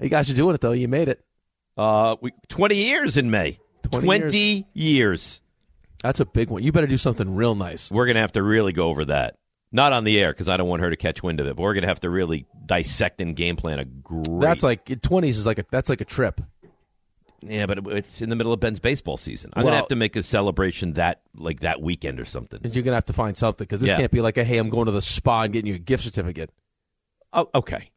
you 0.00 0.08
guys 0.08 0.28
are 0.28 0.34
doing 0.34 0.56
it 0.56 0.60
though. 0.60 0.72
You 0.72 0.88
made 0.88 1.06
it. 1.06 1.24
Uh, 1.76 2.16
we, 2.20 2.32
twenty 2.48 2.74
years 2.74 3.16
in 3.16 3.30
May. 3.30 3.60
20 3.92 4.04
Twenty 4.04 4.66
years. 4.72 5.40
That's 6.02 6.18
a 6.18 6.24
big 6.24 6.50
one. 6.50 6.64
You 6.64 6.72
better 6.72 6.88
do 6.88 6.96
something 6.96 7.36
real 7.36 7.54
nice. 7.54 7.88
We're 7.88 8.06
gonna 8.06 8.18
have 8.18 8.32
to 8.32 8.42
really 8.42 8.72
go 8.72 8.88
over 8.88 9.04
that. 9.04 9.36
Not 9.70 9.92
on 9.92 10.02
the 10.02 10.18
air 10.18 10.32
because 10.32 10.48
I 10.48 10.56
don't 10.56 10.66
want 10.66 10.82
her 10.82 10.90
to 10.90 10.96
catch 10.96 11.22
wind 11.22 11.38
of 11.38 11.46
it. 11.46 11.54
But 11.54 11.62
we're 11.62 11.74
gonna 11.74 11.86
have 11.86 12.00
to 12.00 12.10
really 12.10 12.46
dissect 12.66 13.20
and 13.20 13.36
game 13.36 13.54
plan 13.54 13.78
a 13.78 13.84
great. 13.84 14.40
That's 14.40 14.64
like 14.64 15.00
twenties 15.02 15.38
is 15.38 15.46
like 15.46 15.60
a 15.60 15.66
that's 15.70 15.88
like 15.88 16.00
a 16.00 16.04
trip. 16.06 16.40
Yeah, 17.42 17.66
but 17.66 17.78
it's 17.88 18.22
in 18.22 18.30
the 18.30 18.36
middle 18.36 18.52
of 18.52 18.60
Ben's 18.60 18.80
baseball 18.80 19.16
season. 19.16 19.50
I'm 19.54 19.64
Well- 19.64 19.70
gonna 19.72 19.80
have 19.80 19.88
to 19.88 19.96
make 19.96 20.16
a 20.16 20.22
celebration 20.22 20.94
that 20.94 21.22
like 21.34 21.60
that 21.60 21.80
weekend 21.82 22.18
or 22.20 22.24
something. 22.24 22.60
You're 22.72 22.82
gonna 22.84 22.96
have 22.96 23.04
to 23.06 23.12
find 23.12 23.36
something 23.36 23.64
because 23.64 23.80
this 23.80 23.90
Yeah. 23.90 23.96
can't 23.96 24.10
be 24.12 24.20
like 24.20 24.36
a 24.36 24.44
hey, 24.44 24.58
I'm 24.58 24.68
going 24.70 24.86
to 24.86 24.92
the 24.92 25.02
spa 25.02 25.42
and 25.42 25.52
getting 25.52 25.68
you 25.68 25.74
a 25.74 25.78
gift 25.78 26.04
certificate. 26.04 26.50
Oh, 27.32 27.48
okay. 27.54 27.90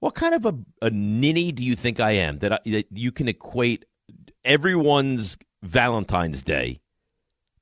What 0.00 0.14
kind 0.14 0.34
of 0.34 0.46
a, 0.46 0.56
a 0.82 0.90
ninny 0.90 1.52
do 1.52 1.62
you 1.62 1.76
think 1.76 2.00
I 2.00 2.12
am 2.12 2.38
that, 2.40 2.52
I, 2.52 2.58
that 2.66 2.86
you 2.90 3.12
can 3.12 3.28
equate 3.28 3.84
everyone's 4.44 5.36
Valentine's 5.62 6.42
Day 6.42 6.80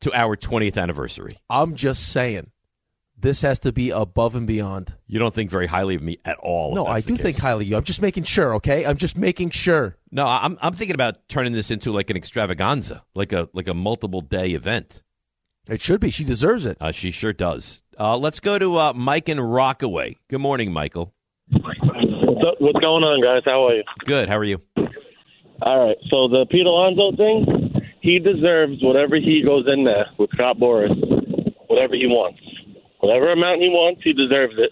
to 0.01 0.13
our 0.15 0.37
20th 0.37 0.77
anniversary? 0.79 1.39
I'm 1.51 1.75
just 1.75 2.09
saying, 2.09 2.51
this 3.21 3.43
has 3.43 3.59
to 3.61 3.73
be 3.73 3.91
above 3.91 4.35
and 4.35 4.47
beyond. 4.47 4.95
You 5.07 5.18
don't 5.18 5.35
think 5.35 5.51
very 5.51 5.66
highly 5.66 5.95
of 5.95 6.03
me 6.03 6.18
at 6.25 6.39
all. 6.39 6.75
No, 6.75 6.87
I 6.87 7.01
do 7.01 7.16
think 7.16 7.39
highly 7.39 7.64
of 7.64 7.71
you. 7.71 7.77
I'm 7.77 7.85
just 7.85 8.03
making 8.03 8.25
sure. 8.25 8.55
Okay, 8.57 8.85
I'm 8.85 8.97
just 8.97 9.16
making 9.16 9.51
sure. 9.51 9.97
No, 10.11 10.27
I'm 10.27 10.59
I'm 10.61 10.75
thinking 10.75 10.95
about 10.95 11.29
turning 11.29 11.53
this 11.53 11.71
into 11.71 11.93
like 11.93 12.11
an 12.11 12.16
extravaganza, 12.16 13.05
like 13.14 13.33
a 13.33 13.49
like 13.53 13.68
a 13.68 13.75
multiple 13.75 14.21
day 14.21 14.51
event. 14.53 15.03
It 15.68 15.81
should 15.83 16.01
be. 16.01 16.11
She 16.11 16.25
deserves 16.25 16.66
it. 16.66 16.79
Uh, 16.81 16.93
she 16.93 17.11
sure 17.11 17.33
does. 17.33 17.83
Uh, 17.99 18.16
let's 18.16 18.41
go 18.41 18.59
to 18.59 18.77
uh, 18.77 18.93
Mike 18.95 19.29
and 19.29 19.53
Rockaway. 19.53 20.16
Good 20.29 20.41
morning, 20.41 20.73
Michael. 20.73 21.12
What's, 21.51 22.45
up, 22.47 22.55
what's 22.59 22.81
going 22.81 23.05
on, 23.05 23.23
guys? 23.23 23.43
How 23.45 23.66
are 23.66 23.75
you? 23.75 23.85
Good. 24.07 24.29
How 24.29 24.39
are 24.39 24.45
you? 24.45 24.61
All 25.62 25.87
right. 25.87 25.97
So 26.09 26.29
the 26.29 26.47
Pete 26.51 26.64
Alonso 26.64 27.14
thing, 27.16 27.83
he 28.01 28.18
deserves 28.18 28.83
whatever 28.83 29.16
he 29.16 29.43
goes 29.45 29.66
in 29.66 29.85
there 29.85 30.07
with 30.18 30.31
Scott 30.33 30.57
Boras, 30.57 30.97
whatever 31.68 31.95
he 31.95 32.07
wants, 32.07 32.41
whatever 33.01 33.32
amount 33.32 33.61
he 33.61 33.68
wants, 33.68 34.03
he 34.03 34.12
deserves 34.12 34.55
it. 34.59 34.70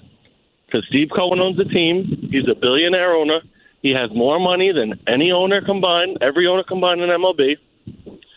Because 0.66 0.84
Steve 0.88 1.08
Cohen 1.14 1.40
owns 1.40 1.56
the 1.56 1.64
team. 1.64 2.28
He's 2.30 2.48
a 2.48 2.54
billionaire 2.54 3.14
owner. 3.14 3.40
He 3.82 3.90
has 3.96 4.10
more 4.14 4.38
money 4.38 4.72
than 4.72 5.00
any 5.06 5.30
owner 5.32 5.60
combined, 5.64 6.18
every 6.20 6.46
owner 6.46 6.62
combined 6.64 7.00
in 7.00 7.08
MLB. 7.08 7.56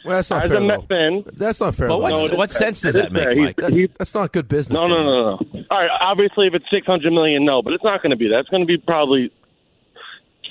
Well, 0.05 0.15
that's 0.15 0.31
not 0.31 0.43
As 0.45 0.49
fair. 0.49 0.57
a 0.59 0.61
Met 0.61 0.87
fan, 0.87 1.23
That's 1.33 1.59
not 1.61 1.75
fair. 1.75 1.87
But 1.89 1.99
though. 2.09 2.27
No, 2.27 2.35
what 2.35 2.49
sense 2.51 2.81
does 2.81 2.93
that 2.95 3.11
make, 3.11 3.21
fair. 3.23 3.31
He's- 3.35 3.45
Mike? 3.47 3.55
That- 3.57 3.73
he's- 3.73 3.89
that's 3.97 4.15
not 4.15 4.31
good 4.31 4.47
business. 4.47 4.81
No, 4.81 4.87
no, 4.87 5.03
no, 5.03 5.11
no, 5.11 5.39
no. 5.53 5.63
All 5.69 5.77
right. 5.79 5.89
Obviously, 6.05 6.47
if 6.47 6.53
it's 6.55 6.65
six 6.73 6.87
hundred 6.87 7.11
million, 7.13 7.43
no, 7.45 7.61
but 7.61 7.73
it's 7.73 7.83
not 7.83 8.01
going 8.01 8.09
to 8.11 8.15
be 8.15 8.27
that. 8.29 8.39
It's 8.39 8.49
going 8.49 8.61
to 8.63 8.67
be 8.67 8.77
probably 8.77 9.31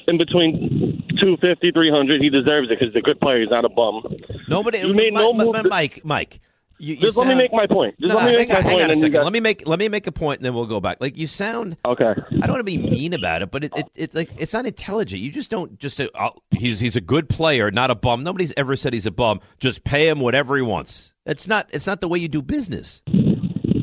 in 0.09 0.19
between 0.19 1.03
250, 1.21 1.71
300. 1.73 2.21
He 2.23 2.31
deserves 2.31 2.69
it 2.71 2.79
because 2.79 2.93
he's 2.95 3.01
a 3.01 3.05
good 3.05 3.21
player. 3.21 3.41
He's 3.41 3.51
not 3.51 3.65
a 3.65 3.69
bum. 3.69 4.03
Nobody. 4.49 4.79
You 4.79 4.89
made 4.95 5.15
Mi- 5.15 5.21
no 5.21 5.33
Mi- 5.33 5.45
move. 5.47 5.67
Mike, 5.69 6.01
Mike. 6.05 6.41
You, 6.81 6.95
you 6.95 7.01
Just 7.01 7.17
let 7.17 7.27
me 7.29 7.35
make 7.35 7.53
my 7.53 7.67
point. 7.67 7.95
Just 8.01 8.09
No, 8.09 8.17
let 8.17 8.25
me 8.25 8.31
hang 8.31 8.39
make 8.39 8.49
my 8.49 8.57
on, 8.57 8.63
hang 8.63 8.73
point, 8.73 8.85
on 8.85 8.91
a 8.91 8.95
second. 8.97 9.13
guys- 9.13 9.25
Let 9.25 9.33
me 9.33 9.41
make 9.41 9.69
let 9.69 9.79
me 9.79 9.89
make 9.89 10.07
a 10.07 10.13
point, 10.13 10.39
and 10.41 10.47
then 10.47 10.55
we'll 10.55 10.67
go 10.67 10.81
back. 10.81 10.97
Like 11.01 11.17
you 11.19 11.27
sound 11.27 11.77
okay. 11.85 12.15
I 12.17 12.47
don't 12.47 12.51
want 12.51 12.61
to 12.61 12.65
be 12.65 12.79
mean 12.79 13.13
about 13.13 13.43
it, 13.43 13.51
but 13.51 13.65
it, 13.65 13.73
it, 13.77 13.87
it 13.95 14.15
like 14.15 14.31
it's 14.39 14.53
not 14.53 14.67
intelligent. 14.67 15.21
You 15.23 15.31
just 15.31 15.51
don't 15.51 15.79
just 15.79 15.97
say 15.97 16.09
oh, 16.19 16.31
he's 16.53 16.81
he's 16.81 16.97
a 16.97 17.01
good 17.01 17.29
player, 17.29 17.71
not 17.71 17.91
a 17.91 17.95
bum. 17.95 18.25
Nobody's 18.25 18.53
ever 18.57 18.77
said 18.77 18.93
he's 18.95 19.07
a 19.07 19.11
bum. 19.11 19.41
Just 19.59 19.85
pay 19.85 20.09
him 20.09 20.21
whatever 20.21 20.57
he 20.57 20.63
wants. 20.63 21.13
It's 21.27 21.47
not 21.47 21.69
it's 21.73 21.87
not 21.87 22.01
the 22.01 22.09
way 22.09 22.19
you 22.19 22.29
do 22.29 22.41
business. 22.43 23.03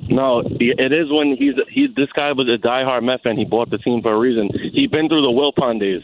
No, 0.10 0.40
it 0.60 0.92
is 0.92 1.12
when 1.12 1.36
he's 1.38 1.54
he. 1.70 1.88
This 1.96 2.08
guy 2.18 2.32
was 2.32 2.48
a 2.50 2.58
diehard 2.66 3.04
Met 3.04 3.22
fan. 3.22 3.38
He 3.38 3.46
bought 3.46 3.70
the 3.70 3.78
team 3.78 4.02
for 4.02 4.14
a 4.14 4.18
reason. 4.18 4.50
He's 4.74 4.90
been 4.90 5.08
through 5.10 5.22
the 5.22 5.30
Wilpon 5.30 5.80
days. 5.80 6.02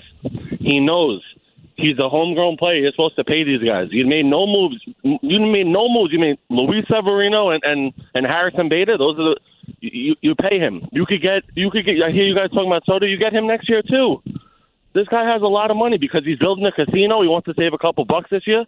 He 0.59 0.79
knows 0.79 1.21
he's 1.78 1.97
a 1.99 2.09
homegrown 2.09 2.57
player. 2.57 2.76
You're 2.76 2.91
supposed 2.91 3.15
to 3.17 3.24
pay 3.24 3.43
these 3.43 3.61
guys. 3.63 3.88
You 3.91 4.05
made 4.05 4.26
no 4.26 4.45
moves. 4.47 4.78
You 5.03 5.39
made 5.41 5.67
no 5.67 5.89
moves. 5.89 6.11
You 6.13 6.19
made 6.19 6.38
Luis 6.49 6.86
Severino 6.88 7.49
and 7.49 7.61
and, 7.63 7.93
and 8.15 8.26
Harrison 8.26 8.69
Bader. 8.69 8.97
Those 8.97 9.17
are 9.19 9.36
the 9.36 9.39
you, 9.80 10.15
you 10.21 10.36
pay 10.36 10.59
him. 10.59 10.88
You 10.91 11.05
could 11.05 11.21
get 11.21 11.43
you 11.55 11.69
could 11.71 11.86
get. 11.86 11.95
I 12.05 12.11
hear 12.11 12.26
you 12.26 12.36
guys 12.36 12.49
talking 12.51 12.67
about 12.67 12.86
Soto. 12.86 13.05
You 13.05 13.17
get 13.17 13.34
him 13.34 13.47
next 13.47 13.69
year 13.69 13.82
too. 13.82 14.21
This 14.93 15.07
guy 15.07 15.24
has 15.28 15.41
a 15.41 15.47
lot 15.47 15.71
of 15.71 15.78
money 15.78 15.97
because 15.97 16.24
he's 16.24 16.38
building 16.38 16.65
a 16.65 16.71
casino. 16.71 17.21
He 17.21 17.28
wants 17.28 17.45
to 17.45 17.53
save 17.57 17.74
a 17.74 17.78
couple 17.78 18.05
bucks 18.05 18.30
this 18.30 18.45
year. 18.45 18.65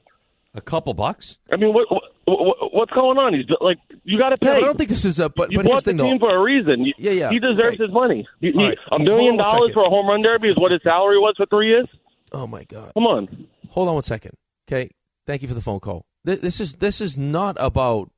A 0.56 0.62
couple 0.62 0.94
bucks. 0.94 1.38
I 1.52 1.58
mean, 1.58 1.74
what, 1.74 1.86
what, 1.92 2.04
what 2.26 2.74
what's 2.74 2.92
going 2.94 3.18
on? 3.18 3.34
He's 3.34 3.46
like, 3.60 3.78
you 4.06 4.18
got 4.18 4.30
to 4.30 4.38
pay. 4.38 4.48
Yeah, 4.48 4.54
I 4.56 4.60
don't 4.62 4.78
think 4.78 4.90
this 4.90 5.04
is 5.04 5.20
a. 5.20 5.28
But, 5.30 5.52
you 5.52 5.58
but 5.60 5.66
bought 5.66 5.84
the 5.84 5.94
team 5.94 6.18
though. 6.18 6.30
for 6.30 6.36
a 6.36 6.42
reason. 6.42 6.86
You- 6.86 6.94
Yeah, 6.98 7.12
yeah. 7.12 7.30
He 7.30 7.40
deserves 7.40 7.78
his 7.78 7.92
money. 7.92 8.26
He, 8.40 8.52
he- 8.54 8.58
right. 8.70 8.78
A 8.92 8.98
million 8.98 9.36
dollars 9.36 9.38
on 9.38 9.38
one 9.38 9.38
dollars 9.38 9.60
second. 9.70 9.74
for 9.74 9.86
a 9.86 9.90
home 9.90 10.08
run 10.08 10.22
derby 10.22 10.48
is 10.50 10.56
what 10.56 10.72
his 10.72 10.82
salary 10.82 11.20
was 11.20 11.34
for 11.38 11.46
three 11.48 11.68
years. 11.68 11.88
Oh 12.36 12.48
my 12.48 12.66
god. 12.66 12.92
Come 12.96 13.08
on. 13.08 13.48
Hold 13.70 13.88
on 13.88 13.94
one 13.94 14.04
second. 14.04 14.34
Okay. 14.68 14.90
Thank 15.26 15.42
you 15.42 15.48
for 15.48 15.54
the 15.54 15.62
phone 15.62 15.80
call. 15.80 16.06
Th- 16.26 16.42
This 16.42 16.60
is 16.60 16.76
this 16.76 17.00
is 17.00 17.18
not 17.18 17.56
about 17.60 18.12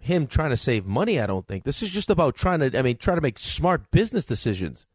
him 0.00 0.26
trying 0.26 0.50
to 0.50 0.56
save 0.56 0.84
money. 0.84 1.20
I 1.20 1.26
don't 1.28 1.46
think 1.46 1.62
this 1.62 1.82
is 1.82 1.90
just 1.90 2.10
about 2.10 2.34
trying 2.34 2.58
to. 2.58 2.76
I 2.76 2.82
mean, 2.82 2.96
try 2.96 3.14
to 3.14 3.20
make 3.20 3.38
smart 3.38 3.90
business 3.92 4.24
decisions. 4.24 4.86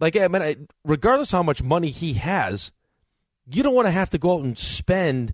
Like 0.00 0.16
I 0.16 0.28
mean, 0.28 0.42
I, 0.42 0.56
regardless 0.84 1.32
how 1.32 1.42
much 1.42 1.62
money 1.62 1.88
he 1.90 2.12
has, 2.14 2.72
you 3.50 3.62
don't 3.62 3.74
want 3.74 3.86
to 3.86 3.92
have 3.92 4.10
to 4.10 4.18
go 4.18 4.36
out 4.36 4.44
and 4.44 4.56
spend, 4.58 5.32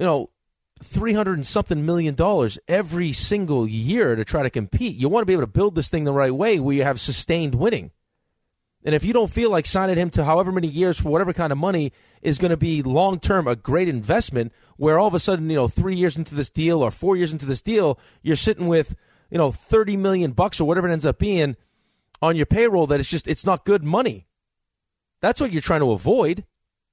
you 0.00 0.06
know, 0.06 0.30
three 0.82 1.12
hundred 1.12 1.34
and 1.34 1.46
something 1.46 1.84
million 1.84 2.14
dollars 2.14 2.58
every 2.66 3.12
single 3.12 3.68
year 3.68 4.16
to 4.16 4.24
try 4.24 4.42
to 4.42 4.50
compete. 4.50 4.96
You 4.96 5.10
want 5.10 5.22
to 5.22 5.26
be 5.26 5.34
able 5.34 5.42
to 5.42 5.46
build 5.52 5.74
this 5.74 5.90
thing 5.90 6.04
the 6.04 6.12
right 6.12 6.34
way, 6.34 6.58
where 6.58 6.74
you 6.74 6.82
have 6.84 6.98
sustained 6.98 7.54
winning. 7.54 7.90
And 8.88 8.94
if 8.94 9.04
you 9.04 9.12
don't 9.12 9.30
feel 9.30 9.50
like 9.50 9.66
signing 9.66 9.98
him 9.98 10.08
to 10.08 10.24
however 10.24 10.50
many 10.50 10.66
years 10.66 10.98
for 10.98 11.10
whatever 11.10 11.34
kind 11.34 11.52
of 11.52 11.58
money 11.58 11.92
is 12.22 12.38
going 12.38 12.52
to 12.52 12.56
be 12.56 12.82
long 12.82 13.20
term 13.20 13.46
a 13.46 13.54
great 13.54 13.86
investment, 13.86 14.50
where 14.78 14.98
all 14.98 15.08
of 15.08 15.12
a 15.12 15.20
sudden, 15.20 15.50
you 15.50 15.56
know, 15.56 15.68
three 15.68 15.94
years 15.94 16.16
into 16.16 16.34
this 16.34 16.48
deal 16.48 16.80
or 16.80 16.90
four 16.90 17.14
years 17.14 17.30
into 17.30 17.44
this 17.44 17.60
deal, 17.60 17.98
you're 18.22 18.34
sitting 18.34 18.66
with, 18.66 18.96
you 19.30 19.36
know, 19.36 19.50
30 19.52 19.98
million 19.98 20.30
bucks 20.30 20.58
or 20.58 20.66
whatever 20.66 20.88
it 20.88 20.92
ends 20.92 21.04
up 21.04 21.18
being 21.18 21.54
on 22.22 22.34
your 22.34 22.46
payroll 22.46 22.86
that 22.86 22.98
it's 22.98 23.10
just, 23.10 23.28
it's 23.28 23.44
not 23.44 23.66
good 23.66 23.84
money. 23.84 24.26
That's 25.20 25.38
what 25.38 25.52
you're 25.52 25.60
trying 25.60 25.80
to 25.80 25.92
avoid. 25.92 26.46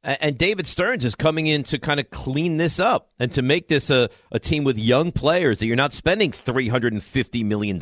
And 0.03 0.37
David 0.37 0.67
Stearns 0.67 1.05
is 1.05 1.15
coming 1.15 1.47
in 1.47 1.63
to 1.63 1.79
kind 1.79 2.01
of 2.01 2.09
clean 2.09 2.57
this 2.57 2.77
up 2.77 3.09
and 3.19 3.31
to 3.31 3.41
make 3.41 3.69
this 3.69 3.89
a, 3.89 4.09
a 4.33 4.39
team 4.39 4.65
with 4.65 4.77
young 4.77 5.13
players 5.13 5.59
that 5.59 5.65
you're 5.65 5.77
not 5.77 5.93
spending 5.93 6.33
$350 6.33 7.45
million. 7.45 7.79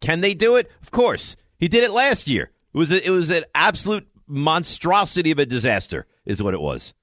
Can 0.00 0.20
they 0.20 0.34
do 0.34 0.54
it? 0.54 0.70
Of 0.80 0.92
course. 0.92 1.34
He 1.58 1.66
did 1.66 1.82
it 1.82 1.90
last 1.90 2.28
year. 2.28 2.52
It 2.74 2.78
was 2.78 2.90
a, 2.90 3.06
it 3.06 3.10
was 3.10 3.30
an 3.30 3.44
absolute 3.54 4.06
monstrosity 4.26 5.30
of 5.30 5.38
a 5.38 5.46
disaster, 5.46 6.06
is 6.24 6.42
what 6.42 6.54
it 6.54 6.60
was. 6.60 6.94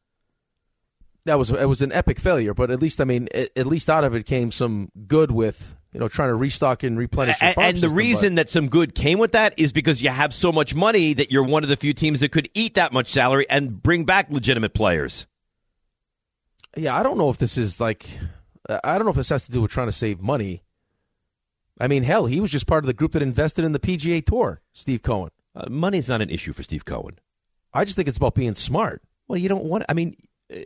That 1.26 1.39
was 1.39 1.49
it 1.49 1.66
was 1.66 1.82
an 1.82 1.91
epic 1.91 2.20
failure, 2.20 2.53
but 2.53 2.70
at 2.70 2.80
least 2.80 3.01
I 3.01 3.03
mean, 3.03 3.28
at, 3.34 3.49
at 3.55 3.66
least 3.66 3.89
out 3.89 4.03
of 4.03 4.16
it 4.16 4.26
came 4.28 4.51
some 4.51 4.91
good 5.07 5.32
with 5.32 5.76
you 5.91 5.99
know 5.99 6.07
trying 6.07 6.30
to 6.30 6.36
restock 6.36 6.84
and 6.84 6.97
replenish. 6.99 7.38
And, 7.41 7.57
and 7.57 7.78
the 7.78 7.82
system, 7.82 7.97
reason 7.97 8.36
that 8.36 8.51
some 8.51 8.70
good 8.70 8.93
came 8.93 9.18
with 9.18 9.32
that 9.32 9.55
is 9.57 9.72
because 9.72 10.03
you 10.03 10.09
have 10.09 10.36
so 10.36 10.51
much 10.51 10.76
money 10.76 11.13
that 11.13 11.32
you're 11.32 11.43
one 11.43 11.63
of 11.63 11.70
the 11.70 11.78
few 11.78 11.95
teams 11.95 12.20
that 12.20 12.32
could 12.32 12.47
eat 12.53 12.76
that 12.76 12.93
much 12.93 13.07
salary 13.07 13.47
and 13.49 13.82
bring 13.82 14.05
back 14.05 14.28
legitimate 14.30 14.76
players. 14.76 15.26
yeah, 16.78 16.95
I 16.95 17.01
don't 17.01 17.18
know 17.18 17.30
if 17.30 17.38
this 17.38 17.57
is 17.57 17.80
like, 17.80 18.05
I 18.84 18.97
don't 18.97 19.05
know 19.05 19.11
if 19.11 19.18
this 19.18 19.30
has 19.30 19.47
to 19.47 19.51
do 19.51 19.61
with 19.61 19.72
trying 19.72 19.88
to 19.88 19.93
save 19.93 20.22
money. 20.22 20.61
I 21.80 21.88
mean, 21.88 22.03
hell, 22.03 22.28
he 22.28 22.39
was 22.39 22.51
just 22.51 22.68
part 22.68 22.84
of 22.84 22.88
the 22.88 22.93
group 22.93 23.13
that 23.13 23.22
invested 23.22 23.66
in 23.66 23.72
the 23.72 23.80
PGA 23.80 24.24
Tour. 24.24 24.61
Steve 24.74 25.01
Cohen. 25.01 25.32
Uh, 25.55 25.69
money's 25.69 26.09
not 26.09 26.21
an 26.21 26.29
issue 26.29 26.53
for 26.53 26.63
Steve 26.63 26.85
Cohen. 26.85 27.19
I 27.73 27.85
just 27.85 27.95
think 27.95 28.07
it's 28.07 28.17
about 28.17 28.35
being 28.35 28.53
smart. 28.53 29.01
Well, 29.27 29.37
you 29.37 29.49
don't 29.49 29.63
want. 29.65 29.85
I 29.89 29.93
mean, 29.93 30.15
uh, 30.53 30.59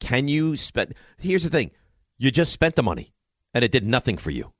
can 0.00 0.28
you 0.28 0.56
spend? 0.56 0.94
Here's 1.18 1.44
the 1.44 1.50
thing: 1.50 1.70
you 2.18 2.30
just 2.30 2.52
spent 2.52 2.76
the 2.76 2.82
money, 2.82 3.14
and 3.52 3.64
it 3.64 3.72
did 3.72 3.86
nothing 3.86 4.16
for 4.18 4.30
you. 4.30 4.52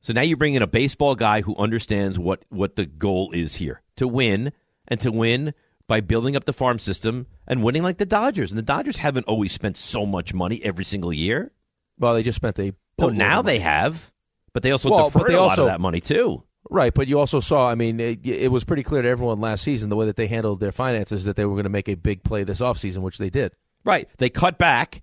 So 0.00 0.12
now 0.12 0.20
you 0.20 0.36
bring 0.36 0.54
in 0.54 0.62
a 0.62 0.66
baseball 0.66 1.14
guy 1.14 1.40
who 1.40 1.56
understands 1.56 2.18
what 2.18 2.44
what 2.48 2.76
the 2.76 2.86
goal 2.86 3.30
is 3.32 3.56
here 3.56 3.82
to 3.96 4.06
win, 4.06 4.52
and 4.86 5.00
to 5.00 5.10
win 5.10 5.54
by 5.86 6.00
building 6.00 6.36
up 6.36 6.44
the 6.44 6.52
farm 6.52 6.78
system 6.78 7.26
and 7.46 7.62
winning 7.62 7.82
like 7.82 7.98
the 7.98 8.06
Dodgers. 8.06 8.50
And 8.50 8.58
the 8.58 8.62
Dodgers 8.62 8.96
haven't 8.98 9.26
always 9.26 9.52
spent 9.52 9.76
so 9.76 10.06
much 10.06 10.32
money 10.32 10.62
every 10.64 10.84
single 10.84 11.12
year. 11.12 11.52
Well, 11.98 12.14
they 12.14 12.22
just 12.22 12.36
spent 12.36 12.58
a. 12.58 12.74
Well, 12.98 13.10
now 13.10 13.42
they 13.42 13.58
have, 13.58 14.12
but 14.52 14.62
they 14.62 14.70
also 14.70 14.90
Well, 14.90 15.08
deferred 15.08 15.22
but 15.22 15.28
they 15.28 15.34
a 15.34 15.40
lot 15.40 15.58
of 15.58 15.66
that 15.66 15.80
money 15.80 16.00
too. 16.00 16.44
Right, 16.70 16.94
but 16.94 17.08
you 17.08 17.18
also 17.18 17.40
saw, 17.40 17.68
I 17.68 17.74
mean, 17.74 18.00
it, 18.00 18.26
it 18.26 18.50
was 18.50 18.64
pretty 18.64 18.82
clear 18.82 19.02
to 19.02 19.08
everyone 19.08 19.40
last 19.40 19.62
season 19.62 19.90
the 19.90 19.96
way 19.96 20.06
that 20.06 20.16
they 20.16 20.26
handled 20.26 20.60
their 20.60 20.72
finances 20.72 21.26
that 21.26 21.36
they 21.36 21.44
were 21.44 21.54
going 21.54 21.64
to 21.64 21.68
make 21.70 21.88
a 21.88 21.94
big 21.94 22.22
play 22.22 22.42
this 22.42 22.60
offseason, 22.60 22.98
which 22.98 23.18
they 23.18 23.28
did. 23.28 23.52
Right, 23.84 24.08
they 24.16 24.30
cut 24.30 24.56
back, 24.56 25.02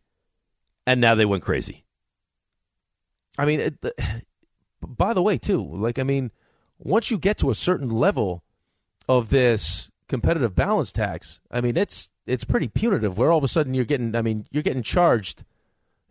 and 0.87 0.99
now 0.99 1.13
they 1.13 1.25
went 1.25 1.43
crazy. 1.43 1.85
I 3.37 3.45
mean, 3.45 3.59
it, 3.59 3.85
by 4.81 5.13
the 5.13 5.21
way, 5.21 5.37
too, 5.37 5.63
like, 5.63 5.99
I 5.99 6.03
mean, 6.03 6.31
once 6.79 7.11
you 7.11 7.19
get 7.19 7.37
to 7.37 7.51
a 7.51 7.55
certain 7.55 7.89
level 7.89 8.43
of 9.07 9.29
this 9.29 9.91
competitive 10.07 10.55
balance 10.55 10.91
tax, 10.91 11.39
I 11.51 11.61
mean, 11.61 11.77
it's 11.77 12.09
it's 12.25 12.43
pretty 12.43 12.67
punitive. 12.67 13.17
Where 13.17 13.31
all 13.31 13.37
of 13.37 13.43
a 13.43 13.47
sudden 13.47 13.73
you're 13.75 13.85
getting, 13.85 14.15
I 14.15 14.23
mean, 14.23 14.47
you're 14.51 14.63
getting 14.63 14.83
charged, 14.83 15.43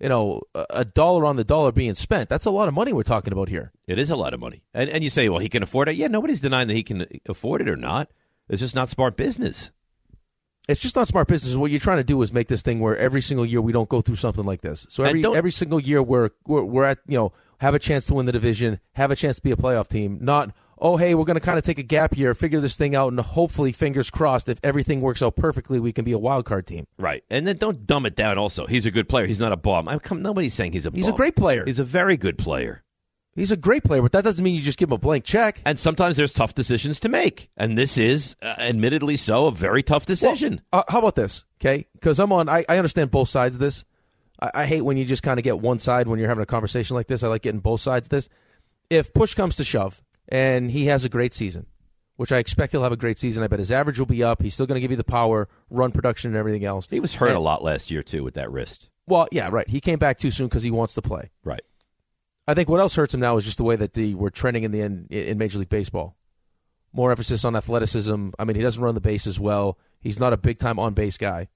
you 0.01 0.09
know, 0.09 0.41
a, 0.55 0.85
dollar 0.85 1.27
on 1.27 1.37
the 1.37 1.45
dollar 1.45 1.73
being 1.73 1.95
spent. 1.95 2.29
That's 2.29 2.47
a 2.47 2.51
lot 2.51 2.69
of 2.69 2.75
money 2.75 2.93
we're 2.93 3.03
talking 3.03 3.33
about 3.33 3.49
here. 3.49 3.73
It 3.87 3.99
is 3.99 4.11
a 4.11 4.17
lot 4.17 4.33
of 4.33 4.41
money. 4.41 4.63
And, 4.73 4.89
and 4.89 5.05
you 5.05 5.11
say, 5.11 5.29
well, 5.29 5.41
he 5.41 5.49
can 5.49 5.63
afford 5.63 5.89
it. 5.89 5.97
Yeah, 5.97 6.09
nobody's 6.09 6.41
denying 6.41 6.69
that 6.69 6.75
he 6.75 6.83
can 6.83 7.07
afford 7.29 7.61
it 7.61 7.69
or 7.69 7.77
not. 7.77 8.11
It's 8.49 8.61
just 8.61 8.75
not 8.75 8.89
smart 8.89 9.17
business. 9.17 9.71
It's 10.69 10.81
just 10.81 10.97
not 10.97 11.09
smart 11.09 11.29
business. 11.29 11.55
What 11.55 11.71
you're 11.71 11.81
trying 11.81 11.99
to 11.99 12.05
do 12.05 12.21
is 12.23 12.33
make 12.33 12.49
this 12.49 12.63
thing 12.63 12.81
where 12.81 12.97
every 12.97 13.21
single 13.21 13.45
year 13.45 13.61
we 13.61 13.73
don't 13.73 13.89
go 13.89 14.01
through 14.01 14.17
something 14.17 14.45
like 14.45 14.63
this. 14.63 14.87
So 14.89 15.05
every 15.05 15.25
every 15.25 15.51
single 15.51 15.81
year 15.81 16.03
we're, 16.03 16.31
we're 16.47 16.63
we're 16.63 16.85
at 16.85 16.99
you 17.09 17.19
know 17.19 17.33
have 17.59 17.75
a 17.75 17.79
chance 17.79 18.07
to 18.07 18.15
win 18.15 18.27
the 18.27 18.33
division, 18.33 18.79
have 18.93 19.11
a 19.11 19.17
chance 19.17 19.37
to 19.37 19.43
be 19.43 19.51
a 19.51 19.57
playoff 19.57 19.89
team. 19.89 20.19
Not 20.21 20.55
oh 20.81 20.97
hey 20.97 21.15
we're 21.15 21.25
going 21.25 21.39
to 21.39 21.45
kind 21.45 21.59
of 21.59 21.65
take 21.65 21.79
a 21.79 21.83
gap 21.83 22.17
year, 22.17 22.35
figure 22.35 22.61
this 22.61 22.77
thing 22.77 22.95
out, 22.95 23.09
and 23.13 23.21
hopefully 23.21 23.73
fingers 23.73 24.11
crossed 24.11 24.49
if 24.49 24.59
everything 24.63 25.01
works 25.01 25.23
out 25.23 25.37
perfectly 25.37 25.79
we 25.79 25.93
can 25.93 26.05
be 26.05 26.13
a 26.13 26.19
wild 26.19 26.45
card 26.45 26.67
team. 26.67 26.87
Right. 26.99 27.25
And 27.31 27.47
then 27.47 27.57
don't 27.57 27.87
dumb 27.87 28.07
it 28.07 28.17
down 28.17 28.39
also. 28.39 28.67
He's 28.67 28.87
a 28.87 28.91
good 28.91 29.09
player. 29.09 29.27
He's 29.27 29.41
not 29.41 29.53
a 29.53 29.57
bum. 29.57 29.89
I 29.89 29.99
come, 29.99 30.23
nobody's 30.23 30.55
saying 30.55 30.73
he's 30.73 30.87
a 30.87 30.91
He's 30.91 31.09
a 31.09 31.13
great 31.13 31.37
player. 31.37 31.65
He's 31.65 31.79
a 31.79 31.85
very 31.85 32.17
good 32.17 32.39
player. 32.39 32.83
He's 33.37 33.53
a 33.53 33.57
great 33.57 33.85
player, 33.85 34.03
but 34.03 34.13
that 34.13 34.25
doesn't 34.25 34.43
mean 34.43 34.57
you 34.57 34.61
just 34.61 34.77
give 34.77 34.89
him 34.89 34.95
a 34.95 34.99
blank 34.99 35.25
check. 35.25 35.63
And 35.65 35.79
sometimes 35.79 36.17
there's 36.17 36.33
tough 36.33 36.55
decisions 36.55 36.99
to 37.01 37.09
make. 37.09 37.49
And 37.57 37.79
this 37.79 37.97
is, 37.97 38.35
uh, 38.43 38.55
admittedly 38.59 39.17
so, 39.17 39.47
a 39.47 39.53
very 39.53 39.83
tough 39.85 40.05
decision. 40.05 40.61
Uh, 40.73 40.83
how 40.89 40.99
about 40.99 41.15
this? 41.15 41.45
Okay, 41.61 41.87
because 41.95 42.19
I'm 42.19 42.33
on. 42.33 42.49
I, 42.49 42.65
I 42.69 42.77
understand 42.79 43.13
both 43.13 43.29
sides 43.29 43.55
of 43.55 43.61
this. 43.61 43.85
I, 44.41 44.51
I 44.55 44.67
hate 44.67 44.83
when 44.83 44.97
you 44.97 45.05
just 45.05 45.23
kind 45.23 45.39
of 45.39 45.45
get 45.45 45.61
one 45.61 45.79
side 45.79 46.09
when 46.09 46.19
you're 46.19 46.29
having 46.29 46.43
a 46.43 46.47
conversation 46.47 46.97
like 46.97 47.07
this. 47.07 47.23
I 47.23 47.29
like 47.29 47.43
getting 47.43 47.61
both 47.61 47.81
sides 47.81 48.07
of 48.07 48.11
this. 48.11 48.29
If 48.91 49.15
push 49.15 49.35
comes 49.35 49.57
to 49.57 49.65
shove, 49.65 50.03
and 50.31 50.71
he 50.71 50.87
has 50.87 51.05
a 51.05 51.09
great 51.09 51.35
season, 51.35 51.67
which 52.17 52.33
I 52.33 52.39
expect 52.39 52.73
he'll 52.73 52.83
have 52.83 52.93
a 52.93 52.97
great 52.97 53.19
season. 53.19 53.43
I 53.43 53.49
bet 53.49 53.59
his 53.59 53.71
average 53.71 53.99
will 53.99 54.07
be 54.07 54.23
up. 54.23 54.43
He's 54.43 54.55
still 54.55 54.67
going 54.67 54.77
to 54.77 54.81
give 54.81 54.91
you 54.91 54.97
the 54.97 55.05
power, 55.05 55.49
run 55.69 55.91
production, 55.93 56.31
and 56.31 56.37
everything 56.37 56.65
else. 56.65 56.87
he 56.91 57.01
was 57.01 57.15
hurt 57.15 57.29
And- 57.29 57.37
a 57.37 57.41
lot 57.41 57.63
last 57.63 57.91
year, 57.91 58.03
too, 58.03 58.23
with 58.25 58.35
that 58.35 58.51
wrist. 58.51 58.89
Well, 59.07 59.27
yeah, 59.33 59.49
right. 59.51 59.69
He 59.69 59.81
came 59.81 59.99
back 59.99 60.19
too 60.19 60.31
soon 60.31 60.47
because 60.47 60.63
he 60.63 60.71
wants 60.71 60.95
to 60.95 61.03
play. 61.03 61.31
Right. 61.43 61.63
I 62.47 62.55
think 62.55 62.69
what 62.69 62.81
else 62.81 62.95
hurts 62.95 63.13
him 63.15 63.21
now 63.21 63.37
is 63.37 63.45
just 63.45 63.57
the 63.59 63.65
way 63.65 63.75
that 63.77 63.95
the 63.95 64.15
we're 64.15 64.31
trending 64.31 64.63
in 64.65 64.71
the 64.71 64.81
in, 64.81 65.07
in 65.11 65.37
Major 65.39 65.59
League 65.59 65.69
Baseball. 65.69 66.17
More 66.93 67.11
emphasis 67.11 67.45
on 67.45 67.55
athleticism. 67.57 68.31
I 68.39 68.45
mean, 68.45 68.57
he 68.57 68.63
doesn't 68.63 68.83
run 68.83 68.95
the 68.95 69.01
base 69.01 69.27
as 69.27 69.39
well. 69.39 69.79
He's 70.01 70.19
not 70.19 70.33
a 70.33 70.37
big 70.37 70.59
time 70.59 70.79
on 70.79 70.95
base 70.95 71.17
guy. 71.17 71.49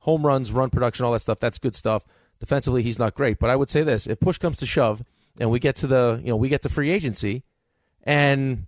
Home 0.00 0.24
runs, 0.24 0.52
run 0.52 0.70
production, 0.70 1.04
all 1.04 1.12
that 1.12 1.20
stuff. 1.20 1.40
That's 1.40 1.58
good 1.58 1.74
stuff. 1.74 2.04
Defensively, 2.40 2.82
he's 2.82 2.98
not 2.98 3.14
great. 3.14 3.38
But 3.38 3.50
I 3.50 3.56
would 3.56 3.68
say 3.68 3.82
this: 3.82 4.06
if 4.06 4.20
push 4.20 4.38
comes 4.38 4.56
to 4.58 4.66
shove, 4.66 5.02
and 5.40 5.50
we 5.50 5.58
get 5.58 5.76
to 5.76 5.86
the 5.86 6.20
you 6.22 6.28
know 6.30 6.36
we 6.36 6.48
get 6.48 6.62
to 6.62 6.68
free 6.68 6.90
agency, 6.90 7.42
and 8.08 8.64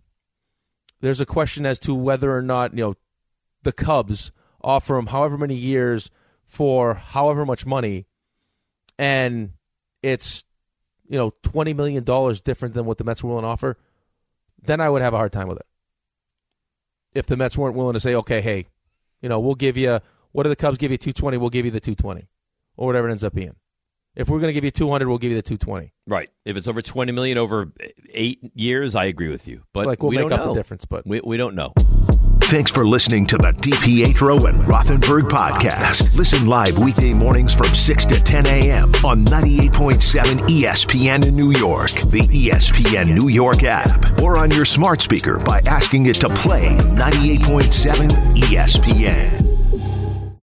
there's 1.01 1.21
a 1.21 1.27
question 1.27 1.65
as 1.65 1.81
to 1.81 1.95
whether 1.95 2.37
or 2.37 2.43
not 2.43 2.77
you 2.77 2.85
know 2.85 2.95
the 3.63 3.73
Cubs 3.73 4.31
offer 4.61 4.99
him 4.99 5.07
however 5.07 5.39
many 5.39 5.55
years 5.55 6.11
for 6.45 6.95
however 6.95 7.47
much 7.47 7.65
money, 7.65 8.07
and 8.99 9.55
it's 10.03 10.45
you 11.09 11.17
know 11.17 11.33
twenty 11.43 11.73
million 11.73 12.05
dollars 12.05 12.43
different 12.43 12.75
than 12.75 12.85
what 12.85 12.99
the 12.99 13.05
Mets 13.05 13.25
were 13.25 13.31
willing 13.31 13.45
to 13.45 13.49
offer, 13.49 13.79
then 14.63 14.79
I 14.79 14.91
would 14.91 15.01
have 15.01 15.15
a 15.15 15.17
hard 15.17 15.33
time 15.33 15.49
with 15.49 15.59
it. 15.59 15.67
If 17.15 17.27
the 17.27 17.37
Mets 17.37 17.57
weren't 17.57 17.75
willing 17.75 17.95
to 17.95 18.01
say, 18.01 18.15
okay, 18.17 18.43
hey, 18.43 18.67
you 19.23 19.31
know, 19.31 19.41
we'll 19.41 19.55
give 19.55 19.79
you 19.79 20.01
what 20.33 20.43
do 20.43 20.51
the 20.51 20.57
Cubs 20.57 20.77
give 20.77 20.93
you 20.93 20.99
two 20.99 21.15
twenty, 21.15 21.39
we'll 21.39 21.49
give 21.49 21.65
you 21.65 21.71
the 21.71 21.81
two 21.81 21.95
twenty, 21.95 22.29
or 22.77 22.87
whatever 22.87 23.09
it 23.09 23.13
ends 23.13 23.25
up 23.25 23.35
being. 23.35 23.57
If 24.17 24.29
we're 24.29 24.39
going 24.41 24.49
to 24.49 24.53
give 24.53 24.65
you 24.65 24.71
two 24.73 24.91
hundred, 24.91 25.09
we'll 25.09 25.19
give 25.19 25.31
you 25.31 25.37
the 25.37 25.43
two 25.43 25.57
twenty. 25.57 25.93
Right. 26.07 26.29
If 26.45 26.57
it's 26.57 26.67
over 26.67 26.83
20 26.83 27.13
million 27.13 27.39
over 27.39 27.73
eight 28.13 28.41
years, 28.55 28.95
I 28.97 29.05
agree 29.05 29.29
with 29.29 29.47
you. 29.47 29.63
But 29.73 29.87
Like, 29.87 30.03
we'll 30.03 30.11
we 30.11 30.17
make 30.17 30.25
don't 30.29 30.33
up 30.33 30.41
the 30.41 30.47
know. 30.47 30.55
difference, 30.55 30.85
but- 30.85 31.07
we, 31.07 31.21
we 31.21 31.37
don't 31.37 31.55
know. 31.55 31.73
Thanks 32.45 32.73
for 32.73 32.85
listening 32.85 33.27
to 33.27 33.37
the 33.39 33.53
DiPietro 33.53 34.49
and 34.49 34.59
Rothenberg 34.65 35.29
podcast. 35.31 36.17
Listen 36.17 36.49
live 36.49 36.79
weekday 36.79 37.15
mornings 37.15 37.55
from 37.55 37.73
6 37.73 38.05
to 38.07 38.21
10 38.21 38.47
a.m. 38.49 38.93
on 39.05 39.25
98.7 39.27 40.25
ESPN 40.49 41.29
in 41.29 41.37
New 41.37 41.53
York, 41.53 41.93
the 41.93 42.23
ESPN 42.23 43.17
New 43.23 43.29
York 43.29 43.63
app, 43.63 44.21
or 44.21 44.37
on 44.37 44.51
your 44.51 44.65
smart 44.65 45.01
speaker 45.01 45.39
by 45.39 45.61
asking 45.69 46.07
it 46.07 46.15
to 46.17 46.29
play 46.31 46.67
98.7 46.67 48.09
ESPN. 48.39 49.40